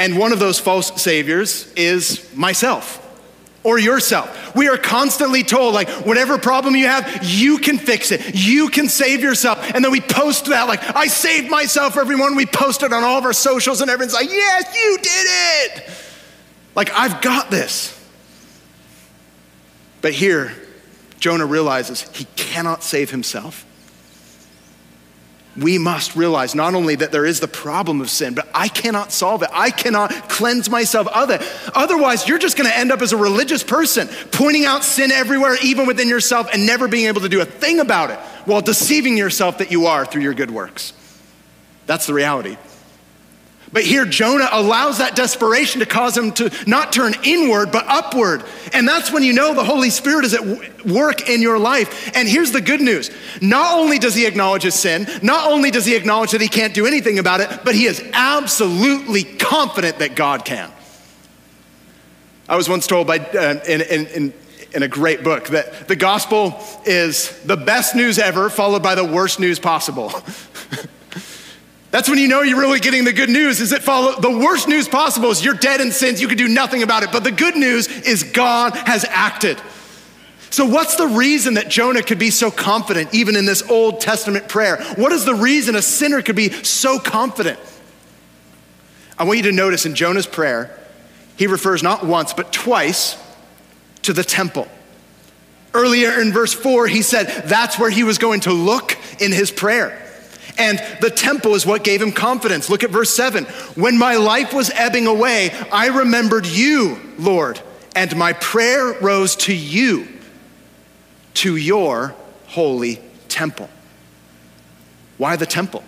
And 0.00 0.18
one 0.18 0.32
of 0.32 0.40
those 0.40 0.58
false 0.58 1.00
saviors 1.00 1.72
is 1.74 2.28
myself 2.34 3.06
or 3.62 3.78
yourself. 3.78 4.56
We 4.56 4.68
are 4.68 4.76
constantly 4.76 5.44
told, 5.44 5.74
like, 5.74 5.88
whatever 6.04 6.38
problem 6.38 6.74
you 6.74 6.88
have, 6.88 7.22
you 7.22 7.58
can 7.58 7.78
fix 7.78 8.10
it. 8.10 8.34
You 8.34 8.68
can 8.68 8.88
save 8.88 9.20
yourself. 9.20 9.58
And 9.74 9.84
then 9.84 9.92
we 9.92 10.00
post 10.00 10.46
that, 10.46 10.66
like, 10.66 10.82
I 10.96 11.06
saved 11.06 11.48
myself, 11.48 11.96
everyone. 11.96 12.34
We 12.34 12.46
post 12.46 12.82
it 12.82 12.92
on 12.92 13.04
all 13.04 13.16
of 13.16 13.24
our 13.24 13.32
socials, 13.32 13.80
and 13.80 13.88
everyone's 13.88 14.14
like, 14.14 14.28
yes, 14.28 14.74
you 14.74 14.98
did 14.98 15.86
it. 15.86 15.90
Like, 16.74 16.90
I've 16.94 17.20
got 17.20 17.52
this. 17.52 17.96
But 20.00 20.14
here, 20.14 20.52
Jonah 21.20 21.46
realizes 21.46 22.02
he 22.12 22.24
cannot 22.34 22.82
save 22.82 23.10
himself 23.10 23.66
we 25.60 25.76
must 25.78 26.16
realize 26.16 26.54
not 26.54 26.74
only 26.74 26.94
that 26.94 27.12
there 27.12 27.26
is 27.26 27.38
the 27.38 27.48
problem 27.48 28.00
of 28.00 28.08
sin, 28.08 28.34
but 28.34 28.48
I 28.54 28.68
cannot 28.68 29.12
solve 29.12 29.42
it. 29.42 29.50
I 29.52 29.70
cannot 29.70 30.10
cleanse 30.28 30.70
myself 30.70 31.06
of 31.08 31.30
it. 31.30 31.42
Otherwise, 31.74 32.26
you're 32.26 32.38
just 32.38 32.56
going 32.56 32.68
to 32.68 32.76
end 32.76 32.90
up 32.90 33.02
as 33.02 33.12
a 33.12 33.16
religious 33.16 33.62
person, 33.62 34.08
pointing 34.32 34.64
out 34.64 34.84
sin 34.84 35.12
everywhere, 35.12 35.56
even 35.62 35.86
within 35.86 36.08
yourself, 36.08 36.48
and 36.52 36.64
never 36.66 36.88
being 36.88 37.06
able 37.06 37.20
to 37.20 37.28
do 37.28 37.42
a 37.42 37.44
thing 37.44 37.78
about 37.78 38.10
it 38.10 38.18
while 38.46 38.62
deceiving 38.62 39.18
yourself 39.18 39.58
that 39.58 39.70
you 39.70 39.86
are 39.86 40.06
through 40.06 40.22
your 40.22 40.34
good 40.34 40.50
works. 40.50 40.94
That's 41.86 42.06
the 42.06 42.14
reality. 42.14 42.56
But 43.72 43.84
here, 43.84 44.04
Jonah 44.04 44.48
allows 44.50 44.98
that 44.98 45.14
desperation 45.14 45.78
to 45.78 45.86
cause 45.86 46.16
him 46.16 46.32
to 46.32 46.50
not 46.66 46.92
turn 46.92 47.14
inward, 47.22 47.70
but 47.70 47.84
upward. 47.86 48.42
And 48.72 48.86
that's 48.86 49.12
when 49.12 49.22
you 49.22 49.32
know 49.32 49.54
the 49.54 49.62
Holy 49.62 49.90
Spirit 49.90 50.24
is 50.24 50.34
at 50.34 50.84
work 50.84 51.28
in 51.28 51.40
your 51.40 51.58
life. 51.58 52.10
And 52.16 52.28
here's 52.28 52.50
the 52.50 52.60
good 52.60 52.80
news 52.80 53.10
not 53.40 53.78
only 53.78 54.00
does 54.00 54.14
he 54.14 54.26
acknowledge 54.26 54.62
his 54.62 54.74
sin, 54.74 55.06
not 55.22 55.50
only 55.50 55.70
does 55.70 55.86
he 55.86 55.94
acknowledge 55.94 56.32
that 56.32 56.40
he 56.40 56.48
can't 56.48 56.74
do 56.74 56.84
anything 56.86 57.20
about 57.20 57.40
it, 57.40 57.60
but 57.64 57.76
he 57.76 57.84
is 57.84 58.02
absolutely 58.12 59.22
confident 59.22 60.00
that 60.00 60.16
God 60.16 60.44
can. 60.44 60.70
I 62.48 62.56
was 62.56 62.68
once 62.68 62.88
told 62.88 63.06
by, 63.06 63.18
uh, 63.20 63.60
in, 63.68 63.82
in, 63.82 64.06
in, 64.08 64.32
in 64.72 64.82
a 64.82 64.88
great 64.88 65.22
book 65.22 65.46
that 65.48 65.86
the 65.86 65.94
gospel 65.94 66.60
is 66.84 67.40
the 67.44 67.56
best 67.56 67.94
news 67.94 68.18
ever, 68.18 68.50
followed 68.50 68.82
by 68.82 68.96
the 68.96 69.04
worst 69.04 69.38
news 69.38 69.60
possible. 69.60 70.10
That's 71.90 72.08
when 72.08 72.18
you 72.18 72.28
know 72.28 72.42
you're 72.42 72.58
really 72.58 72.78
getting 72.78 73.04
the 73.04 73.12
good 73.12 73.30
news. 73.30 73.60
Is 73.60 73.72
it 73.72 73.82
follow 73.82 74.20
the 74.20 74.30
worst 74.30 74.68
news 74.68 74.88
possible 74.88 75.30
is 75.30 75.44
you're 75.44 75.54
dead 75.54 75.80
in 75.80 75.90
sins, 75.90 76.20
you 76.20 76.28
can 76.28 76.38
do 76.38 76.48
nothing 76.48 76.82
about 76.82 77.02
it. 77.02 77.10
But 77.10 77.24
the 77.24 77.32
good 77.32 77.56
news 77.56 77.88
is 77.88 78.22
God 78.22 78.76
has 78.76 79.04
acted. 79.08 79.60
So, 80.50 80.66
what's 80.66 80.96
the 80.96 81.06
reason 81.06 81.54
that 81.54 81.68
Jonah 81.68 82.02
could 82.02 82.18
be 82.18 82.30
so 82.30 82.50
confident, 82.50 83.14
even 83.14 83.36
in 83.36 83.44
this 83.44 83.62
Old 83.68 84.00
Testament 84.00 84.48
prayer? 84.48 84.82
What 84.96 85.12
is 85.12 85.24
the 85.24 85.34
reason 85.34 85.76
a 85.76 85.82
sinner 85.82 86.22
could 86.22 86.36
be 86.36 86.50
so 86.50 86.98
confident? 86.98 87.58
I 89.16 89.24
want 89.24 89.38
you 89.38 89.44
to 89.44 89.52
notice 89.52 89.86
in 89.86 89.94
Jonah's 89.94 90.26
prayer, 90.26 90.76
he 91.36 91.46
refers 91.46 91.82
not 91.82 92.04
once, 92.04 92.32
but 92.32 92.52
twice 92.52 93.16
to 94.02 94.12
the 94.12 94.24
temple. 94.24 94.66
Earlier 95.72 96.20
in 96.20 96.32
verse 96.32 96.52
4, 96.52 96.88
he 96.88 97.02
said 97.02 97.26
that's 97.46 97.78
where 97.78 97.90
he 97.90 98.02
was 98.02 98.18
going 98.18 98.40
to 98.40 98.52
look 98.52 98.96
in 99.20 99.30
his 99.30 99.52
prayer. 99.52 100.09
And 100.60 100.78
the 101.00 101.08
temple 101.08 101.54
is 101.54 101.64
what 101.64 101.82
gave 101.84 102.02
him 102.02 102.12
confidence. 102.12 102.68
Look 102.68 102.84
at 102.84 102.90
verse 102.90 103.08
7. 103.08 103.44
When 103.76 103.98
my 103.98 104.16
life 104.16 104.52
was 104.52 104.70
ebbing 104.74 105.06
away, 105.06 105.52
I 105.72 105.86
remembered 105.86 106.44
you, 106.44 106.98
Lord, 107.18 107.58
and 107.96 108.14
my 108.14 108.34
prayer 108.34 108.92
rose 109.00 109.36
to 109.36 109.54
you, 109.54 110.06
to 111.34 111.56
your 111.56 112.14
holy 112.48 113.00
temple. 113.28 113.70
Why 115.16 115.36
the 115.36 115.46
temple? 115.46 115.82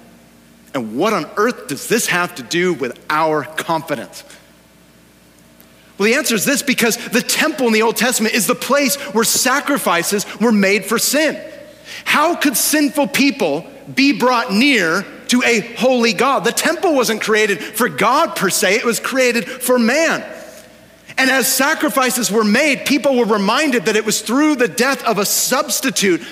And 0.72 0.96
what 0.96 1.12
on 1.12 1.26
earth 1.36 1.68
does 1.68 1.86
this 1.86 2.06
have 2.06 2.34
to 2.36 2.42
do 2.42 2.72
with 2.72 2.98
our 3.10 3.44
confidence? 3.44 4.24
Well, 5.98 6.06
the 6.06 6.14
answer 6.14 6.34
is 6.34 6.46
this 6.46 6.62
because 6.62 6.96
the 7.08 7.20
temple 7.20 7.66
in 7.66 7.74
the 7.74 7.82
Old 7.82 7.98
Testament 7.98 8.34
is 8.34 8.46
the 8.46 8.54
place 8.54 8.96
where 9.12 9.22
sacrifices 9.22 10.24
were 10.40 10.50
made 10.50 10.86
for 10.86 10.98
sin. 10.98 11.38
How 12.06 12.36
could 12.36 12.56
sinful 12.56 13.08
people 13.08 13.66
be 13.94 14.18
brought 14.18 14.52
near 14.52 15.04
to 15.28 15.42
a 15.42 15.60
holy 15.76 16.12
God. 16.12 16.44
The 16.44 16.52
temple 16.52 16.94
wasn't 16.94 17.22
created 17.22 17.62
for 17.62 17.88
God 17.88 18.36
per 18.36 18.50
se, 18.50 18.76
it 18.76 18.84
was 18.84 19.00
created 19.00 19.46
for 19.46 19.78
man. 19.78 20.24
And 21.18 21.30
as 21.30 21.52
sacrifices 21.52 22.30
were 22.30 22.44
made, 22.44 22.86
people 22.86 23.16
were 23.16 23.26
reminded 23.26 23.86
that 23.86 23.96
it 23.96 24.04
was 24.04 24.22
through 24.22 24.56
the 24.56 24.68
death 24.68 25.04
of 25.04 25.18
a 25.18 25.26
substitute 25.26 26.22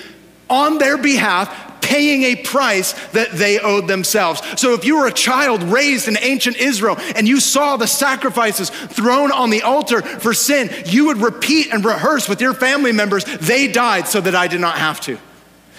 on 0.49 0.79
their 0.79 0.97
behalf 0.97 1.81
paying 1.81 2.23
a 2.23 2.35
price 2.35 2.93
that 3.09 3.31
they 3.31 3.59
owed 3.59 3.87
themselves. 3.87 4.41
So 4.59 4.73
if 4.73 4.85
you 4.85 4.97
were 4.97 5.07
a 5.07 5.13
child 5.13 5.63
raised 5.63 6.07
in 6.07 6.17
ancient 6.21 6.57
Israel 6.57 6.95
and 7.15 7.27
you 7.27 7.39
saw 7.39 7.77
the 7.77 7.87
sacrifices 7.87 8.69
thrown 8.69 9.31
on 9.31 9.49
the 9.49 9.63
altar 9.63 10.01
for 10.01 10.33
sin, 10.33 10.69
you 10.85 11.05
would 11.05 11.17
repeat 11.17 11.73
and 11.73 11.83
rehearse 11.83 12.29
with 12.29 12.39
your 12.39 12.53
family 12.53 12.91
members, 12.91 13.25
they 13.25 13.67
died 13.67 14.07
so 14.07 14.21
that 14.21 14.35
I 14.35 14.47
did 14.47 14.61
not 14.61 14.77
have 14.77 15.01
to. 15.01 15.17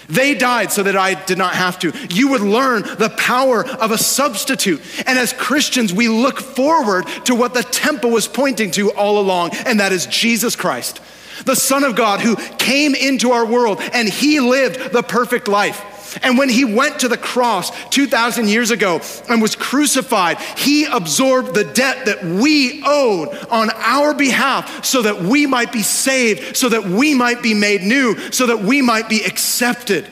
They 0.09 0.35
died 0.35 0.71
so 0.71 0.83
that 0.83 0.95
I 0.95 1.13
did 1.25 1.37
not 1.37 1.55
have 1.55 1.79
to. 1.79 1.91
You 2.09 2.29
would 2.29 2.41
learn 2.41 2.83
the 2.83 3.13
power 3.17 3.65
of 3.65 3.91
a 3.91 3.97
substitute. 3.97 4.81
And 5.05 5.17
as 5.17 5.33
Christians, 5.33 5.93
we 5.93 6.07
look 6.07 6.39
forward 6.39 7.07
to 7.25 7.35
what 7.35 7.53
the 7.53 7.63
temple 7.63 8.11
was 8.11 8.27
pointing 8.27 8.71
to 8.71 8.91
all 8.91 9.19
along, 9.19 9.51
and 9.65 9.79
that 9.79 9.91
is 9.91 10.05
Jesus 10.07 10.55
Christ, 10.55 11.01
the 11.45 11.55
Son 11.55 11.83
of 11.83 11.95
God 11.95 12.19
who 12.19 12.35
came 12.57 12.95
into 12.95 13.31
our 13.31 13.45
world 13.45 13.79
and 13.93 14.07
he 14.07 14.39
lived 14.39 14.93
the 14.93 15.03
perfect 15.03 15.47
life. 15.47 15.92
And 16.21 16.37
when 16.37 16.49
he 16.49 16.65
went 16.65 16.99
to 16.99 17.07
the 17.07 17.17
cross 17.17 17.71
2,000 17.89 18.47
years 18.47 18.71
ago 18.71 19.01
and 19.29 19.41
was 19.41 19.55
crucified, 19.55 20.37
he 20.57 20.85
absorbed 20.85 21.55
the 21.55 21.63
debt 21.63 22.05
that 22.05 22.23
we 22.23 22.83
owed 22.85 23.29
on 23.49 23.69
our 23.71 24.13
behalf 24.13 24.85
so 24.85 25.01
that 25.01 25.21
we 25.21 25.45
might 25.45 25.71
be 25.71 25.81
saved, 25.81 26.55
so 26.55 26.69
that 26.69 26.83
we 26.85 27.13
might 27.13 27.41
be 27.41 27.53
made 27.53 27.81
new, 27.81 28.17
so 28.31 28.47
that 28.47 28.59
we 28.59 28.81
might 28.81 29.09
be 29.09 29.23
accepted. 29.23 30.07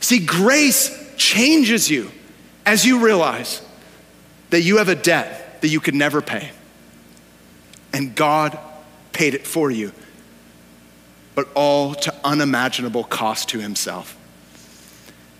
See, 0.00 0.24
grace 0.24 0.98
changes 1.16 1.90
you 1.90 2.10
as 2.66 2.84
you 2.84 3.04
realize 3.04 3.62
that 4.50 4.60
you 4.60 4.78
have 4.78 4.88
a 4.88 4.94
debt 4.94 5.60
that 5.62 5.68
you 5.68 5.80
could 5.80 5.94
never 5.94 6.20
pay. 6.20 6.50
And 7.92 8.14
God 8.14 8.58
paid 9.12 9.34
it 9.34 9.46
for 9.46 9.70
you, 9.70 9.92
but 11.34 11.48
all 11.54 11.94
to 11.94 12.14
unimaginable 12.24 13.04
cost 13.04 13.50
to 13.50 13.60
himself. 13.60 14.16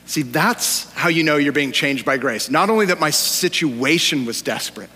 See, 0.07 0.23
that's 0.23 0.93
how 0.93 1.09
you 1.09 1.23
know 1.23 1.37
you're 1.37 1.53
being 1.53 1.73
changed 1.73 2.05
by 2.05 2.17
grace. 2.17 2.51
Not 2.51 2.71
only 2.71 2.87
that 2.87 3.01
my 3.01 3.11
situation 3.11 4.27
was 4.27 4.43
desperate, 4.43 4.91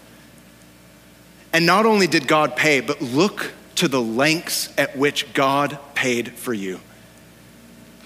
and 1.53 1.65
not 1.65 1.87
only 1.87 2.07
did 2.07 2.29
God 2.29 2.57
pay, 2.57 2.81
but 2.81 3.01
look 3.01 3.53
to 3.77 3.89
the 3.89 4.01
lengths 4.01 4.73
at 4.77 4.97
which 4.97 5.33
God 5.33 5.79
paid 5.95 6.33
for 6.33 6.53
you. 6.53 6.81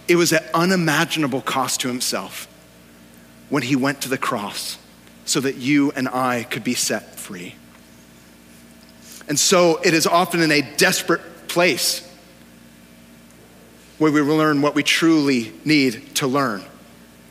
It 0.08 0.16
was 0.16 0.32
at 0.32 0.52
unimaginable 0.54 1.40
cost 1.40 1.80
to 1.80 1.88
himself 1.88 2.48
when 3.48 3.62
he 3.62 3.76
went 3.76 4.02
to 4.02 4.08
the 4.08 4.18
cross 4.18 4.78
so 5.24 5.40
that 5.40 5.56
you 5.56 5.92
and 5.92 6.08
I 6.08 6.44
could 6.44 6.64
be 6.64 6.74
set 6.74 7.16
free. 7.16 7.54
And 9.28 9.38
so 9.38 9.80
it 9.84 9.94
is 9.94 10.06
often 10.06 10.42
in 10.42 10.50
a 10.50 10.62
desperate 10.76 11.20
place 11.46 12.06
where 13.98 14.10
we 14.10 14.20
learn 14.20 14.62
what 14.62 14.74
we 14.74 14.82
truly 14.82 15.52
need 15.64 16.16
to 16.16 16.26
learn 16.26 16.64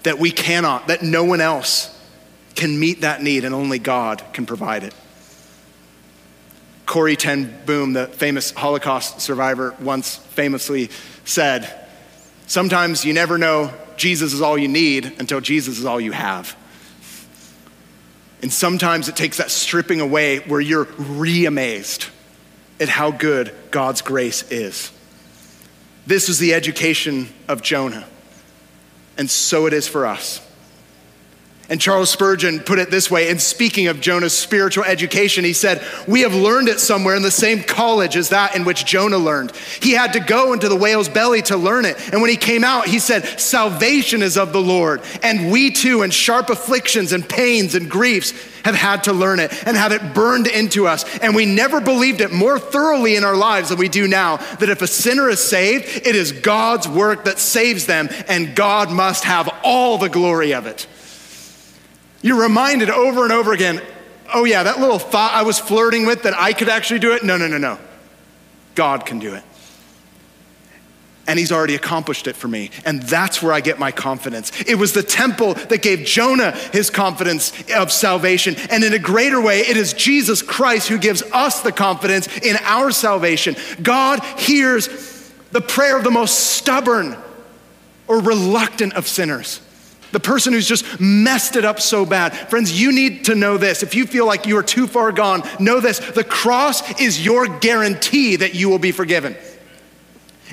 that 0.04 0.20
we 0.20 0.32
cannot, 0.32 0.88
that 0.88 1.02
no 1.02 1.24
one 1.24 1.42
else 1.42 1.96
can 2.56 2.80
meet 2.80 3.02
that 3.02 3.22
need 3.22 3.46
and 3.46 3.56
only 3.56 3.80
God 3.80 4.24
can 4.34 4.46
provide 4.46 4.84
it. 4.84 4.94
Corrie 6.86 7.16
ten 7.16 7.56
Boom, 7.66 7.94
the 7.94 8.08
famous 8.08 8.52
Holocaust 8.52 9.22
survivor, 9.22 9.76
once 9.80 10.16
famously 10.16 10.90
said, 11.24 11.88
Sometimes 12.48 13.06
you 13.06 13.14
never 13.14 13.38
know 13.38 13.72
Jesus 13.96 14.34
is 14.34 14.42
all 14.42 14.58
you 14.58 14.68
need 14.68 15.06
until 15.20 15.40
Jesus 15.40 15.78
is 15.78 15.86
all 15.86 16.02
you 16.02 16.12
have. 16.12 16.56
And 18.42 18.52
sometimes 18.52 19.08
it 19.08 19.16
takes 19.16 19.38
that 19.38 19.52
stripping 19.52 20.02
away 20.02 20.40
where 20.40 20.62
you're 20.62 20.88
re 20.98 21.46
amazed 21.46 22.08
at 22.80 22.90
how 22.90 23.12
good 23.12 23.54
God's 23.70 24.02
grace 24.02 24.50
is. 24.50 24.92
This 26.08 26.28
was 26.28 26.40
the 26.40 26.54
education 26.54 27.30
of 27.48 27.62
Jonah 27.62 28.08
and 29.20 29.30
so 29.30 29.66
it 29.66 29.74
is 29.74 29.86
for 29.86 30.08
us. 30.08 30.40
And 31.70 31.80
Charles 31.80 32.10
Spurgeon 32.10 32.62
put 32.62 32.80
it 32.80 32.90
this 32.90 33.12
way 33.12 33.30
in 33.30 33.38
speaking 33.38 33.88
of 33.88 34.02
Jonah's 34.02 34.36
spiritual 34.36 34.86
education, 34.86 35.44
he 35.44 35.54
said, 35.54 35.84
We 36.08 36.22
have 36.22 36.34
learned 36.34 36.68
it 36.68 36.80
somewhere 36.80 37.16
in 37.16 37.22
the 37.22 37.30
same 37.30 37.62
college 37.62 38.16
as 38.16 38.30
that 38.30 38.56
in 38.56 38.66
which 38.66 38.86
Jonah 38.86 39.20
learned. 39.20 39.56
He 39.80 39.92
had 39.92 40.14
to 40.14 40.20
go 40.20 40.54
into 40.54 40.68
the 40.68 40.76
whale's 40.76 41.10
belly 41.10 41.44
to 41.44 41.58
learn 41.58 41.86
it. 41.86 41.98
And 42.12 42.22
when 42.22 42.32
he 42.32 42.38
came 42.38 42.64
out, 42.64 42.88
he 42.88 42.98
said, 42.98 43.40
Salvation 43.40 44.24
is 44.24 44.36
of 44.36 44.52
the 44.52 44.62
Lord. 44.62 45.04
And 45.22 45.52
we 45.52 45.70
too, 45.70 46.02
in 46.02 46.10
sharp 46.10 46.50
afflictions 46.50 47.14
and 47.14 47.28
pains 47.28 47.76
and 47.76 47.90
griefs, 47.90 48.34
have 48.64 48.76
had 48.76 49.04
to 49.04 49.14
learn 49.14 49.40
it 49.40 49.52
and 49.68 49.78
have 49.78 49.92
it 49.92 50.16
burned 50.16 50.48
into 50.48 50.88
us. 50.88 51.06
And 51.20 51.36
we 51.36 51.46
never 51.46 51.80
believed 51.80 52.20
it 52.20 52.32
more 52.32 52.60
thoroughly 52.60 53.16
in 53.16 53.24
our 53.24 53.36
lives 53.36 53.70
than 53.70 53.78
we 53.78 53.90
do 53.90 54.08
now 54.08 54.38
that 54.38 54.70
if 54.70 54.82
a 54.82 54.88
sinner 54.88 55.30
is 55.30 55.42
saved, 55.42 55.86
it 56.08 56.16
is 56.16 56.32
God's 56.32 56.88
work 56.88 57.26
that 57.26 57.40
saves 57.40 57.86
them, 57.86 58.10
and 58.28 58.56
God 58.56 58.92
must 58.92 59.24
have 59.24 59.50
all 59.64 59.98
the 59.98 60.10
glory 60.10 60.54
of 60.54 60.66
it. 60.66 60.88
You're 62.22 62.42
reminded 62.42 62.90
over 62.90 63.24
and 63.24 63.32
over 63.32 63.54
again 63.54 63.82
oh, 64.34 64.46
yeah, 64.46 64.64
that 64.64 64.80
little 64.80 65.00
thought 65.00 65.34
I 65.34 65.44
was 65.44 65.60
flirting 65.60 66.06
with 66.06 66.24
that 66.24 66.34
I 66.38 66.54
could 66.54 66.70
actually 66.70 67.00
do 67.00 67.14
it. 67.14 67.24
No, 67.24 67.38
no, 67.38 67.48
no, 67.48 67.58
no. 67.58 67.78
God 68.76 69.06
can 69.06 69.20
do 69.20 69.34
it. 69.36 69.44
And 71.28 71.38
he's 71.38 71.52
already 71.52 71.76
accomplished 71.76 72.26
it 72.26 72.36
for 72.36 72.48
me. 72.48 72.72
And 72.86 73.04
that's 73.04 73.42
where 73.42 73.54
I 73.54 73.62
get 73.62 73.78
my 73.78 73.92
confidence. 73.92 74.52
It 74.66 74.76
was 74.76 74.94
the 74.94 75.04
temple 75.04 75.54
that 75.54 75.84
gave 75.84 76.04
Jonah 76.04 76.52
his 76.74 76.90
confidence 76.90 77.54
of 77.72 77.92
salvation. 77.92 78.56
And 78.72 78.84
in 78.84 78.94
a 78.94 79.00
greater 79.00 79.40
way, 79.40 79.60
it 79.60 79.78
is 79.78 79.94
Jesus 79.94 80.42
Christ 80.42 80.88
who 80.88 80.98
gives 80.98 81.22
us 81.22 81.62
the 81.62 81.72
confidence 81.72 82.28
in 82.40 82.58
our 82.64 82.90
salvation. 82.90 83.56
God 83.84 84.24
hears 84.40 84.88
the 85.52 85.62
prayer 85.62 85.98
of 85.98 86.04
the 86.04 86.12
most 86.12 86.56
stubborn 86.56 87.16
or 88.08 88.22
reluctant 88.22 88.94
of 88.94 89.08
sinners. 89.08 89.62
The 90.12 90.20
person 90.20 90.54
who's 90.54 90.68
just 90.68 91.00
messed 91.00 91.56
it 91.56 91.66
up 91.66 91.80
so 91.80 92.06
bad. 92.06 92.36
Friends, 92.50 92.80
you 92.80 92.92
need 92.92 93.26
to 93.26 93.36
know 93.36 93.58
this. 93.58 93.84
If 93.84 93.94
you 93.94 94.08
feel 94.08 94.26
like 94.26 94.48
you 94.48 94.58
are 94.58 94.64
too 94.64 94.88
far 94.88 95.12
gone, 95.12 95.44
know 95.60 95.80
this. 95.80 96.00
The 96.00 96.24
cross 96.24 97.00
is 97.00 97.24
your 97.24 97.48
guarantee 97.48 98.38
that 98.38 98.56
you 98.56 98.70
will 98.70 98.80
be 98.80 98.92
forgiven. 98.92 99.36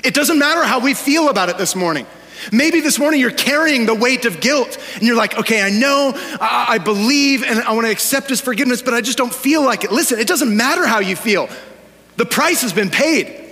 It 0.03 0.13
doesn't 0.13 0.37
matter 0.37 0.63
how 0.63 0.79
we 0.79 0.93
feel 0.93 1.29
about 1.29 1.49
it 1.49 1.57
this 1.57 1.75
morning. 1.75 2.05
Maybe 2.51 2.81
this 2.81 2.99
morning 2.99 3.19
you're 3.19 3.31
carrying 3.31 3.87
the 3.87 3.95
weight 3.95 4.25
of 4.25 4.39
guilt 4.39 4.77
and 4.93 5.03
you're 5.03 5.15
like, 5.15 5.37
okay, 5.39 5.61
I 5.61 5.71
know, 5.71 6.11
I, 6.39 6.65
I 6.69 6.77
believe, 6.77 7.43
and 7.43 7.59
I 7.59 7.73
want 7.73 7.87
to 7.87 7.91
accept 7.91 8.29
his 8.29 8.39
forgiveness, 8.39 8.83
but 8.83 8.93
I 8.93 9.01
just 9.01 9.17
don't 9.17 9.33
feel 9.33 9.63
like 9.63 9.83
it. 9.83 9.91
Listen, 9.91 10.19
it 10.19 10.27
doesn't 10.27 10.55
matter 10.55 10.85
how 10.85 10.99
you 10.99 11.15
feel, 11.15 11.49
the 12.15 12.25
price 12.25 12.61
has 12.61 12.73
been 12.73 12.91
paid. 12.91 13.46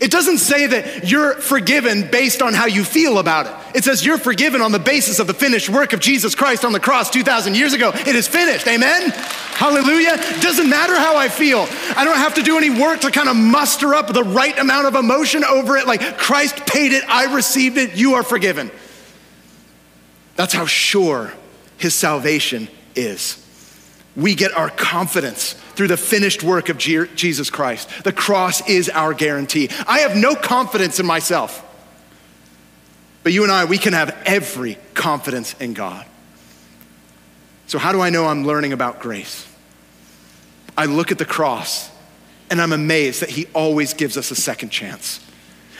It 0.00 0.10
doesn't 0.10 0.38
say 0.38 0.66
that 0.66 1.08
you're 1.08 1.34
forgiven 1.34 2.10
based 2.10 2.42
on 2.42 2.52
how 2.52 2.66
you 2.66 2.82
feel 2.82 3.18
about 3.18 3.46
it. 3.46 3.76
It 3.78 3.84
says 3.84 4.04
you're 4.04 4.18
forgiven 4.18 4.60
on 4.60 4.72
the 4.72 4.80
basis 4.80 5.20
of 5.20 5.28
the 5.28 5.34
finished 5.34 5.68
work 5.68 5.92
of 5.92 6.00
Jesus 6.00 6.34
Christ 6.34 6.64
on 6.64 6.72
the 6.72 6.80
cross 6.80 7.10
2,000 7.10 7.54
years 7.54 7.72
ago. 7.72 7.92
It 7.94 8.16
is 8.16 8.26
finished. 8.26 8.66
Amen? 8.66 9.10
Hallelujah. 9.10 10.16
Doesn't 10.40 10.68
matter 10.68 10.96
how 10.96 11.16
I 11.16 11.28
feel. 11.28 11.66
I 11.96 12.04
don't 12.04 12.16
have 12.16 12.34
to 12.34 12.42
do 12.42 12.58
any 12.58 12.70
work 12.70 13.02
to 13.02 13.10
kind 13.12 13.28
of 13.28 13.36
muster 13.36 13.94
up 13.94 14.12
the 14.12 14.24
right 14.24 14.58
amount 14.58 14.88
of 14.88 14.96
emotion 14.96 15.44
over 15.44 15.76
it. 15.76 15.86
Like 15.86 16.18
Christ 16.18 16.66
paid 16.66 16.92
it, 16.92 17.04
I 17.08 17.32
received 17.32 17.78
it, 17.78 17.94
you 17.94 18.14
are 18.14 18.24
forgiven. 18.24 18.72
That's 20.34 20.52
how 20.52 20.66
sure 20.66 21.32
his 21.78 21.94
salvation 21.94 22.68
is. 22.96 23.40
We 24.16 24.34
get 24.34 24.52
our 24.56 24.70
confidence 24.70 25.54
through 25.74 25.88
the 25.88 25.96
finished 25.96 26.42
work 26.42 26.68
of 26.68 26.78
Jesus 26.78 27.50
Christ. 27.50 27.88
The 28.04 28.12
cross 28.12 28.66
is 28.68 28.88
our 28.88 29.14
guarantee. 29.14 29.68
I 29.86 30.00
have 30.00 30.16
no 30.16 30.34
confidence 30.34 31.00
in 31.00 31.06
myself. 31.06 31.60
But 33.22 33.32
you 33.32 33.42
and 33.42 33.50
I, 33.50 33.64
we 33.64 33.78
can 33.78 33.94
have 33.94 34.16
every 34.26 34.78
confidence 34.92 35.54
in 35.54 35.72
God. 35.72 36.06
So, 37.66 37.78
how 37.78 37.92
do 37.92 38.00
I 38.00 38.10
know 38.10 38.26
I'm 38.26 38.44
learning 38.44 38.72
about 38.72 39.00
grace? 39.00 39.48
I 40.76 40.86
look 40.86 41.10
at 41.10 41.18
the 41.18 41.24
cross 41.24 41.90
and 42.50 42.60
I'm 42.60 42.72
amazed 42.72 43.22
that 43.22 43.30
He 43.30 43.46
always 43.54 43.94
gives 43.94 44.16
us 44.16 44.30
a 44.30 44.34
second 44.34 44.68
chance. 44.68 45.20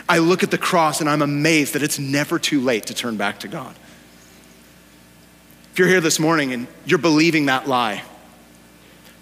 I 0.09 0.19
look 0.19 0.43
at 0.43 0.51
the 0.51 0.59
cross 0.59 1.01
and 1.01 1.09
I'm 1.09 1.23
amazed 1.23 1.75
that 1.75 1.83
it's 1.83 1.99
never 1.99 2.39
too 2.39 2.61
late 2.61 2.87
to 2.87 2.95
turn 2.95 3.17
back 3.17 3.41
to 3.41 3.49
God. 3.49 3.75
If 5.73 5.79
you're 5.79 5.89
here 5.89 6.01
this 6.01 6.19
morning 6.19 6.53
and 6.53 6.67
you're 6.87 6.99
believing 6.99 7.47
that 7.47 7.69
lie, 7.69 8.03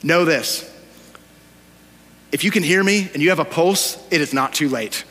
Know 0.02 0.24
this 0.24 0.68
if 2.32 2.44
you 2.44 2.50
can 2.50 2.62
hear 2.62 2.82
me 2.82 3.10
and 3.12 3.22
you 3.22 3.28
have 3.28 3.38
a 3.38 3.44
pulse, 3.44 4.02
it 4.10 4.22
is 4.22 4.32
not 4.32 4.54
too 4.54 4.70
late. 4.70 5.04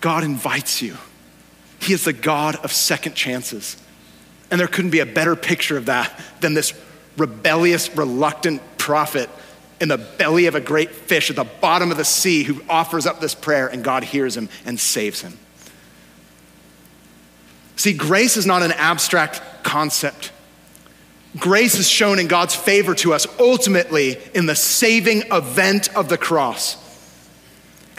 God 0.00 0.22
invites 0.22 0.82
you. 0.82 0.96
He 1.80 1.94
is 1.94 2.04
the 2.04 2.12
God 2.12 2.56
of 2.56 2.72
second 2.72 3.14
chances. 3.14 3.76
And 4.50 4.60
there 4.60 4.68
couldn't 4.68 4.90
be 4.90 5.00
a 5.00 5.06
better 5.06 5.34
picture 5.34 5.76
of 5.78 5.86
that 5.86 6.20
than 6.40 6.54
this 6.54 6.74
rebellious, 7.16 7.96
reluctant 7.96 8.62
prophet 8.76 9.30
in 9.80 9.88
the 9.88 9.98
belly 9.98 10.46
of 10.46 10.54
a 10.54 10.60
great 10.60 10.90
fish 10.90 11.30
at 11.30 11.36
the 11.36 11.44
bottom 11.44 11.90
of 11.90 11.96
the 11.96 12.04
sea 12.04 12.42
who 12.42 12.62
offers 12.68 13.06
up 13.06 13.20
this 13.20 13.34
prayer, 13.34 13.68
and 13.68 13.82
God 13.82 14.04
hears 14.04 14.36
him 14.36 14.48
and 14.66 14.78
saves 14.78 15.20
him. 15.20 15.38
See, 17.76 17.92
grace 17.92 18.36
is 18.36 18.44
not 18.44 18.62
an 18.62 18.72
abstract 18.72 19.40
concept. 19.62 20.32
Grace 21.36 21.74
is 21.78 21.88
shown 21.88 22.18
in 22.18 22.26
God's 22.26 22.54
favor 22.54 22.94
to 22.96 23.12
us 23.12 23.26
ultimately 23.38 24.16
in 24.34 24.46
the 24.46 24.56
saving 24.56 25.24
event 25.30 25.94
of 25.94 26.08
the 26.08 26.18
cross. 26.18 26.76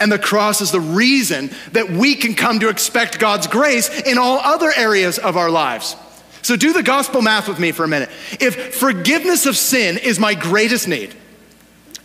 And 0.00 0.10
the 0.10 0.18
cross 0.18 0.60
is 0.60 0.72
the 0.72 0.80
reason 0.80 1.50
that 1.72 1.90
we 1.90 2.14
can 2.14 2.34
come 2.34 2.60
to 2.60 2.70
expect 2.70 3.20
God's 3.20 3.46
grace 3.46 3.88
in 4.00 4.18
all 4.18 4.38
other 4.38 4.72
areas 4.74 5.18
of 5.18 5.36
our 5.36 5.50
lives. 5.50 5.94
So 6.42 6.56
do 6.56 6.72
the 6.72 6.82
gospel 6.82 7.20
math 7.20 7.48
with 7.48 7.58
me 7.58 7.70
for 7.70 7.84
a 7.84 7.88
minute. 7.88 8.08
If 8.40 8.74
forgiveness 8.76 9.44
of 9.44 9.56
sin 9.56 9.98
is 9.98 10.18
my 10.18 10.34
greatest 10.34 10.88
need, 10.88 11.14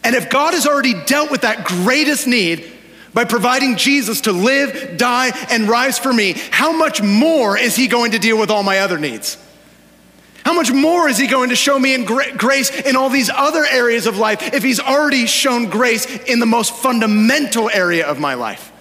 and 0.04 0.14
if 0.14 0.30
God 0.30 0.54
has 0.54 0.68
already 0.68 0.94
dealt 1.06 1.32
with 1.32 1.42
that 1.42 1.66
greatest 1.66 2.28
need 2.28 2.70
by 3.14 3.24
providing 3.24 3.78
Jesus 3.78 4.22
to 4.22 4.34
live, 4.34 4.98
die, 4.98 5.32
and 5.50 5.70
rise 5.70 5.98
for 5.98 6.12
me, 6.12 6.34
how 6.52 6.78
much 6.78 7.02
more 7.02 7.58
is 7.58 7.78
He 7.78 7.88
going 7.88 8.12
to 8.12 8.20
deal 8.20 8.38
with 8.38 8.52
all 8.52 8.62
my 8.62 8.80
other 8.80 9.00
needs? 9.00 9.38
How 10.46 10.54
much 10.54 10.72
more 10.72 11.10
is 11.10 11.18
he 11.18 11.26
going 11.26 11.50
to 11.50 11.56
show 11.56 11.80
me 11.80 11.96
in 11.96 12.06
grace 12.06 12.70
in 12.70 12.96
all 12.96 13.10
these 13.10 13.32
other 13.32 13.66
areas 13.66 14.06
of 14.06 14.20
life 14.20 14.54
if 14.54 14.62
he's 14.62 14.80
already 14.80 15.26
shown 15.26 15.72
grace 15.72 16.06
in 16.06 16.40
the 16.40 16.46
most 16.46 16.72
fundamental 16.76 17.68
area 17.68 18.06
of 18.06 18.20
my 18.20 18.36
life? 18.36 18.72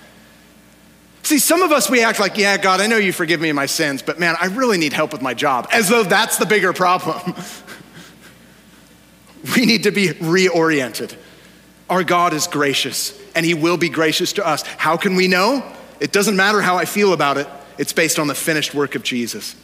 See, 1.22 1.38
some 1.38 1.62
of 1.62 1.72
us, 1.72 1.88
we 1.88 2.05
act 2.05 2.20
like, 2.20 2.37
yeah, 2.37 2.59
God, 2.59 2.83
I 2.83 2.87
know 2.87 2.98
you 2.98 3.14
forgive 3.14 3.40
me 3.40 3.50
my 3.53 3.64
sins, 3.64 4.03
but 4.03 4.20
man, 4.20 4.37
I 4.38 4.46
really 4.48 4.77
need 4.77 4.92
help 4.92 5.11
with 5.11 5.22
my 5.22 5.33
job, 5.33 5.66
as 5.72 5.88
though 5.88 6.03
that's 6.03 6.37
the 6.37 6.44
bigger 6.44 6.74
problem. 6.74 7.35
we 9.57 9.64
need 9.64 9.85
to 9.85 9.90
be 9.90 10.09
reoriented. 10.09 11.16
Our 11.88 12.05
God 12.05 12.35
is 12.35 12.46
gracious, 12.46 13.18
and 13.35 13.46
He 13.46 13.55
will 13.55 13.79
be 13.79 13.88
gracious 13.88 14.35
to 14.35 14.46
us. 14.46 14.64
How 14.66 14.98
can 14.98 15.16
we 15.16 15.29
know? 15.29 15.64
It 15.98 16.12
doesn't 16.12 16.37
matter 16.37 16.61
how 16.61 16.77
I 16.77 16.85
feel 16.85 17.14
about 17.14 17.38
it, 17.38 17.48
it's 17.79 17.94
based 17.94 18.18
on 18.18 18.27
the 18.27 18.35
finished 18.35 18.74
work 18.74 18.96
of 18.96 19.03
Jesus. 19.03 19.57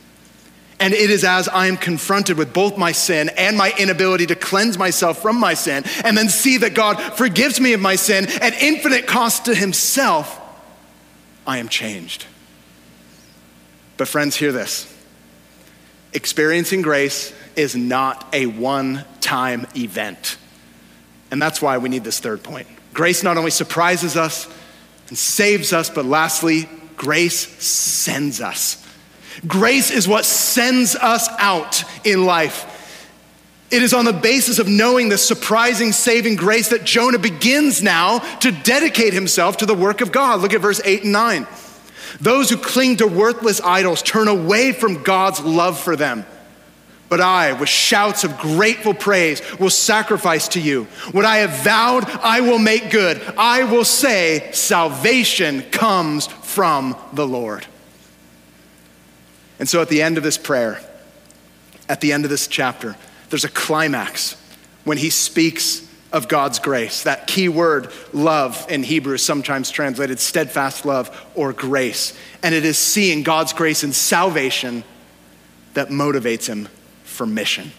And 0.80 0.94
it 0.94 1.10
is 1.10 1.24
as 1.24 1.46
I 1.46 1.66
am 1.66 1.76
confronted 1.76 2.38
with 2.38 2.54
both 2.54 2.78
my 2.78 2.92
sin 2.92 3.28
and 3.36 3.56
my 3.56 3.72
inability 3.78 4.26
to 4.26 4.34
cleanse 4.34 4.78
myself 4.78 5.20
from 5.20 5.38
my 5.38 5.54
sin, 5.54 5.84
and 6.04 6.16
then 6.16 6.28
see 6.28 6.56
that 6.58 6.74
God 6.74 6.94
forgives 6.98 7.60
me 7.60 7.74
of 7.74 7.80
my 7.80 7.96
sin 7.96 8.26
at 8.40 8.54
infinite 8.60 9.06
cost 9.06 9.44
to 9.44 9.54
Himself, 9.54 10.40
I 11.46 11.58
am 11.58 11.68
changed. 11.68 12.24
But, 13.98 14.08
friends, 14.08 14.34
hear 14.34 14.52
this 14.52 14.92
experiencing 16.12 16.82
grace 16.82 17.32
is 17.54 17.76
not 17.76 18.26
a 18.32 18.46
one 18.46 19.04
time 19.20 19.66
event. 19.76 20.38
And 21.30 21.40
that's 21.40 21.62
why 21.62 21.78
we 21.78 21.88
need 21.88 22.04
this 22.04 22.18
third 22.18 22.42
point. 22.42 22.66
Grace 22.92 23.22
not 23.22 23.36
only 23.36 23.50
surprises 23.50 24.16
us 24.16 24.48
and 25.08 25.16
saves 25.16 25.72
us, 25.72 25.90
but 25.90 26.04
lastly, 26.04 26.68
grace 26.96 27.46
sends 27.62 28.40
us. 28.40 28.84
Grace 29.46 29.90
is 29.90 30.08
what 30.08 30.24
sends 30.24 30.94
us 30.96 31.28
out 31.38 31.84
in 32.04 32.26
life. 32.26 32.76
It 33.70 33.82
is 33.82 33.94
on 33.94 34.04
the 34.04 34.12
basis 34.12 34.58
of 34.58 34.66
knowing 34.66 35.08
the 35.08 35.18
surprising 35.18 35.92
saving 35.92 36.36
grace 36.36 36.70
that 36.70 36.84
Jonah 36.84 37.20
begins 37.20 37.82
now 37.82 38.18
to 38.38 38.50
dedicate 38.50 39.12
himself 39.12 39.58
to 39.58 39.66
the 39.66 39.74
work 39.74 40.00
of 40.00 40.10
God. 40.10 40.40
Look 40.40 40.52
at 40.52 40.60
verse 40.60 40.80
8 40.84 41.04
and 41.04 41.12
9. 41.12 41.46
Those 42.20 42.50
who 42.50 42.56
cling 42.56 42.96
to 42.96 43.06
worthless 43.06 43.60
idols 43.60 44.02
turn 44.02 44.26
away 44.26 44.72
from 44.72 45.02
God's 45.04 45.40
love 45.40 45.78
for 45.78 45.94
them. 45.94 46.26
But 47.08 47.20
I, 47.20 47.52
with 47.52 47.68
shouts 47.68 48.22
of 48.24 48.38
grateful 48.38 48.94
praise, 48.94 49.42
will 49.58 49.70
sacrifice 49.70 50.48
to 50.48 50.60
you. 50.60 50.84
What 51.12 51.24
I 51.24 51.38
have 51.38 51.64
vowed, 51.64 52.04
I 52.04 52.40
will 52.40 52.58
make 52.58 52.90
good. 52.90 53.20
I 53.36 53.64
will 53.64 53.84
say, 53.84 54.50
Salvation 54.52 55.62
comes 55.70 56.26
from 56.26 56.96
the 57.12 57.26
Lord. 57.26 57.66
And 59.60 59.68
so 59.68 59.80
at 59.80 59.88
the 59.88 60.02
end 60.02 60.16
of 60.16 60.24
this 60.24 60.38
prayer, 60.38 60.80
at 61.88 62.00
the 62.00 62.12
end 62.12 62.24
of 62.24 62.30
this 62.30 62.48
chapter, 62.48 62.96
there's 63.28 63.44
a 63.44 63.48
climax 63.48 64.36
when 64.84 64.98
he 64.98 65.10
speaks 65.10 65.86
of 66.12 66.28
God's 66.28 66.58
grace. 66.58 67.04
That 67.04 67.26
key 67.26 67.48
word, 67.48 67.92
love, 68.12 68.66
in 68.68 68.82
Hebrew 68.82 69.14
is 69.14 69.22
sometimes 69.22 69.70
translated 69.70 70.18
steadfast 70.18 70.84
love 70.84 71.14
or 71.34 71.52
grace. 71.52 72.18
And 72.42 72.54
it 72.54 72.64
is 72.64 72.78
seeing 72.78 73.22
God's 73.22 73.52
grace 73.52 73.84
in 73.84 73.92
salvation 73.92 74.82
that 75.74 75.88
motivates 75.88 76.46
him 76.46 76.68
for 77.04 77.26
mission. 77.26 77.70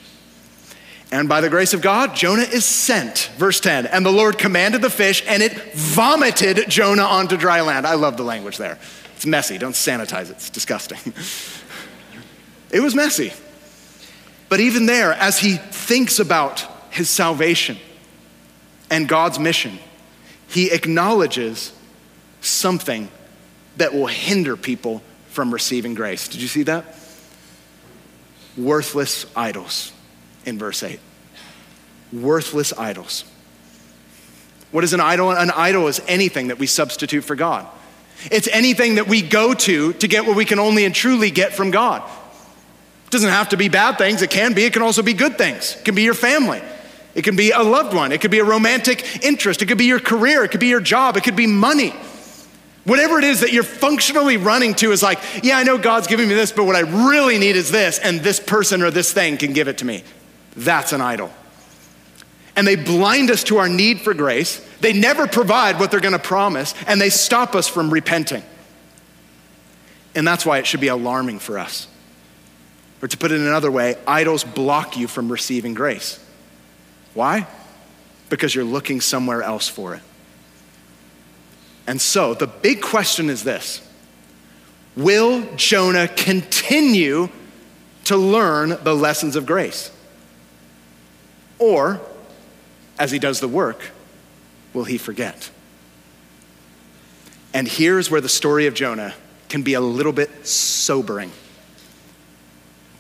And 1.12 1.28
by 1.28 1.42
the 1.42 1.50
grace 1.50 1.74
of 1.74 1.82
God, 1.82 2.16
Jonah 2.16 2.44
is 2.44 2.64
sent. 2.64 3.32
Verse 3.38 3.60
10 3.60 3.88
And 3.88 4.06
the 4.06 4.12
Lord 4.12 4.38
commanded 4.38 4.82
the 4.82 4.90
fish, 4.90 5.24
and 5.28 5.44
it 5.44 5.74
vomited 5.74 6.70
Jonah 6.70 7.04
onto 7.04 7.36
dry 7.36 7.60
land. 7.62 7.86
I 7.86 7.96
love 7.96 8.16
the 8.16 8.24
language 8.24 8.58
there. 8.58 8.80
It's 9.16 9.26
messy. 9.26 9.58
Don't 9.58 9.74
sanitize 9.74 10.30
it, 10.30 10.38
it's 10.38 10.50
disgusting. 10.50 11.14
It 12.72 12.80
was 12.82 12.96
messy. 12.96 13.34
But 14.50 14.60
even 14.60 14.86
there, 14.86 15.14
as 15.14 15.40
he 15.40 15.56
thinks 15.56 16.20
about 16.20 16.66
his 16.90 17.10
salvation 17.10 17.78
and 18.90 19.08
God's 19.08 19.40
mission, 19.40 19.80
he 20.50 20.72
acknowledges 20.72 21.72
something 22.42 23.10
that 23.78 23.94
will 23.94 24.08
hinder 24.08 24.58
people 24.58 25.02
from 25.30 25.54
receiving 25.54 25.94
grace. 25.94 26.28
Did 26.28 26.42
you 26.42 26.48
see 26.48 26.64
that? 26.64 26.98
Worthless 28.58 29.26
idols 29.36 29.94
in 30.46 30.60
verse 30.60 30.84
8. 30.84 31.00
Worthless 32.12 32.74
idols. 32.78 33.24
What 34.72 34.84
is 34.84 34.94
an 34.94 35.00
idol? 35.00 35.32
An 35.32 35.52
idol 35.52 35.88
is 35.88 36.02
anything 36.08 36.48
that 36.50 36.60
we 36.60 36.68
substitute 36.68 37.24
for 37.24 37.36
God. 37.36 37.66
It's 38.30 38.48
anything 38.50 38.96
that 38.96 39.08
we 39.08 39.22
go 39.22 39.54
to 39.54 39.94
to 39.94 40.08
get 40.08 40.26
what 40.26 40.36
we 40.36 40.46
can 40.46 40.60
only 40.60 40.86
and 40.86 40.94
truly 40.94 41.32
get 41.32 41.54
from 41.54 41.72
God. 41.72 42.04
It 43.12 43.16
doesn't 43.16 43.30
have 43.30 43.50
to 43.50 43.58
be 43.58 43.68
bad 43.68 43.98
things, 43.98 44.22
it 44.22 44.30
can 44.30 44.54
be. 44.54 44.64
It 44.64 44.72
can 44.72 44.84
also 44.84 45.04
be 45.04 45.12
good 45.12 45.38
things. 45.38 45.76
It 45.76 45.84
can 45.84 45.96
be 45.96 46.04
your 46.04 46.14
family, 46.14 46.62
it 47.14 47.24
can 47.24 47.36
be 47.36 47.52
a 47.52 47.62
loved 47.62 47.94
one, 47.94 48.14
it 48.14 48.22
could 48.22 48.32
be 48.32 48.40
a 48.40 48.46
romantic 48.46 49.22
interest, 49.22 49.62
it 49.62 49.66
could 49.66 49.78
be 49.78 49.84
your 49.84 50.00
career, 50.00 50.46
it 50.46 50.52
could 50.52 50.62
be 50.62 50.70
your 50.70 50.80
job, 50.80 51.18
it 51.18 51.24
could 51.26 51.36
be 51.36 51.46
money. 51.46 51.94
Whatever 52.86 53.18
it 53.18 53.26
is 53.26 53.42
that 53.42 53.52
you're 53.52 53.64
functionally 53.64 54.38
running 54.38 54.76
to 54.76 54.94
is 54.94 55.04
like, 55.04 55.20
yeah, 55.44 55.58
I 55.58 55.64
know 55.64 55.78
God's 55.78 56.08
giving 56.08 56.30
me 56.30 56.36
this, 56.36 56.54
but 56.54 56.64
what 56.64 56.78
I 56.78 57.10
really 57.10 57.38
need 57.38 57.58
is 57.58 57.70
this, 57.70 58.00
and 58.00 58.22
this 58.22 58.40
person 58.40 58.82
or 58.82 58.92
this 58.92 59.12
thing 59.12 59.36
can 59.36 59.52
give 59.52 59.68
it 59.68 59.80
to 59.80 59.86
me. 59.86 60.06
That's 60.56 60.94
an 60.94 61.02
idol. 61.02 61.34
And 62.56 62.66
they 62.66 62.78
blind 62.78 63.30
us 63.30 63.44
to 63.46 63.58
our 63.58 63.68
need 63.68 64.00
for 64.00 64.14
grace. 64.14 64.66
They 64.80 64.94
never 64.94 65.28
provide 65.28 65.80
what 65.80 65.92
they're 65.92 66.00
gonna 66.00 66.18
promise, 66.18 66.74
and 66.88 67.02
they 67.02 67.10
stop 67.10 67.56
us 67.56 67.68
from 67.68 67.90
repenting. 67.90 68.44
And 70.16 70.26
that's 70.26 70.46
why 70.46 70.60
it 70.60 70.66
should 70.66 70.80
be 70.80 70.88
alarming 70.88 71.40
for 71.40 71.60
us. 71.60 71.88
Or 73.02 73.08
to 73.08 73.18
put 73.18 73.32
it 73.32 73.40
another 73.40 73.72
way, 73.72 73.96
idols 74.06 74.44
block 74.44 74.96
you 74.96 75.08
from 75.08 75.32
receiving 75.32 75.74
grace. 75.74 76.24
Why? 77.14 77.48
Because 78.30 78.54
you're 78.54 78.64
looking 78.64 79.02
somewhere 79.02 79.42
else 79.42 79.68
for 79.68 79.96
it. 79.96 80.02
And 81.88 82.00
so 82.00 82.34
the 82.34 82.48
big 82.48 82.82
question 82.82 83.30
is 83.30 83.44
this 83.44 83.82
Will 84.96 85.48
Jonah 85.56 86.08
continue 86.08 87.30
to 88.06 88.18
learn 88.18 88.78
the 88.84 88.96
lessons 88.96 89.36
of 89.36 89.46
grace? 89.46 89.92
Or, 91.58 92.00
as 92.98 93.12
he 93.12 93.20
does 93.20 93.40
the 93.40 93.48
work, 93.48 93.92
will 94.74 94.84
he 94.84 94.98
forget? 94.98 95.50
And 97.54 97.68
here's 97.68 98.10
where 98.10 98.22
the 98.22 98.30
story 98.30 98.68
of 98.68 98.74
Jonah 98.74 99.14
can 99.50 99.62
be 99.62 99.74
a 99.74 99.82
little 99.82 100.14
bit 100.14 100.48
sobering 100.48 101.32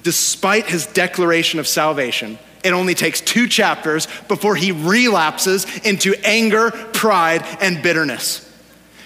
despite 0.04 0.66
his 0.66 0.86
declaration 0.88 1.60
of 1.60 1.68
salvation, 1.68 2.40
it 2.64 2.74
only 2.74 2.96
takes 2.96 3.22
two 3.22 3.48
chapters 3.48 4.08
before 4.28 4.56
he 4.56 4.72
relapses 4.72 5.66
into 5.86 6.14
anger, 6.24 6.72
pride, 6.72 7.44
and 7.60 7.82
bitterness. 7.82 8.48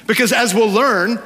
Because 0.07 0.31
as 0.31 0.53
we'll 0.53 0.69
learn, 0.69 1.21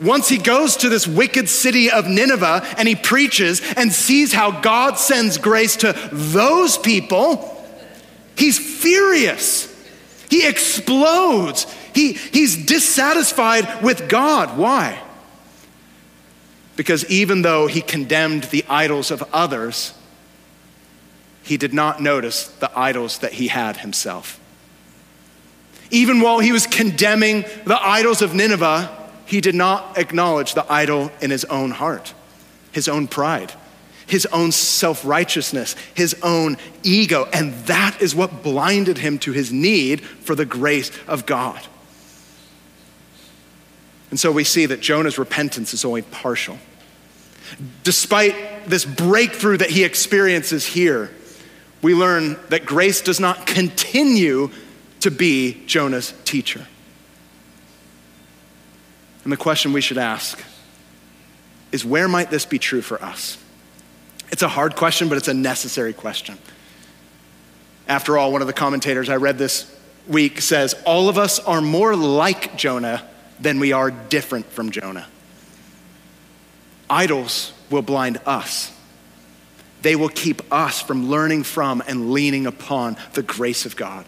once 0.00 0.28
he 0.28 0.38
goes 0.38 0.76
to 0.78 0.88
this 0.88 1.06
wicked 1.06 1.48
city 1.48 1.90
of 1.90 2.06
Nineveh 2.06 2.64
and 2.78 2.86
he 2.86 2.94
preaches 2.94 3.62
and 3.76 3.92
sees 3.92 4.32
how 4.32 4.60
God 4.60 4.98
sends 4.98 5.38
grace 5.38 5.76
to 5.76 5.92
those 6.12 6.76
people, 6.78 7.64
he's 8.36 8.58
furious. 8.58 9.72
He 10.30 10.46
explodes. 10.46 11.66
He, 11.94 12.12
he's 12.12 12.66
dissatisfied 12.66 13.82
with 13.82 14.08
God. 14.08 14.58
Why? 14.58 15.02
Because 16.76 17.04
even 17.06 17.42
though 17.42 17.66
he 17.66 17.80
condemned 17.80 18.44
the 18.44 18.64
idols 18.68 19.10
of 19.10 19.24
others, 19.32 19.94
he 21.42 21.56
did 21.56 21.72
not 21.72 22.02
notice 22.02 22.46
the 22.46 22.70
idols 22.78 23.18
that 23.18 23.34
he 23.34 23.48
had 23.48 23.78
himself. 23.78 24.38
Even 25.90 26.20
while 26.20 26.40
he 26.40 26.52
was 26.52 26.66
condemning 26.66 27.42
the 27.64 27.80
idols 27.80 28.20
of 28.20 28.34
Nineveh, 28.34 28.90
he 29.24 29.40
did 29.40 29.54
not 29.54 29.96
acknowledge 29.96 30.54
the 30.54 30.70
idol 30.70 31.10
in 31.20 31.30
his 31.30 31.44
own 31.46 31.70
heart, 31.70 32.14
his 32.72 32.88
own 32.88 33.06
pride, 33.06 33.52
his 34.06 34.26
own 34.26 34.52
self 34.52 35.04
righteousness, 35.04 35.76
his 35.94 36.16
own 36.22 36.56
ego. 36.82 37.28
And 37.32 37.54
that 37.66 38.00
is 38.02 38.14
what 38.14 38.42
blinded 38.42 38.98
him 38.98 39.18
to 39.20 39.32
his 39.32 39.52
need 39.52 40.00
for 40.00 40.34
the 40.34 40.44
grace 40.44 40.90
of 41.06 41.26
God. 41.26 41.60
And 44.10 44.20
so 44.20 44.30
we 44.30 44.44
see 44.44 44.66
that 44.66 44.80
Jonah's 44.80 45.18
repentance 45.18 45.74
is 45.74 45.84
only 45.84 46.02
partial. 46.02 46.58
Despite 47.82 48.66
this 48.66 48.84
breakthrough 48.84 49.56
that 49.58 49.70
he 49.70 49.84
experiences 49.84 50.66
here, 50.66 51.10
we 51.82 51.94
learn 51.94 52.38
that 52.48 52.66
grace 52.66 53.00
does 53.00 53.20
not 53.20 53.46
continue 53.46 54.50
to 55.00 55.10
be 55.10 55.64
Jonah's 55.66 56.14
teacher. 56.24 56.66
And 59.24 59.32
the 59.32 59.36
question 59.36 59.72
we 59.72 59.80
should 59.80 59.98
ask 59.98 60.42
is 61.72 61.84
where 61.84 62.08
might 62.08 62.30
this 62.30 62.46
be 62.46 62.58
true 62.58 62.80
for 62.80 63.02
us? 63.02 63.38
It's 64.30 64.42
a 64.42 64.48
hard 64.48 64.76
question, 64.76 65.08
but 65.08 65.18
it's 65.18 65.28
a 65.28 65.34
necessary 65.34 65.92
question. 65.92 66.38
After 67.88 68.18
all, 68.18 68.32
one 68.32 68.40
of 68.40 68.46
the 68.46 68.52
commentators 68.52 69.08
I 69.08 69.16
read 69.16 69.38
this 69.38 69.72
week 70.08 70.40
says, 70.40 70.74
All 70.84 71.08
of 71.08 71.18
us 71.18 71.38
are 71.38 71.60
more 71.60 71.94
like 71.94 72.56
Jonah 72.56 73.06
than 73.40 73.60
we 73.60 73.72
are 73.72 73.90
different 73.90 74.46
from 74.46 74.70
Jonah. 74.70 75.06
Idols 76.88 77.52
will 77.70 77.82
blind 77.82 78.20
us. 78.26 78.72
They 79.82 79.96
will 79.96 80.08
keep 80.08 80.42
us 80.52 80.80
from 80.80 81.08
learning 81.08 81.44
from 81.44 81.82
and 81.86 82.12
leaning 82.12 82.46
upon 82.46 82.96
the 83.12 83.22
grace 83.22 83.66
of 83.66 83.76
God. 83.76 84.04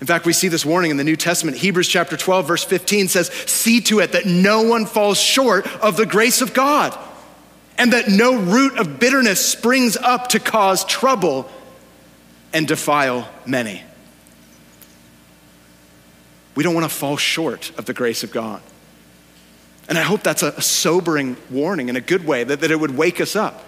In 0.00 0.06
fact, 0.06 0.26
we 0.26 0.32
see 0.32 0.48
this 0.48 0.64
warning 0.64 0.90
in 0.90 0.98
the 0.98 1.04
New 1.04 1.16
Testament. 1.16 1.56
Hebrews 1.56 1.88
chapter 1.88 2.16
12, 2.16 2.46
verse 2.46 2.64
15 2.64 3.08
says, 3.08 3.28
See 3.46 3.80
to 3.82 4.00
it 4.00 4.12
that 4.12 4.26
no 4.26 4.62
one 4.62 4.84
falls 4.84 5.18
short 5.18 5.66
of 5.82 5.96
the 5.96 6.06
grace 6.06 6.42
of 6.42 6.52
God, 6.52 6.96
and 7.78 7.92
that 7.92 8.08
no 8.08 8.36
root 8.36 8.78
of 8.78 9.00
bitterness 9.00 9.44
springs 9.44 9.96
up 9.96 10.28
to 10.28 10.40
cause 10.40 10.84
trouble 10.84 11.50
and 12.52 12.68
defile 12.68 13.28
many. 13.46 13.82
We 16.56 16.64
don't 16.64 16.74
want 16.74 16.90
to 16.90 16.94
fall 16.94 17.16
short 17.16 17.70
of 17.78 17.84
the 17.84 17.94
grace 17.94 18.24
of 18.24 18.32
God. 18.32 18.60
And 19.88 19.96
I 19.96 20.02
hope 20.02 20.22
that's 20.22 20.42
a, 20.42 20.60
sobering 20.60 21.36
warning 21.50 21.88
in 21.88 21.96
a 21.96 22.00
good 22.00 22.26
way, 22.26 22.42
that, 22.42 22.60
that 22.60 22.70
it 22.70 22.80
would 22.80 22.96
wake 22.96 23.20
us 23.20 23.36
up. 23.36 23.62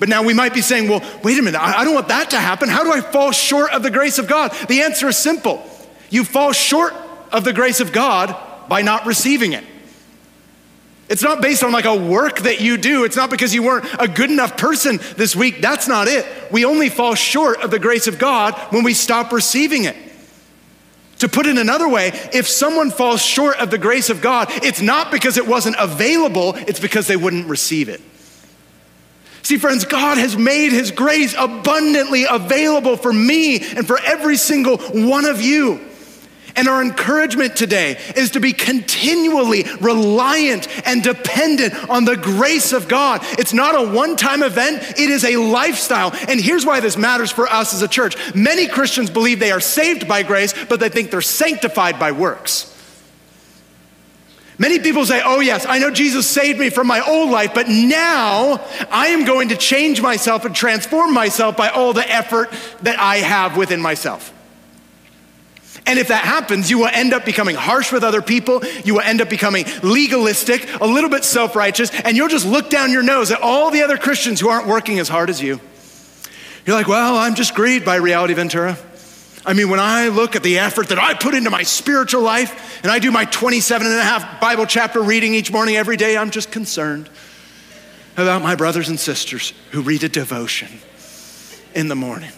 But 0.00 0.08
now 0.08 0.24
we 0.24 0.34
might 0.34 0.54
be 0.54 0.62
saying, 0.62 0.88
well, 0.88 1.00
wait 1.22 1.38
a 1.38 1.42
minute, 1.42 1.60
I, 1.60 1.80
I 1.80 1.84
don't 1.84 1.94
want 1.94 2.08
that 2.08 2.30
to 2.30 2.38
happen. 2.38 2.68
How 2.68 2.82
do 2.82 2.92
I 2.92 3.00
fall 3.00 3.30
short 3.30 3.70
of 3.70 3.84
the 3.84 3.90
grace 3.90 4.18
of 4.18 4.26
God? 4.26 4.52
The 4.66 4.82
answer 4.82 5.06
is 5.08 5.16
simple 5.16 5.64
you 6.10 6.24
fall 6.24 6.52
short 6.52 6.92
of 7.30 7.44
the 7.44 7.52
grace 7.52 7.80
of 7.80 7.92
God 7.92 8.36
by 8.68 8.82
not 8.82 9.06
receiving 9.06 9.52
it. 9.52 9.64
It's 11.08 11.22
not 11.22 11.40
based 11.40 11.62
on 11.62 11.72
like 11.72 11.84
a 11.84 11.94
work 11.94 12.40
that 12.40 12.60
you 12.60 12.76
do. 12.76 13.04
It's 13.04 13.16
not 13.16 13.30
because 13.30 13.54
you 13.54 13.62
weren't 13.62 13.86
a 13.98 14.08
good 14.08 14.30
enough 14.30 14.56
person 14.56 14.98
this 15.16 15.36
week. 15.36 15.60
That's 15.60 15.88
not 15.88 16.08
it. 16.08 16.26
We 16.50 16.64
only 16.64 16.88
fall 16.88 17.14
short 17.14 17.62
of 17.62 17.70
the 17.70 17.78
grace 17.78 18.06
of 18.06 18.18
God 18.18 18.54
when 18.70 18.82
we 18.82 18.94
stop 18.94 19.32
receiving 19.32 19.84
it. 19.84 19.96
To 21.22 21.28
put 21.28 21.46
it 21.46 21.56
another 21.56 21.88
way, 21.88 22.08
if 22.32 22.48
someone 22.48 22.90
falls 22.90 23.22
short 23.22 23.56
of 23.58 23.70
the 23.70 23.78
grace 23.78 24.10
of 24.10 24.20
God, 24.20 24.48
it's 24.64 24.80
not 24.80 25.12
because 25.12 25.36
it 25.36 25.46
wasn't 25.46 25.76
available, 25.78 26.56
it's 26.56 26.80
because 26.80 27.06
they 27.06 27.16
wouldn't 27.16 27.46
receive 27.46 27.88
it. 27.88 28.00
See, 29.44 29.56
friends, 29.56 29.84
God 29.84 30.18
has 30.18 30.36
made 30.36 30.72
His 30.72 30.90
grace 30.90 31.32
abundantly 31.38 32.24
available 32.28 32.96
for 32.96 33.12
me 33.12 33.60
and 33.60 33.86
for 33.86 34.00
every 34.00 34.36
single 34.36 34.78
one 34.78 35.24
of 35.24 35.40
you. 35.40 35.91
And 36.56 36.68
our 36.68 36.82
encouragement 36.82 37.56
today 37.56 37.98
is 38.16 38.32
to 38.32 38.40
be 38.40 38.52
continually 38.52 39.64
reliant 39.80 40.68
and 40.86 41.02
dependent 41.02 41.74
on 41.88 42.04
the 42.04 42.16
grace 42.16 42.72
of 42.72 42.88
God. 42.88 43.20
It's 43.38 43.54
not 43.54 43.74
a 43.74 43.92
one 43.94 44.16
time 44.16 44.42
event, 44.42 44.82
it 44.98 45.10
is 45.10 45.24
a 45.24 45.36
lifestyle. 45.36 46.12
And 46.28 46.40
here's 46.40 46.66
why 46.66 46.80
this 46.80 46.96
matters 46.96 47.30
for 47.30 47.48
us 47.48 47.72
as 47.74 47.82
a 47.82 47.88
church. 47.88 48.34
Many 48.34 48.66
Christians 48.66 49.10
believe 49.10 49.38
they 49.38 49.52
are 49.52 49.60
saved 49.60 50.06
by 50.06 50.22
grace, 50.22 50.54
but 50.68 50.80
they 50.80 50.88
think 50.88 51.10
they're 51.10 51.20
sanctified 51.20 51.98
by 51.98 52.12
works. 52.12 52.68
Many 54.58 54.78
people 54.78 55.04
say, 55.06 55.22
Oh, 55.24 55.40
yes, 55.40 55.66
I 55.66 55.78
know 55.78 55.90
Jesus 55.90 56.28
saved 56.28 56.60
me 56.60 56.70
from 56.70 56.86
my 56.86 57.00
old 57.00 57.30
life, 57.30 57.52
but 57.54 57.68
now 57.68 58.64
I 58.90 59.08
am 59.08 59.24
going 59.24 59.48
to 59.48 59.56
change 59.56 60.00
myself 60.00 60.44
and 60.44 60.54
transform 60.54 61.14
myself 61.14 61.56
by 61.56 61.68
all 61.70 61.92
the 61.92 62.08
effort 62.08 62.52
that 62.82 63.00
I 63.00 63.16
have 63.16 63.56
within 63.56 63.80
myself. 63.80 64.32
And 65.86 65.98
if 65.98 66.08
that 66.08 66.24
happens, 66.24 66.70
you 66.70 66.78
will 66.78 66.86
end 66.86 67.12
up 67.12 67.24
becoming 67.24 67.56
harsh 67.56 67.92
with 67.92 68.04
other 68.04 68.22
people. 68.22 68.64
You 68.84 68.94
will 68.94 69.00
end 69.00 69.20
up 69.20 69.28
becoming 69.28 69.64
legalistic, 69.82 70.68
a 70.80 70.86
little 70.86 71.10
bit 71.10 71.24
self 71.24 71.56
righteous, 71.56 71.90
and 71.90 72.16
you'll 72.16 72.28
just 72.28 72.46
look 72.46 72.70
down 72.70 72.92
your 72.92 73.02
nose 73.02 73.30
at 73.30 73.40
all 73.40 73.70
the 73.70 73.82
other 73.82 73.98
Christians 73.98 74.40
who 74.40 74.48
aren't 74.48 74.68
working 74.68 74.98
as 74.98 75.08
hard 75.08 75.28
as 75.28 75.42
you. 75.42 75.60
You're 76.64 76.76
like, 76.76 76.86
well, 76.86 77.16
I'm 77.16 77.34
just 77.34 77.54
grieved 77.54 77.84
by 77.84 77.96
Reality 77.96 78.34
Ventura. 78.34 78.78
I 79.44 79.54
mean, 79.54 79.68
when 79.70 79.80
I 79.80 80.08
look 80.08 80.36
at 80.36 80.44
the 80.44 80.60
effort 80.60 80.90
that 80.90 81.00
I 81.00 81.14
put 81.14 81.34
into 81.34 81.50
my 81.50 81.64
spiritual 81.64 82.22
life 82.22 82.80
and 82.84 82.92
I 82.92 83.00
do 83.00 83.10
my 83.10 83.24
27 83.24 83.84
and 83.84 83.98
a 83.98 84.02
half 84.02 84.40
Bible 84.40 84.66
chapter 84.66 85.02
reading 85.02 85.34
each 85.34 85.50
morning, 85.50 85.76
every 85.76 85.96
day, 85.96 86.16
I'm 86.16 86.30
just 86.30 86.52
concerned 86.52 87.10
about 88.16 88.42
my 88.42 88.54
brothers 88.54 88.88
and 88.88 89.00
sisters 89.00 89.52
who 89.72 89.82
read 89.82 90.04
a 90.04 90.08
devotion 90.08 90.68
in 91.74 91.88
the 91.88 91.96
morning 91.96 92.30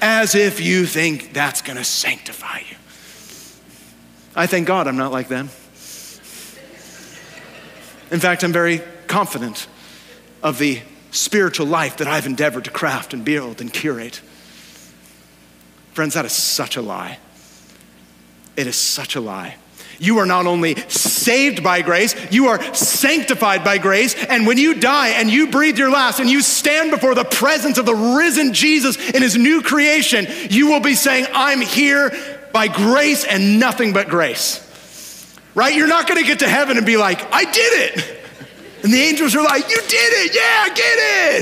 as 0.00 0.34
if 0.34 0.60
you 0.60 0.86
think 0.86 1.32
that's 1.32 1.62
going 1.62 1.76
to 1.76 1.84
sanctify 1.84 2.60
you. 2.68 2.76
I 4.38 4.46
thank 4.46 4.68
God 4.68 4.86
I'm 4.86 4.96
not 4.96 5.10
like 5.10 5.26
them. 5.26 5.46
In 8.12 8.20
fact, 8.20 8.44
I'm 8.44 8.52
very 8.52 8.80
confident 9.08 9.66
of 10.44 10.60
the 10.60 10.80
spiritual 11.10 11.66
life 11.66 11.96
that 11.96 12.06
I've 12.06 12.24
endeavored 12.24 12.66
to 12.66 12.70
craft 12.70 13.12
and 13.12 13.24
build 13.24 13.60
and 13.60 13.72
curate. 13.72 14.22
Friends, 15.92 16.14
that 16.14 16.24
is 16.24 16.30
such 16.30 16.76
a 16.76 16.80
lie. 16.80 17.18
It 18.56 18.68
is 18.68 18.76
such 18.76 19.16
a 19.16 19.20
lie. 19.20 19.56
You 19.98 20.18
are 20.18 20.26
not 20.26 20.46
only 20.46 20.76
saved 20.88 21.64
by 21.64 21.82
grace, 21.82 22.14
you 22.30 22.46
are 22.46 22.62
sanctified 22.72 23.64
by 23.64 23.78
grace. 23.78 24.14
And 24.14 24.46
when 24.46 24.56
you 24.56 24.74
die 24.74 25.08
and 25.08 25.28
you 25.28 25.50
breathe 25.50 25.78
your 25.78 25.90
last 25.90 26.20
and 26.20 26.30
you 26.30 26.42
stand 26.42 26.92
before 26.92 27.16
the 27.16 27.24
presence 27.24 27.76
of 27.76 27.86
the 27.86 27.94
risen 27.94 28.54
Jesus 28.54 28.96
in 29.10 29.20
his 29.20 29.36
new 29.36 29.62
creation, 29.62 30.28
you 30.48 30.68
will 30.68 30.78
be 30.78 30.94
saying, 30.94 31.26
I'm 31.32 31.60
here 31.60 32.37
by 32.52 32.68
grace 32.68 33.24
and 33.24 33.60
nothing 33.60 33.92
but 33.92 34.08
grace. 34.08 34.64
Right? 35.54 35.74
You're 35.74 35.88
not 35.88 36.06
going 36.06 36.20
to 36.20 36.26
get 36.26 36.40
to 36.40 36.48
heaven 36.48 36.76
and 36.76 36.86
be 36.86 36.96
like, 36.96 37.20
I 37.32 37.44
did 37.44 37.94
it. 37.94 38.18
And 38.82 38.92
the 38.92 39.00
angels 39.00 39.34
are 39.34 39.42
like, 39.42 39.68
You 39.68 39.76
did 39.76 39.90
it. 39.90 40.34
Yeah, 40.34 40.68
get 40.74 40.78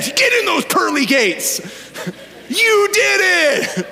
it. 0.06 0.16
Get 0.16 0.32
in 0.32 0.46
those 0.46 0.64
pearly 0.64 1.04
gates. 1.04 1.60
you 2.48 2.88
did 2.92 3.20
it. 3.20 3.86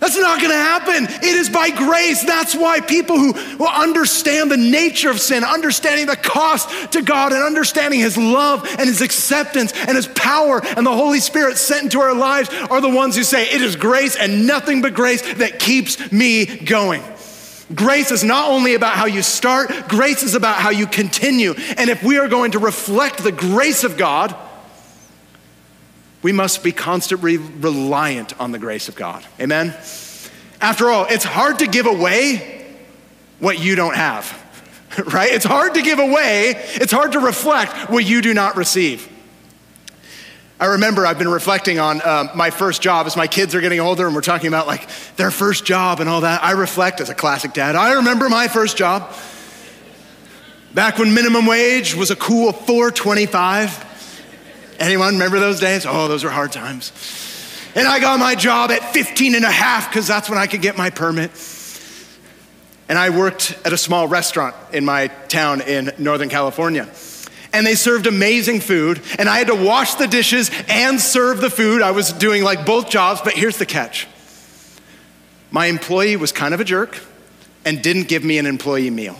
That's 0.00 0.16
not 0.16 0.38
going 0.38 0.52
to 0.52 0.56
happen. 0.56 1.04
It 1.04 1.24
is 1.24 1.48
by 1.48 1.70
grace. 1.70 2.22
That's 2.22 2.54
why 2.54 2.80
people 2.80 3.18
who 3.18 3.32
will 3.56 3.66
understand 3.66 4.50
the 4.50 4.56
nature 4.56 5.10
of 5.10 5.20
sin, 5.20 5.42
understanding 5.42 6.06
the 6.06 6.16
cost 6.16 6.92
to 6.92 7.02
God, 7.02 7.32
and 7.32 7.42
understanding 7.42 7.98
His 7.98 8.16
love 8.16 8.64
and 8.78 8.88
His 8.88 9.02
acceptance 9.02 9.72
and 9.72 9.96
His 9.96 10.06
power 10.06 10.64
and 10.64 10.86
the 10.86 10.94
Holy 10.94 11.18
Spirit 11.18 11.56
sent 11.58 11.84
into 11.84 12.00
our 12.00 12.14
lives 12.14 12.48
are 12.70 12.80
the 12.80 12.88
ones 12.88 13.16
who 13.16 13.24
say, 13.24 13.50
It 13.50 13.60
is 13.60 13.74
grace 13.74 14.14
and 14.14 14.46
nothing 14.46 14.82
but 14.82 14.94
grace 14.94 15.34
that 15.34 15.58
keeps 15.58 16.12
me 16.12 16.46
going. 16.46 17.02
Grace 17.74 18.10
is 18.10 18.24
not 18.24 18.50
only 18.50 18.74
about 18.74 18.96
how 18.96 19.06
you 19.06 19.22
start, 19.22 19.70
grace 19.88 20.22
is 20.22 20.34
about 20.34 20.56
how 20.56 20.70
you 20.70 20.86
continue. 20.86 21.54
And 21.76 21.90
if 21.90 22.02
we 22.02 22.18
are 22.18 22.28
going 22.28 22.52
to 22.52 22.58
reflect 22.58 23.22
the 23.22 23.32
grace 23.32 23.84
of 23.84 23.98
God, 23.98 24.34
we 26.22 26.32
must 26.32 26.62
be 26.62 26.72
constantly 26.72 27.36
reliant 27.36 28.38
on 28.40 28.52
the 28.52 28.58
grace 28.58 28.88
of 28.88 28.96
God. 28.96 29.24
Amen? 29.40 29.74
After 30.60 30.90
all, 30.90 31.06
it's 31.08 31.24
hard 31.24 31.60
to 31.60 31.66
give 31.66 31.86
away 31.86 32.66
what 33.38 33.60
you 33.60 33.76
don't 33.76 33.94
have, 33.94 34.26
right? 35.12 35.32
It's 35.32 35.44
hard 35.44 35.74
to 35.74 35.82
give 35.82 35.98
away, 35.98 36.54
it's 36.74 36.92
hard 36.92 37.12
to 37.12 37.20
reflect 37.20 37.90
what 37.90 38.04
you 38.04 38.20
do 38.20 38.34
not 38.34 38.56
receive. 38.56 39.08
I 40.60 40.66
remember 40.66 41.06
I've 41.06 41.18
been 41.18 41.28
reflecting 41.28 41.78
on 41.78 42.00
uh, 42.00 42.32
my 42.34 42.50
first 42.50 42.82
job 42.82 43.06
as 43.06 43.16
my 43.16 43.28
kids 43.28 43.54
are 43.54 43.60
getting 43.60 43.78
older 43.78 44.06
and 44.06 44.14
we're 44.14 44.22
talking 44.22 44.48
about 44.48 44.66
like 44.66 44.88
their 45.14 45.30
first 45.30 45.64
job 45.64 46.00
and 46.00 46.08
all 46.08 46.22
that. 46.22 46.42
I 46.42 46.52
reflect 46.52 47.00
as 47.00 47.10
a 47.10 47.14
classic 47.14 47.52
dad. 47.52 47.76
I 47.76 47.94
remember 47.94 48.28
my 48.28 48.48
first 48.48 48.76
job 48.76 49.14
back 50.74 50.98
when 50.98 51.14
minimum 51.14 51.46
wage 51.46 51.94
was 51.94 52.10
a 52.10 52.16
cool 52.16 52.50
425. 52.50 53.87
Anyone 54.78 55.14
remember 55.14 55.40
those 55.40 55.60
days? 55.60 55.86
Oh, 55.86 56.08
those 56.08 56.24
were 56.24 56.30
hard 56.30 56.52
times. 56.52 56.92
And 57.74 57.86
I 57.86 58.00
got 58.00 58.18
my 58.18 58.34
job 58.34 58.70
at 58.70 58.92
15 58.92 59.34
and 59.34 59.44
a 59.44 59.50
half 59.50 59.88
because 59.88 60.06
that's 60.06 60.30
when 60.30 60.38
I 60.38 60.46
could 60.46 60.62
get 60.62 60.76
my 60.76 60.90
permit. 60.90 61.30
And 62.88 62.98
I 62.98 63.10
worked 63.10 63.58
at 63.64 63.72
a 63.72 63.78
small 63.78 64.08
restaurant 64.08 64.54
in 64.72 64.84
my 64.84 65.08
town 65.28 65.60
in 65.60 65.92
Northern 65.98 66.28
California. 66.28 66.88
And 67.52 67.66
they 67.66 67.74
served 67.74 68.06
amazing 68.06 68.60
food, 68.60 69.00
and 69.18 69.28
I 69.28 69.38
had 69.38 69.46
to 69.46 69.54
wash 69.54 69.94
the 69.94 70.06
dishes 70.06 70.50
and 70.68 71.00
serve 71.00 71.40
the 71.40 71.50
food. 71.50 71.82
I 71.82 71.92
was 71.92 72.12
doing 72.12 72.42
like 72.42 72.66
both 72.66 72.90
jobs, 72.90 73.20
but 73.22 73.32
here's 73.32 73.58
the 73.58 73.66
catch 73.66 74.06
my 75.50 75.66
employee 75.66 76.16
was 76.16 76.30
kind 76.30 76.52
of 76.52 76.60
a 76.60 76.64
jerk 76.64 77.00
and 77.64 77.82
didn't 77.82 78.08
give 78.08 78.22
me 78.22 78.38
an 78.38 78.46
employee 78.46 78.90
meal. 78.90 79.16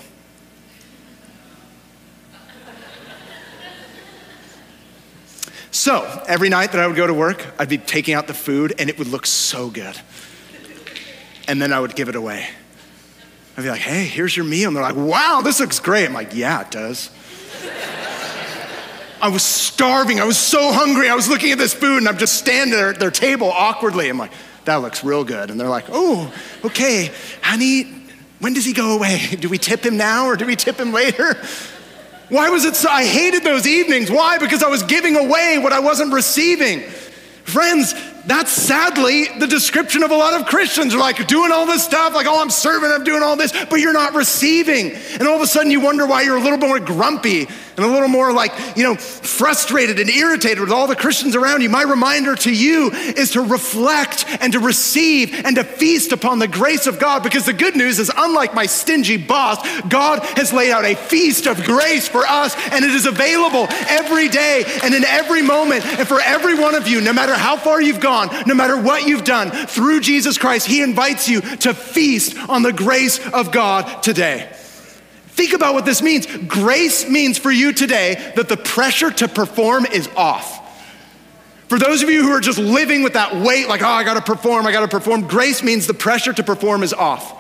So 5.79 6.25
every 6.27 6.49
night 6.49 6.73
that 6.73 6.81
I 6.81 6.89
would 6.89 6.97
go 6.97 7.07
to 7.07 7.15
work, 7.15 7.47
I'd 7.57 7.69
be 7.69 7.79
taking 7.79 8.13
out 8.13 8.27
the 8.27 8.35
food 8.35 8.75
and 8.81 8.91
it 8.91 8.99
would 8.99 9.07
look 9.07 9.27
so 9.27 9.71
good. 9.71 9.97
And 11.47 11.63
then 11.63 11.73
I 11.73 11.79
would 11.79 11.95
give 11.95 12.09
it 12.09 12.17
away. 12.17 12.49
I'd 13.57 13.63
be 13.63 13.71
like, 13.71 13.83
hey, 13.83 14.05
here's 14.05 14.37
your 14.37 14.45
meal. 14.45 14.67
And 14.67 14.77
they're 14.77 14.83
like, 14.83 14.97
wow, 14.97 15.41
this 15.41 15.61
looks 15.61 15.79
great. 15.79 16.07
I'm 16.07 16.15
like, 16.15 16.35
yeah, 16.35 16.63
it 16.63 16.73
does. 16.73 17.11
I 19.23 19.29
was 19.29 19.45
starving. 19.45 20.19
I 20.19 20.25
was 20.25 20.37
so 20.37 20.73
hungry. 20.73 21.09
I 21.09 21.15
was 21.15 21.29
looking 21.29 21.53
at 21.53 21.59
this 21.59 21.75
food 21.75 21.99
and 21.99 22.09
I'm 22.09 22.19
just 22.19 22.35
standing 22.35 22.77
there 22.77 22.91
at 22.91 22.99
their 22.99 23.13
table 23.13 23.49
awkwardly. 23.49 24.09
I'm 24.09 24.19
like, 24.19 24.33
that 24.65 24.79
looks 24.79 25.05
real 25.05 25.23
good. 25.23 25.49
And 25.49 25.61
they're 25.61 25.69
like, 25.69 25.87
oh, 25.91 26.35
okay, 26.65 27.13
honey, 27.41 27.85
when 28.41 28.53
does 28.53 28.65
he 28.65 28.73
go 28.73 28.97
away? 28.97 29.21
Do 29.39 29.49
we 29.49 29.59
tip 29.59 29.87
him 29.87 29.97
now 29.97 30.27
or 30.27 30.35
do 30.35 30.45
we 30.45 30.57
tip 30.57 30.77
him 30.77 30.93
later? 30.93 31.41
Why 32.29 32.51
was 32.51 32.65
it 32.65 32.77
so? 32.77 32.89
I 32.91 33.05
hated 33.05 33.43
those 33.43 33.67
evenings. 33.67 34.11
Why? 34.11 34.39
Because 34.39 34.63
I 34.63 34.69
was 34.69 34.83
giving 34.83 35.17
away 35.17 35.59
what 35.59 35.73
I 35.73 35.81
wasn't 35.81 36.13
receiving. 36.13 36.83
Friends, 37.45 37.95
that's 38.27 38.53
sadly 38.53 39.25
the 39.39 39.47
description 39.47 40.03
of 40.03 40.11
a 40.11 40.15
lot 40.15 40.39
of 40.39 40.47
Christians. 40.47 40.93
They're 40.93 41.01
like 41.01 41.27
doing 41.27 41.51
all 41.51 41.65
this 41.65 41.83
stuff, 41.83 42.15
like, 42.15 42.27
oh, 42.27 42.43
I'm 42.43 42.51
serving, 42.51 42.91
I'm 42.91 43.03
doing 43.03 43.23
all 43.23 43.37
this, 43.37 43.53
but 43.71 43.81
you're 43.81 43.95
not 43.95 44.15
receiving. 44.15 44.93
And 45.15 45.27
all 45.27 45.37
of 45.37 45.41
a 45.41 45.47
sudden 45.47 45.71
you 45.71 45.81
wonder 45.81 46.07
why 46.07 46.21
you're 46.21 46.37
a 46.37 46.43
little 46.43 46.59
bit 46.59 46.69
more 46.69 46.79
grumpy 46.79 47.49
and 47.79 47.87
a 47.87 47.91
little 47.91 48.09
more 48.09 48.33
like, 48.33 48.53
you 48.77 48.83
know, 48.83 48.97
frustrated 48.97 50.01
and 50.01 50.11
irritated 50.11 50.59
with 50.59 50.73
all 50.73 50.89
the 50.89 50.97
Christians 50.97 51.37
around 51.37 51.63
you. 51.63 51.69
My 51.69 51.83
reminder 51.83 52.35
to 52.35 52.53
you 52.53 52.91
is 52.91 53.31
to 53.33 53.41
reflect 53.41 54.25
and 54.41 54.53
to 54.53 54.59
receive 54.59 55.33
and 55.45 55.55
to 55.55 55.63
feast 55.63 56.11
upon 56.11 56.41
the 56.41 56.49
grace 56.49 56.89
of 56.89 56.99
God 56.99 57.23
because 57.23 57.47
the 57.47 57.53
good 57.53 57.77
news 57.77 58.01
is, 58.01 58.11
unlike 58.17 58.53
my 58.53 58.67
stingy 58.67 59.17
boss, 59.17 59.59
God 59.83 60.25
has 60.37 60.53
laid 60.53 60.73
out 60.73 60.85
a 60.85 60.97
feast 60.97 61.47
of 61.47 61.63
grace 61.63 62.09
for 62.09 62.27
us 62.27 62.57
and 62.73 62.85
it 62.85 62.91
is 62.91 63.07
available 63.07 63.69
every 63.89 64.29
day 64.29 64.65
and 64.83 64.93
in 64.93 65.05
every 65.05 65.43
moment. 65.43 65.87
And 65.87 66.09
for 66.09 66.21
every 66.21 66.59
one 66.59 66.75
of 66.75 66.89
you, 66.89 67.01
no 67.01 67.13
matter 67.13 67.35
how 67.35 67.57
far 67.57 67.81
you've 67.81 68.01
gone, 68.01 68.29
no 68.45 68.55
matter 68.55 68.81
what 68.81 69.07
you've 69.07 69.25
done, 69.25 69.51
through 69.51 70.01
Jesus 70.01 70.37
Christ, 70.37 70.67
He 70.67 70.83
invites 70.83 71.29
you 71.29 71.41
to 71.41 71.75
feast 71.75 72.37
on 72.49 72.63
the 72.63 72.73
grace 72.73 73.25
of 73.33 73.53
God 73.53 74.03
today. 74.03 74.53
Think 75.39 75.53
about 75.53 75.73
what 75.73 75.85
this 75.85 76.03
means. 76.03 76.27
Grace 76.27 77.09
means 77.09 77.39
for 77.39 77.53
you 77.53 77.73
today 77.73 78.33
that 78.35 78.49
the 78.49 78.57
pressure 78.57 79.13
to 79.13 79.29
perform 79.29 79.87
is 79.87 80.09
off. 80.17 80.65
For 81.69 81.79
those 81.79 82.03
of 82.03 82.11
you 82.11 82.25
who 82.25 82.33
are 82.33 82.41
just 82.41 82.59
living 82.59 83.05
with 83.05 83.13
that 83.13 83.37
weight, 83.37 83.69
like, 83.69 83.81
oh, 83.81 83.87
I 83.87 84.03
gotta 84.03 84.21
perform, 84.21 84.67
I 84.67 84.73
gotta 84.73 84.89
perform, 84.89 85.29
grace 85.29 85.63
means 85.63 85.87
the 85.87 85.95
pressure 85.95 86.33
to 86.33 86.43
perform 86.43 86.83
is 86.83 86.93
off. 86.93 87.37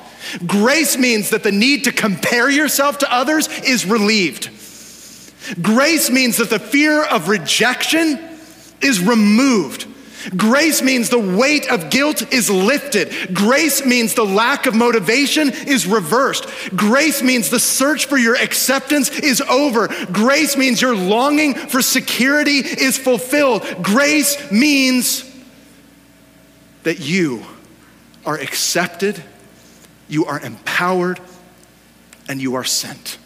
Grace 0.46 0.96
means 0.96 1.30
that 1.30 1.42
the 1.42 1.50
need 1.50 1.82
to 1.84 1.92
compare 1.92 2.48
yourself 2.48 2.98
to 2.98 3.12
others 3.12 3.48
is 3.64 3.84
relieved. 3.84 4.48
Grace 5.60 6.08
means 6.08 6.36
that 6.36 6.50
the 6.50 6.60
fear 6.60 7.02
of 7.02 7.28
rejection 7.28 8.16
is 8.80 9.00
removed. 9.00 9.88
Grace 10.36 10.82
means 10.82 11.08
the 11.08 11.18
weight 11.18 11.70
of 11.70 11.90
guilt 11.90 12.32
is 12.32 12.50
lifted. 12.50 13.34
Grace 13.34 13.84
means 13.84 14.14
the 14.14 14.24
lack 14.24 14.66
of 14.66 14.74
motivation 14.74 15.50
is 15.50 15.86
reversed. 15.86 16.46
Grace 16.76 17.22
means 17.22 17.50
the 17.50 17.60
search 17.60 18.06
for 18.06 18.18
your 18.18 18.36
acceptance 18.36 19.10
is 19.10 19.40
over. 19.40 19.88
Grace 20.12 20.56
means 20.56 20.82
your 20.82 20.96
longing 20.96 21.54
for 21.54 21.80
security 21.80 22.58
is 22.58 22.98
fulfilled. 22.98 23.64
Grace 23.82 24.50
means 24.50 25.24
that 26.82 27.00
you 27.00 27.44
are 28.26 28.36
accepted, 28.36 29.22
you 30.08 30.26
are 30.26 30.40
empowered, 30.40 31.20
and 32.28 32.40
you 32.42 32.54
are 32.54 32.64
sent 32.64 33.18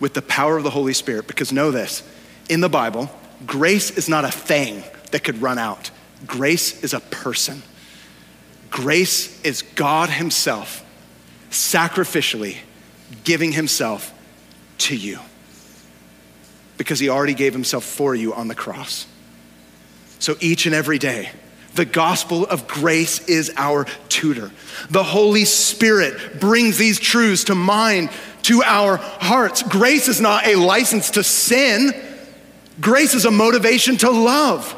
with 0.00 0.14
the 0.14 0.22
power 0.22 0.56
of 0.56 0.64
the 0.64 0.70
Holy 0.70 0.92
Spirit. 0.92 1.26
Because 1.26 1.52
know 1.52 1.70
this 1.70 2.02
in 2.48 2.60
the 2.60 2.68
Bible, 2.68 3.10
grace 3.46 3.90
is 3.90 4.08
not 4.08 4.24
a 4.24 4.30
thing 4.30 4.82
that 5.10 5.24
could 5.24 5.40
run 5.40 5.58
out. 5.58 5.90
Grace 6.26 6.82
is 6.82 6.94
a 6.94 7.00
person. 7.00 7.62
Grace 8.70 9.40
is 9.42 9.62
God 9.62 10.10
Himself 10.10 10.84
sacrificially 11.50 12.56
giving 13.24 13.52
Himself 13.52 14.12
to 14.78 14.96
you 14.96 15.18
because 16.76 16.98
He 16.98 17.08
already 17.08 17.34
gave 17.34 17.52
Himself 17.52 17.84
for 17.84 18.14
you 18.14 18.34
on 18.34 18.48
the 18.48 18.54
cross. 18.54 19.06
So 20.18 20.36
each 20.40 20.66
and 20.66 20.74
every 20.74 20.98
day, 20.98 21.30
the 21.74 21.84
gospel 21.84 22.44
of 22.46 22.66
grace 22.66 23.26
is 23.28 23.52
our 23.56 23.86
tutor. 24.08 24.50
The 24.90 25.04
Holy 25.04 25.44
Spirit 25.44 26.40
brings 26.40 26.76
these 26.76 26.98
truths 26.98 27.44
to 27.44 27.54
mind, 27.54 28.10
to 28.42 28.62
our 28.64 28.96
hearts. 28.96 29.62
Grace 29.62 30.08
is 30.08 30.20
not 30.20 30.46
a 30.46 30.56
license 30.56 31.10
to 31.10 31.22
sin, 31.22 31.92
grace 32.80 33.14
is 33.14 33.24
a 33.24 33.30
motivation 33.30 33.96
to 33.98 34.10
love. 34.10 34.74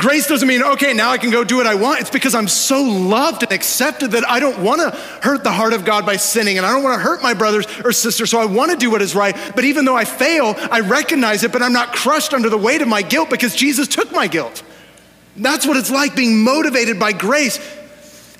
Grace 0.00 0.26
doesn't 0.26 0.48
mean, 0.48 0.62
okay, 0.62 0.94
now 0.94 1.10
I 1.10 1.18
can 1.18 1.30
go 1.30 1.44
do 1.44 1.58
what 1.58 1.66
I 1.66 1.74
want. 1.74 2.00
It's 2.00 2.08
because 2.08 2.34
I'm 2.34 2.48
so 2.48 2.82
loved 2.82 3.42
and 3.42 3.52
accepted 3.52 4.12
that 4.12 4.26
I 4.26 4.40
don't 4.40 4.62
want 4.62 4.80
to 4.80 4.98
hurt 5.20 5.44
the 5.44 5.52
heart 5.52 5.74
of 5.74 5.84
God 5.84 6.06
by 6.06 6.16
sinning 6.16 6.56
and 6.56 6.66
I 6.66 6.72
don't 6.72 6.82
want 6.82 6.98
to 6.98 7.02
hurt 7.02 7.22
my 7.22 7.34
brothers 7.34 7.66
or 7.84 7.92
sisters. 7.92 8.30
So 8.30 8.40
I 8.40 8.46
want 8.46 8.70
to 8.70 8.78
do 8.78 8.90
what 8.90 9.02
is 9.02 9.14
right. 9.14 9.36
But 9.54 9.64
even 9.64 9.84
though 9.84 9.94
I 9.94 10.06
fail, 10.06 10.54
I 10.70 10.80
recognize 10.80 11.44
it, 11.44 11.52
but 11.52 11.60
I'm 11.60 11.74
not 11.74 11.92
crushed 11.92 12.32
under 12.32 12.48
the 12.48 12.56
weight 12.56 12.80
of 12.80 12.88
my 12.88 13.02
guilt 13.02 13.28
because 13.28 13.54
Jesus 13.54 13.88
took 13.88 14.10
my 14.10 14.26
guilt. 14.26 14.62
That's 15.36 15.66
what 15.66 15.76
it's 15.76 15.90
like 15.90 16.16
being 16.16 16.42
motivated 16.42 16.98
by 16.98 17.12
grace. 17.12 17.60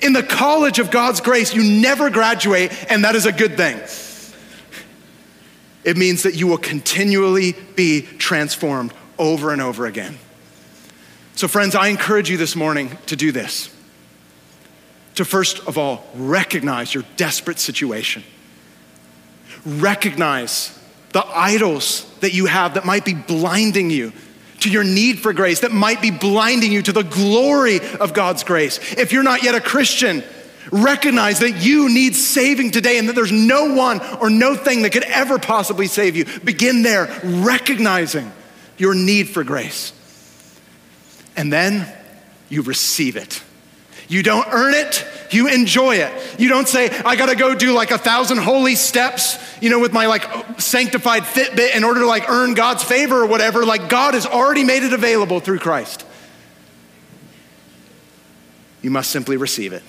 In 0.01 0.13
the 0.13 0.23
college 0.23 0.79
of 0.79 0.89
God's 0.89 1.21
grace, 1.21 1.53
you 1.53 1.79
never 1.79 2.09
graduate, 2.09 2.71
and 2.89 3.03
that 3.03 3.13
is 3.13 3.27
a 3.27 3.31
good 3.31 3.55
thing. 3.55 3.79
It 5.83 5.95
means 5.95 6.23
that 6.23 6.33
you 6.33 6.47
will 6.47 6.57
continually 6.57 7.55
be 7.75 8.01
transformed 8.01 8.95
over 9.19 9.51
and 9.51 9.61
over 9.61 9.85
again. 9.85 10.17
So, 11.41 11.47
friends, 11.47 11.73
I 11.73 11.87
encourage 11.87 12.29
you 12.29 12.37
this 12.37 12.55
morning 12.55 12.95
to 13.07 13.15
do 13.15 13.31
this. 13.31 13.75
To 15.15 15.25
first 15.25 15.67
of 15.67 15.75
all, 15.75 16.05
recognize 16.13 16.93
your 16.93 17.03
desperate 17.17 17.57
situation. 17.57 18.23
Recognize 19.65 20.77
the 21.13 21.25
idols 21.25 22.05
that 22.19 22.35
you 22.35 22.45
have 22.45 22.75
that 22.75 22.85
might 22.85 23.05
be 23.05 23.15
blinding 23.15 23.89
you 23.89 24.13
to 24.59 24.69
your 24.69 24.83
need 24.83 25.17
for 25.17 25.33
grace, 25.33 25.61
that 25.61 25.71
might 25.71 25.99
be 25.99 26.11
blinding 26.11 26.71
you 26.71 26.83
to 26.83 26.91
the 26.91 27.01
glory 27.01 27.79
of 27.99 28.13
God's 28.13 28.43
grace. 28.43 28.77
If 28.93 29.11
you're 29.11 29.23
not 29.23 29.41
yet 29.41 29.55
a 29.55 29.61
Christian, 29.61 30.23
recognize 30.71 31.39
that 31.39 31.53
you 31.53 31.89
need 31.89 32.15
saving 32.15 32.69
today 32.69 32.99
and 32.99 33.09
that 33.09 33.15
there's 33.15 33.31
no 33.31 33.73
one 33.73 33.99
or 34.17 34.29
no 34.29 34.53
thing 34.53 34.83
that 34.83 34.91
could 34.91 35.05
ever 35.05 35.39
possibly 35.39 35.87
save 35.87 36.15
you. 36.15 36.25
Begin 36.43 36.83
there, 36.83 37.19
recognizing 37.23 38.31
your 38.77 38.93
need 38.93 39.27
for 39.27 39.43
grace 39.43 39.93
and 41.35 41.51
then 41.51 41.87
you 42.49 42.61
receive 42.61 43.15
it. 43.15 43.41
You 44.07 44.23
don't 44.23 44.47
earn 44.51 44.73
it, 44.73 45.05
you 45.31 45.47
enjoy 45.47 45.95
it. 45.95 46.39
You 46.39 46.49
don't 46.49 46.67
say, 46.67 46.89
I 46.89 47.15
gotta 47.15 47.35
go 47.35 47.55
do 47.55 47.71
like 47.71 47.91
a 47.91 47.97
thousand 47.97 48.39
holy 48.39 48.75
steps, 48.75 49.37
you 49.61 49.69
know, 49.69 49.79
with 49.79 49.93
my 49.93 50.07
like 50.07 50.59
sanctified 50.59 51.23
Fitbit 51.23 51.75
in 51.75 51.85
order 51.85 52.01
to 52.01 52.05
like 52.05 52.29
earn 52.29 52.53
God's 52.53 52.83
favor 52.83 53.21
or 53.21 53.25
whatever. 53.25 53.65
Like 53.65 53.87
God 53.87 54.13
has 54.13 54.25
already 54.25 54.65
made 54.65 54.83
it 54.83 54.91
available 54.91 55.39
through 55.39 55.59
Christ. 55.59 56.05
You 58.81 58.91
must 58.91 59.11
simply 59.11 59.37
receive 59.37 59.71
it. 59.71 59.83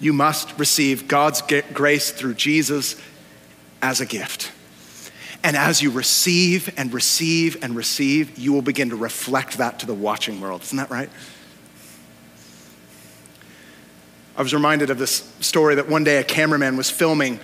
You 0.00 0.12
must 0.12 0.58
receive 0.58 1.08
God's 1.08 1.42
grace 1.74 2.10
through 2.10 2.34
Jesus 2.34 2.96
as 3.82 4.00
a 4.00 4.06
gift. 4.06 4.52
And 5.48 5.56
as 5.56 5.80
you 5.80 5.90
receive 5.90 6.74
and 6.76 6.92
receive 6.92 7.64
and 7.64 7.74
receive, 7.74 8.36
you 8.36 8.52
will 8.52 8.60
begin 8.60 8.90
to 8.90 8.96
reflect 8.96 9.56
that 9.56 9.78
to 9.78 9.86
the 9.86 9.94
watching 9.94 10.42
world. 10.42 10.60
Isn't 10.60 10.76
that 10.76 10.90
right? 10.90 11.08
I 14.36 14.42
was 14.42 14.52
reminded 14.52 14.90
of 14.90 14.98
this 14.98 15.26
story 15.40 15.76
that 15.76 15.88
one 15.88 16.04
day 16.04 16.18
a 16.18 16.22
cameraman 16.22 16.76
was 16.76 16.90
filming 16.90 17.40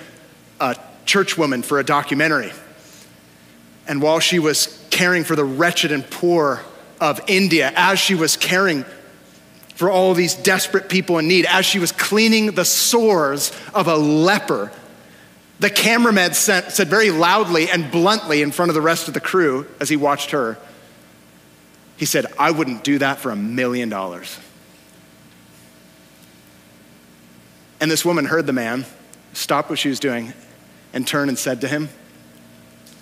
a 0.60 0.76
church 1.06 1.38
woman 1.38 1.62
for 1.62 1.80
a 1.80 1.82
documentary. 1.82 2.52
And 3.88 4.02
while 4.02 4.20
she 4.20 4.38
was 4.38 4.86
caring 4.90 5.24
for 5.24 5.34
the 5.34 5.46
wretched 5.46 5.90
and 5.90 6.04
poor 6.10 6.60
of 7.00 7.22
India, 7.26 7.72
as 7.74 7.98
she 7.98 8.14
was 8.14 8.36
caring 8.36 8.84
for 9.76 9.90
all 9.90 10.12
these 10.12 10.34
desperate 10.34 10.90
people 10.90 11.16
in 11.16 11.26
need, 11.26 11.46
as 11.46 11.64
she 11.64 11.78
was 11.78 11.90
cleaning 11.90 12.50
the 12.50 12.66
sores 12.66 13.50
of 13.72 13.88
a 13.88 13.96
leper 13.96 14.70
the 15.60 15.70
cameraman 15.70 16.34
said, 16.34 16.72
said 16.72 16.88
very 16.88 17.10
loudly 17.10 17.70
and 17.70 17.90
bluntly 17.90 18.42
in 18.42 18.50
front 18.50 18.70
of 18.70 18.74
the 18.74 18.80
rest 18.80 19.08
of 19.08 19.14
the 19.14 19.20
crew 19.20 19.66
as 19.80 19.88
he 19.88 19.96
watched 19.96 20.32
her, 20.32 20.58
he 21.96 22.04
said, 22.04 22.26
I 22.38 22.50
wouldn't 22.50 22.82
do 22.82 22.98
that 22.98 23.18
for 23.18 23.30
a 23.30 23.36
million 23.36 23.88
dollars. 23.88 24.38
And 27.80 27.90
this 27.90 28.04
woman 28.04 28.24
heard 28.24 28.46
the 28.46 28.52
man, 28.52 28.84
stopped 29.32 29.70
what 29.70 29.78
she 29.78 29.88
was 29.88 30.00
doing, 30.00 30.32
and 30.92 31.06
turned 31.06 31.28
and 31.28 31.38
said 31.38 31.60
to 31.60 31.68
him, 31.68 31.88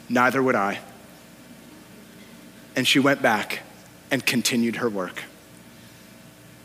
Neither 0.09 0.42
would 0.42 0.55
I. 0.55 0.80
And 2.76 2.86
she 2.86 2.98
went 2.98 3.22
back 3.22 3.61
and 4.11 4.24
continued 4.24 4.76
her 4.76 4.90
work. 4.90 5.22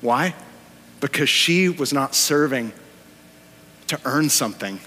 Why? 0.02 0.36
Because 1.00 1.30
she 1.30 1.70
was 1.70 1.94
not 1.94 2.14
serving 2.14 2.74
to 3.88 4.00
earn 4.04 4.30
something 4.30 4.80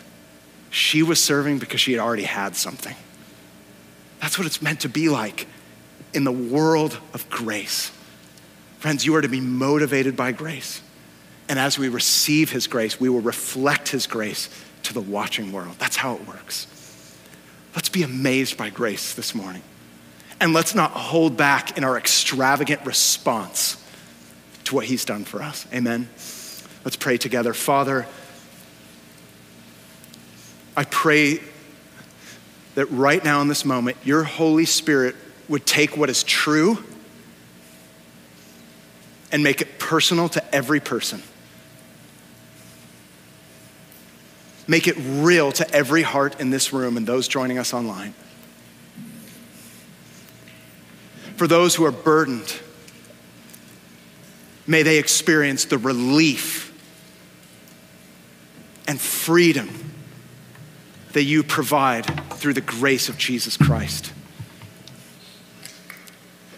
she 0.71 1.03
was 1.03 1.23
serving 1.23 1.59
because 1.59 1.81
she 1.81 1.93
had 1.93 2.01
already 2.01 2.23
had 2.23 2.57
something. 2.57 2.95
That's 4.21 4.39
what 4.39 4.47
it's 4.47 4.63
meant 4.63 4.81
to 4.81 4.89
be 4.89 5.09
like 5.09 5.47
in 6.13 6.25
the 6.25 6.33
world 6.33 6.99
of 7.13 7.29
grace. 7.29 7.91
Friends, 8.79 9.05
you 9.05 9.15
are 9.17 9.21
to 9.21 9.29
be 9.29 9.41
motivated 9.41 10.17
by 10.17 10.33
grace. 10.33 10.83
And 11.49 11.59
as 11.59 11.79
we 11.79 11.89
receive 11.89 12.51
His 12.51 12.67
grace, 12.67 13.01
we 13.01 13.09
will 13.09 13.21
reflect 13.21 13.89
His 13.89 14.07
grace 14.07 14.49
to 14.85 14.95
the 14.95 15.01
watching 15.01 15.53
world. 15.53 15.77
That's 15.79 15.97
how 15.97 16.15
it 16.15 16.27
works. 16.27 16.67
Let's 17.75 17.89
be 17.89 18.03
amazed 18.03 18.57
by 18.57 18.71
grace 18.71 19.15
this 19.15 19.35
morning. 19.35 19.63
And 20.41 20.55
let's 20.55 20.75
not 20.75 20.93
hold 20.93 21.37
back 21.37 21.77
in 21.77 21.85
our 21.85 21.99
extravagant 21.99 22.85
response 22.87 23.77
to 24.65 24.75
what 24.75 24.87
he's 24.87 25.05
done 25.05 25.25
for 25.25 25.43
us. 25.43 25.67
Amen. 25.73 26.09
Let's 26.85 26.97
pray 26.97 27.19
together. 27.19 27.53
Father, 27.53 28.07
I 30.81 30.85
pray 30.85 31.41
that 32.75 32.87
right 32.87 33.23
now 33.23 33.43
in 33.43 33.49
this 33.49 33.67
moment, 33.67 33.99
your 34.03 34.25
Holy 34.25 34.65
Spirit 34.65 35.15
would 35.47 35.67
take 35.67 35.95
what 35.95 36.09
is 36.09 36.23
true 36.23 36.83
and 39.31 39.45
make 39.45 39.61
it 39.61 39.79
personal 39.79 40.31
to 40.31 40.55
every 40.55 40.81
person. 40.81 41.23
Make 44.67 44.89
it 44.89 44.97
real 44.97 45.53
to 45.53 45.71
every 45.71 46.01
heart 46.01 46.41
in 46.41 46.49
this 46.49 46.73
room 46.73 46.97
and 46.97 47.07
those 47.07 47.29
joining 47.29 47.59
us 47.59 47.75
online. 47.75 48.15
For 51.37 51.47
those 51.47 51.75
who 51.75 51.85
are 51.85 51.93
burdened, 51.93 52.59
may 54.67 54.83
they 54.83 54.99
experience 54.99 55.67
the 55.67 55.77
relief 55.77 56.73
and 58.89 58.99
freedom 58.99 59.69
that 61.13 61.25
you 61.25 61.43
provide 61.43 62.07
through 62.35 62.55
the 62.55 62.61
grace 62.61 63.09
of 63.09 63.19
Jesus 63.19 63.57
Christ. 63.57 64.13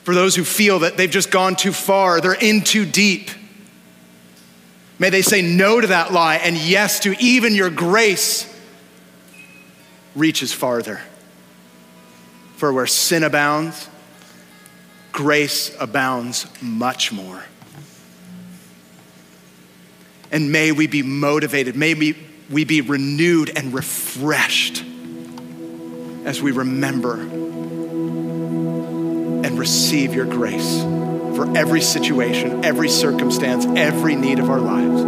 For 0.02 0.14
those 0.14 0.34
who 0.34 0.44
feel 0.44 0.80
that 0.80 0.96
they've 0.96 1.10
just 1.10 1.30
gone 1.30 1.56
too 1.56 1.72
far, 1.72 2.20
they're 2.20 2.34
in 2.34 2.62
too 2.62 2.84
deep, 2.84 3.30
may 4.98 5.10
they 5.10 5.22
say 5.22 5.42
no 5.42 5.80
to 5.80 5.86
that 5.88 6.12
lie 6.12 6.36
and 6.36 6.56
yes 6.56 7.00
to 7.00 7.14
even 7.20 7.54
your 7.54 7.70
grace 7.70 8.52
reaches 10.14 10.52
farther. 10.52 11.00
For 12.56 12.72
where 12.72 12.86
sin 12.86 13.24
abounds, 13.24 13.88
grace 15.12 15.74
abounds 15.80 16.46
much 16.60 17.12
more. 17.12 17.42
And 20.30 20.50
may 20.50 20.72
we 20.72 20.86
be 20.86 21.02
motivated, 21.02 21.76
may 21.76 21.94
we, 21.94 22.16
we 22.52 22.64
be 22.64 22.82
renewed 22.82 23.50
and 23.56 23.72
refreshed 23.72 24.84
as 26.24 26.40
we 26.42 26.52
remember 26.52 27.14
and 29.44 29.58
receive 29.58 30.14
your 30.14 30.26
grace 30.26 30.82
for 31.34 31.56
every 31.56 31.80
situation, 31.80 32.64
every 32.64 32.90
circumstance, 32.90 33.64
every 33.64 34.14
need 34.14 34.38
of 34.38 34.50
our 34.50 34.60
lives. 34.60 35.02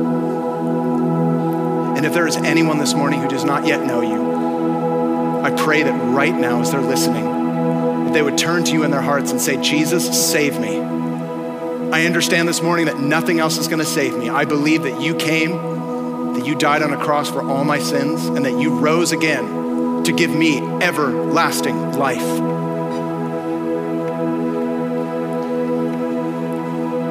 And 1.98 2.06
if 2.06 2.14
there 2.14 2.26
is 2.26 2.36
anyone 2.36 2.78
this 2.78 2.94
morning 2.94 3.20
who 3.20 3.28
does 3.28 3.44
not 3.44 3.66
yet 3.66 3.86
know 3.86 4.00
you, 4.00 5.42
I 5.44 5.50
pray 5.50 5.82
that 5.82 6.14
right 6.14 6.34
now, 6.34 6.62
as 6.62 6.72
they're 6.72 6.80
listening, 6.80 7.24
that 7.24 8.14
they 8.14 8.22
would 8.22 8.38
turn 8.38 8.64
to 8.64 8.72
you 8.72 8.84
in 8.84 8.90
their 8.90 9.02
hearts 9.02 9.30
and 9.30 9.40
say, 9.40 9.60
Jesus, 9.60 10.30
save 10.30 10.58
me. 10.58 10.80
I 10.80 12.06
understand 12.06 12.48
this 12.48 12.62
morning 12.62 12.86
that 12.86 12.98
nothing 12.98 13.38
else 13.38 13.58
is 13.58 13.68
going 13.68 13.80
to 13.80 13.84
save 13.84 14.16
me. 14.16 14.30
I 14.30 14.46
believe 14.46 14.84
that 14.84 15.02
you 15.02 15.14
came, 15.14 15.73
that 16.34 16.46
you 16.46 16.54
died 16.54 16.82
on 16.82 16.92
a 16.92 16.96
cross 16.96 17.30
for 17.30 17.42
all 17.42 17.64
my 17.64 17.78
sins, 17.78 18.26
and 18.26 18.44
that 18.44 18.58
you 18.60 18.78
rose 18.78 19.12
again 19.12 20.02
to 20.04 20.12
give 20.12 20.30
me 20.30 20.58
everlasting 20.82 21.92
life. 21.92 22.18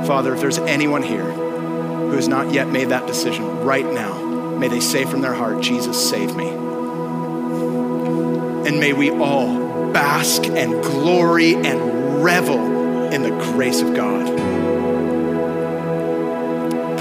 Father, 0.08 0.34
if 0.34 0.42
there's 0.42 0.60
anyone 0.60 1.02
here 1.02 1.32
who 1.32 2.12
has 2.12 2.28
not 2.28 2.54
yet 2.54 2.68
made 2.68 2.90
that 2.90 3.08
decision 3.08 3.64
right 3.66 3.86
now, 3.86 4.14
may 4.58 4.68
they 4.68 4.80
say 4.80 5.06
from 5.06 5.22
their 5.22 5.34
heart, 5.34 5.62
Jesus, 5.62 6.10
save 6.10 6.36
me. 6.36 6.50
And 8.68 8.80
may 8.80 8.94
we 8.94 9.12
all 9.12 9.92
bask 9.92 10.46
and 10.46 10.84
glory 10.84 11.56
and 11.56 12.24
revel 12.24 13.12
in 13.12 13.24
the 13.24 13.30
grace 13.30 13.82
of 13.82 13.96
God 13.96 14.64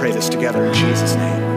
pray 0.02 0.10
this 0.10 0.28
together 0.28 0.66
in 0.66 0.74
Jesus' 0.74 1.14
name. 1.14 1.51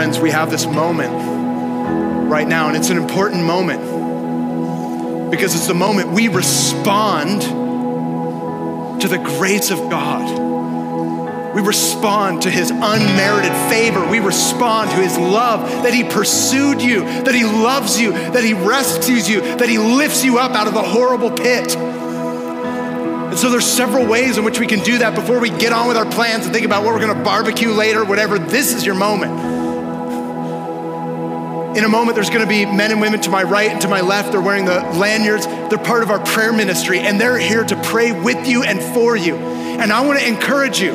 Friends, 0.00 0.18
we 0.18 0.30
have 0.30 0.50
this 0.50 0.64
moment 0.64 1.12
right 2.30 2.48
now, 2.48 2.68
and 2.68 2.76
it's 2.78 2.88
an 2.88 2.96
important 2.96 3.44
moment 3.44 3.82
because 5.30 5.54
it's 5.54 5.66
the 5.66 5.74
moment 5.74 6.12
we 6.12 6.28
respond 6.28 7.42
to 9.02 9.08
the 9.08 9.18
grace 9.18 9.70
of 9.70 9.78
God. 9.90 11.54
We 11.54 11.60
respond 11.60 12.40
to 12.44 12.50
his 12.50 12.70
unmerited 12.70 13.52
favor. 13.70 14.08
We 14.08 14.20
respond 14.20 14.88
to 14.92 14.96
his 14.96 15.18
love 15.18 15.68
that 15.82 15.92
he 15.92 16.04
pursued 16.04 16.80
you, 16.80 17.00
that 17.00 17.34
he 17.34 17.44
loves 17.44 18.00
you, 18.00 18.12
that 18.12 18.42
he 18.42 18.54
rescues 18.54 19.28
you, 19.28 19.42
that 19.42 19.68
he 19.68 19.76
lifts 19.76 20.24
you 20.24 20.38
up 20.38 20.52
out 20.52 20.66
of 20.66 20.72
the 20.72 20.82
horrible 20.82 21.30
pit. 21.30 21.76
And 21.76 23.38
so 23.38 23.50
there's 23.50 23.66
several 23.66 24.06
ways 24.06 24.38
in 24.38 24.44
which 24.46 24.58
we 24.58 24.66
can 24.66 24.78
do 24.80 24.96
that 24.96 25.14
before 25.14 25.40
we 25.40 25.50
get 25.50 25.74
on 25.74 25.88
with 25.88 25.98
our 25.98 26.10
plans 26.10 26.46
and 26.46 26.54
think 26.54 26.64
about 26.64 26.84
what 26.84 26.94
we're 26.94 27.02
going 27.06 27.18
to 27.18 27.22
barbecue 27.22 27.72
later, 27.72 28.02
whatever. 28.02 28.38
This 28.38 28.72
is 28.72 28.86
your 28.86 28.94
moment. 28.94 29.59
In 31.76 31.84
a 31.84 31.88
moment, 31.88 32.16
there's 32.16 32.30
to 32.30 32.46
be 32.46 32.66
men 32.66 32.90
and 32.90 33.00
women 33.00 33.20
to 33.20 33.30
my 33.30 33.44
right 33.44 33.70
and 33.70 33.80
to 33.82 33.88
my 33.88 34.00
left. 34.00 34.32
They're 34.32 34.40
wearing 34.40 34.64
the 34.64 34.80
lanyards. 34.98 35.46
They're 35.46 35.78
part 35.78 36.02
of 36.02 36.10
our 36.10 36.18
prayer 36.18 36.52
ministry, 36.52 36.98
and 36.98 37.20
they're 37.20 37.38
here 37.38 37.62
to 37.64 37.80
pray 37.84 38.10
with 38.12 38.48
you 38.48 38.64
and 38.64 38.82
for 38.94 39.16
you. 39.16 39.36
And 39.36 39.92
I 39.92 40.04
want 40.04 40.18
to 40.18 40.26
encourage 40.26 40.80
you 40.80 40.90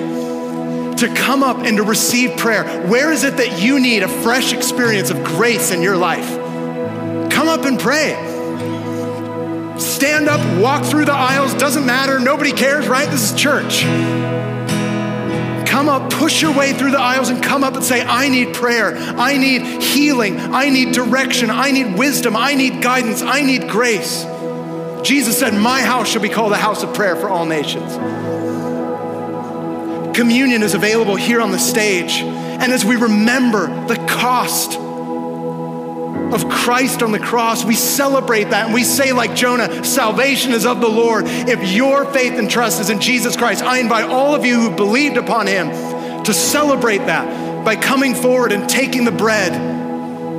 to 0.97 1.13
come 1.15 1.43
up 1.43 1.57
and 1.59 1.77
to 1.77 1.83
receive 1.83 2.37
prayer. 2.37 2.87
Where 2.87 3.11
is 3.11 3.23
it 3.23 3.37
that 3.37 3.61
you 3.61 3.79
need 3.79 4.03
a 4.03 4.07
fresh 4.07 4.53
experience 4.53 5.09
of 5.09 5.23
grace 5.23 5.71
in 5.71 5.81
your 5.81 5.95
life? 5.97 6.29
Come 7.31 7.47
up 7.47 7.65
and 7.65 7.79
pray. 7.79 8.13
Stand 9.79 10.27
up, 10.27 10.61
walk 10.61 10.85
through 10.85 11.05
the 11.05 11.13
aisles, 11.13 11.53
doesn't 11.53 11.85
matter, 11.85 12.19
nobody 12.19 12.51
cares, 12.51 12.87
right? 12.87 13.09
This 13.09 13.31
is 13.31 13.39
church. 13.39 13.83
Come 15.75 15.89
up, 15.89 16.09
push 16.09 16.41
your 16.41 16.53
way 16.57 16.71
through 16.71 16.91
the 16.91 17.01
aisles 17.01 17.27
and 17.27 17.43
come 17.43 17.61
up 17.61 17.75
and 17.75 17.83
say, 17.83 18.01
I 18.01 18.29
need 18.29 18.55
prayer, 18.55 18.95
I 18.95 19.35
need 19.35 19.83
healing, 19.83 20.39
I 20.39 20.69
need 20.69 20.93
direction, 20.93 21.49
I 21.49 21.71
need 21.71 21.97
wisdom, 21.97 22.37
I 22.37 22.53
need 22.53 22.81
guidance, 22.81 23.21
I 23.21 23.41
need 23.41 23.67
grace. 23.67 24.23
Jesus 25.03 25.37
said, 25.37 25.53
My 25.53 25.81
house 25.81 26.07
shall 26.07 26.21
be 26.21 26.29
called 26.29 26.53
a 26.53 26.57
house 26.57 26.81
of 26.81 26.93
prayer 26.93 27.17
for 27.17 27.27
all 27.27 27.45
nations. 27.45 27.93
Communion 30.15 30.63
is 30.63 30.75
available 30.75 31.17
here 31.17 31.41
on 31.41 31.51
the 31.51 31.59
stage. 31.59 32.21
And 32.21 32.71
as 32.71 32.85
we 32.85 32.95
remember 32.95 33.67
the 33.87 33.97
cost 34.07 34.79
of 36.35 36.49
Christ 36.49 37.01
on 37.01 37.11
the 37.11 37.19
cross, 37.19 37.63
we 37.63 37.75
celebrate 37.75 38.49
that 38.49 38.65
and 38.65 38.73
we 38.73 38.83
say, 38.83 39.13
like 39.13 39.33
Jonah, 39.35 39.83
salvation 39.83 40.51
is 40.51 40.65
of 40.65 40.81
the 40.81 40.89
Lord. 40.89 41.23
If 41.25 41.71
your 41.71 42.05
faith 42.05 42.33
and 42.33 42.49
trust 42.49 42.81
is 42.81 42.89
in 42.89 42.99
Jesus 42.99 43.35
Christ, 43.35 43.63
I 43.63 43.79
invite 43.79 44.05
all 44.05 44.35
of 44.35 44.45
you 44.45 44.59
who 44.59 44.75
believed 44.75 45.17
upon 45.17 45.47
him 45.47 45.69
to 46.23 46.33
celebrate 46.33 46.99
that 46.99 47.63
by 47.63 47.75
coming 47.75 48.13
forward 48.13 48.51
and 48.51 48.69
taking 48.69 49.05
the 49.05 49.11
bread, 49.11 49.53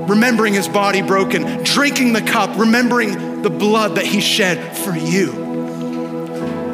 remembering 0.09 0.55
his 0.55 0.68
body 0.68 1.03
broken, 1.03 1.64
drinking 1.64 2.12
the 2.12 2.22
cup, 2.22 2.59
remembering 2.59 3.42
the 3.42 3.51
blood 3.51 3.97
that 3.97 4.07
he 4.07 4.20
shed 4.20 4.76
for 4.76 4.94
you. 4.94 5.32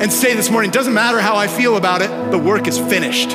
And 0.00 0.12
say 0.12 0.34
this 0.34 0.50
morning, 0.50 0.72
doesn't 0.72 0.94
matter 0.94 1.20
how 1.20 1.36
I 1.36 1.46
feel 1.46 1.76
about 1.76 2.02
it, 2.02 2.30
the 2.32 2.38
work 2.38 2.66
is 2.66 2.76
finished. 2.76 3.30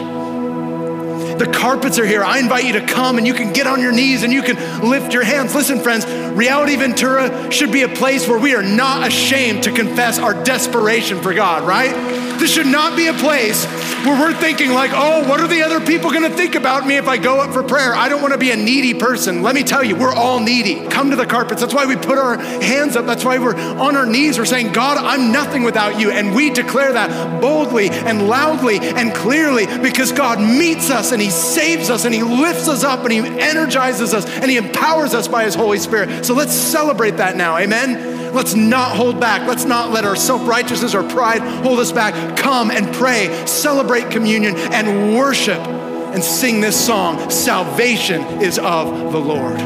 The 1.38 1.52
carpets 1.52 2.00
are 2.00 2.06
here. 2.06 2.24
I 2.24 2.40
invite 2.40 2.66
you 2.66 2.74
to 2.74 2.86
come 2.86 3.18
and 3.18 3.28
you 3.28 3.34
can 3.34 3.54
get 3.54 3.68
on 3.68 3.82
your 3.82 3.92
knees 3.92 4.24
and 4.24 4.34
you 4.34 4.42
can 4.42 4.90
lift 4.90 5.14
your 5.14 5.24
hands. 5.24 5.54
Listen, 5.54 5.82
friends, 5.82 6.06
Reality 6.36 6.76
Ventura 6.76 7.52
should 7.52 7.72
be 7.72 7.84
a 7.84 7.90
place 7.90 8.28
where 8.28 8.40
we 8.40 8.56
are 8.56 8.64
not 8.64 9.08
ashamed 9.08 9.64
to 9.64 9.72
confess 9.72 10.20
our 10.20 10.34
desperation 10.44 11.22
for 11.22 11.34
God, 11.34 11.68
right? 11.68 12.27
This 12.40 12.54
should 12.54 12.68
not 12.68 12.96
be 12.96 13.08
a 13.08 13.14
place 13.14 13.66
where 14.06 14.20
we're 14.20 14.34
thinking, 14.34 14.72
like, 14.72 14.92
oh, 14.94 15.28
what 15.28 15.42
are 15.42 15.48
the 15.48 15.62
other 15.64 15.80
people 15.80 16.12
gonna 16.12 16.30
think 16.30 16.56
about 16.56 16.86
me 16.86 16.98
if 16.98 17.08
I 17.08 17.18
go 17.18 17.40
up 17.40 17.54
for 17.54 17.64
prayer? 17.64 17.94
I 17.94 18.10
don't 18.10 18.22
wanna 18.22 18.38
be 18.38 18.52
a 18.52 18.56
needy 18.56 18.94
person. 18.94 19.42
Let 19.42 19.56
me 19.56 19.64
tell 19.64 19.84
you, 19.84 19.96
we're 19.96 20.14
all 20.14 20.40
needy. 20.40 20.88
Come 20.88 21.10
to 21.10 21.16
the 21.16 21.26
carpets. 21.26 21.62
That's 21.62 21.74
why 21.74 21.86
we 21.86 21.96
put 21.96 22.18
our 22.18 22.38
hands 22.38 22.96
up. 22.96 23.06
That's 23.06 23.26
why 23.26 23.38
we're 23.38 23.56
on 23.56 23.96
our 23.96 24.06
knees. 24.06 24.38
We're 24.38 24.46
saying, 24.46 24.72
God, 24.72 24.98
I'm 24.98 25.32
nothing 25.32 25.64
without 25.64 26.00
you. 26.00 26.12
And 26.12 26.36
we 26.36 26.50
declare 26.50 26.94
that 26.94 27.42
boldly 27.42 27.90
and 27.90 28.28
loudly 28.28 28.78
and 28.80 29.14
clearly 29.14 29.66
because 29.66 30.12
God 30.12 30.40
meets 30.40 30.90
us 30.90 31.12
and 31.12 31.22
He 31.22 31.30
saves 31.30 31.90
us 31.90 32.06
and 32.06 32.14
He 32.14 32.24
lifts 32.24 32.68
us 32.68 32.84
up 32.84 33.02
and 33.02 33.12
He 33.12 33.20
energizes 33.20 34.14
us 34.14 34.26
and 34.26 34.50
He 34.50 34.58
empowers 34.58 35.14
us 35.14 35.28
by 35.28 35.44
His 35.44 35.56
Holy 35.56 35.80
Spirit. 35.80 36.26
So 36.26 36.34
let's 36.34 36.54
celebrate 36.54 37.18
that 37.18 37.36
now. 37.36 37.58
Amen. 37.58 38.17
Let's 38.34 38.56
not 38.56 38.96
hold 38.96 39.20
back. 39.20 39.48
Let's 39.48 39.66
not 39.66 39.92
let 39.92 40.06
our 40.06 40.16
self 40.16 40.48
righteousness 40.48 40.94
or 40.94 41.04
pride 41.04 41.42
hold 41.42 41.80
us 41.80 41.92
back. 41.92 42.38
Come 42.38 42.72
and 42.72 42.94
pray, 42.94 43.46
celebrate 43.46 44.12
communion, 44.12 44.56
and 44.56 45.16
worship 45.16 45.60
and 45.60 46.24
sing 46.24 46.62
this 46.62 46.86
song 46.86 47.30
Salvation 47.30 48.22
is 48.42 48.58
of 48.60 49.12
the 49.12 49.20
Lord. 49.20 49.60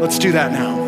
Let's 0.00 0.18
do 0.18 0.32
that 0.32 0.52
now. 0.52 0.85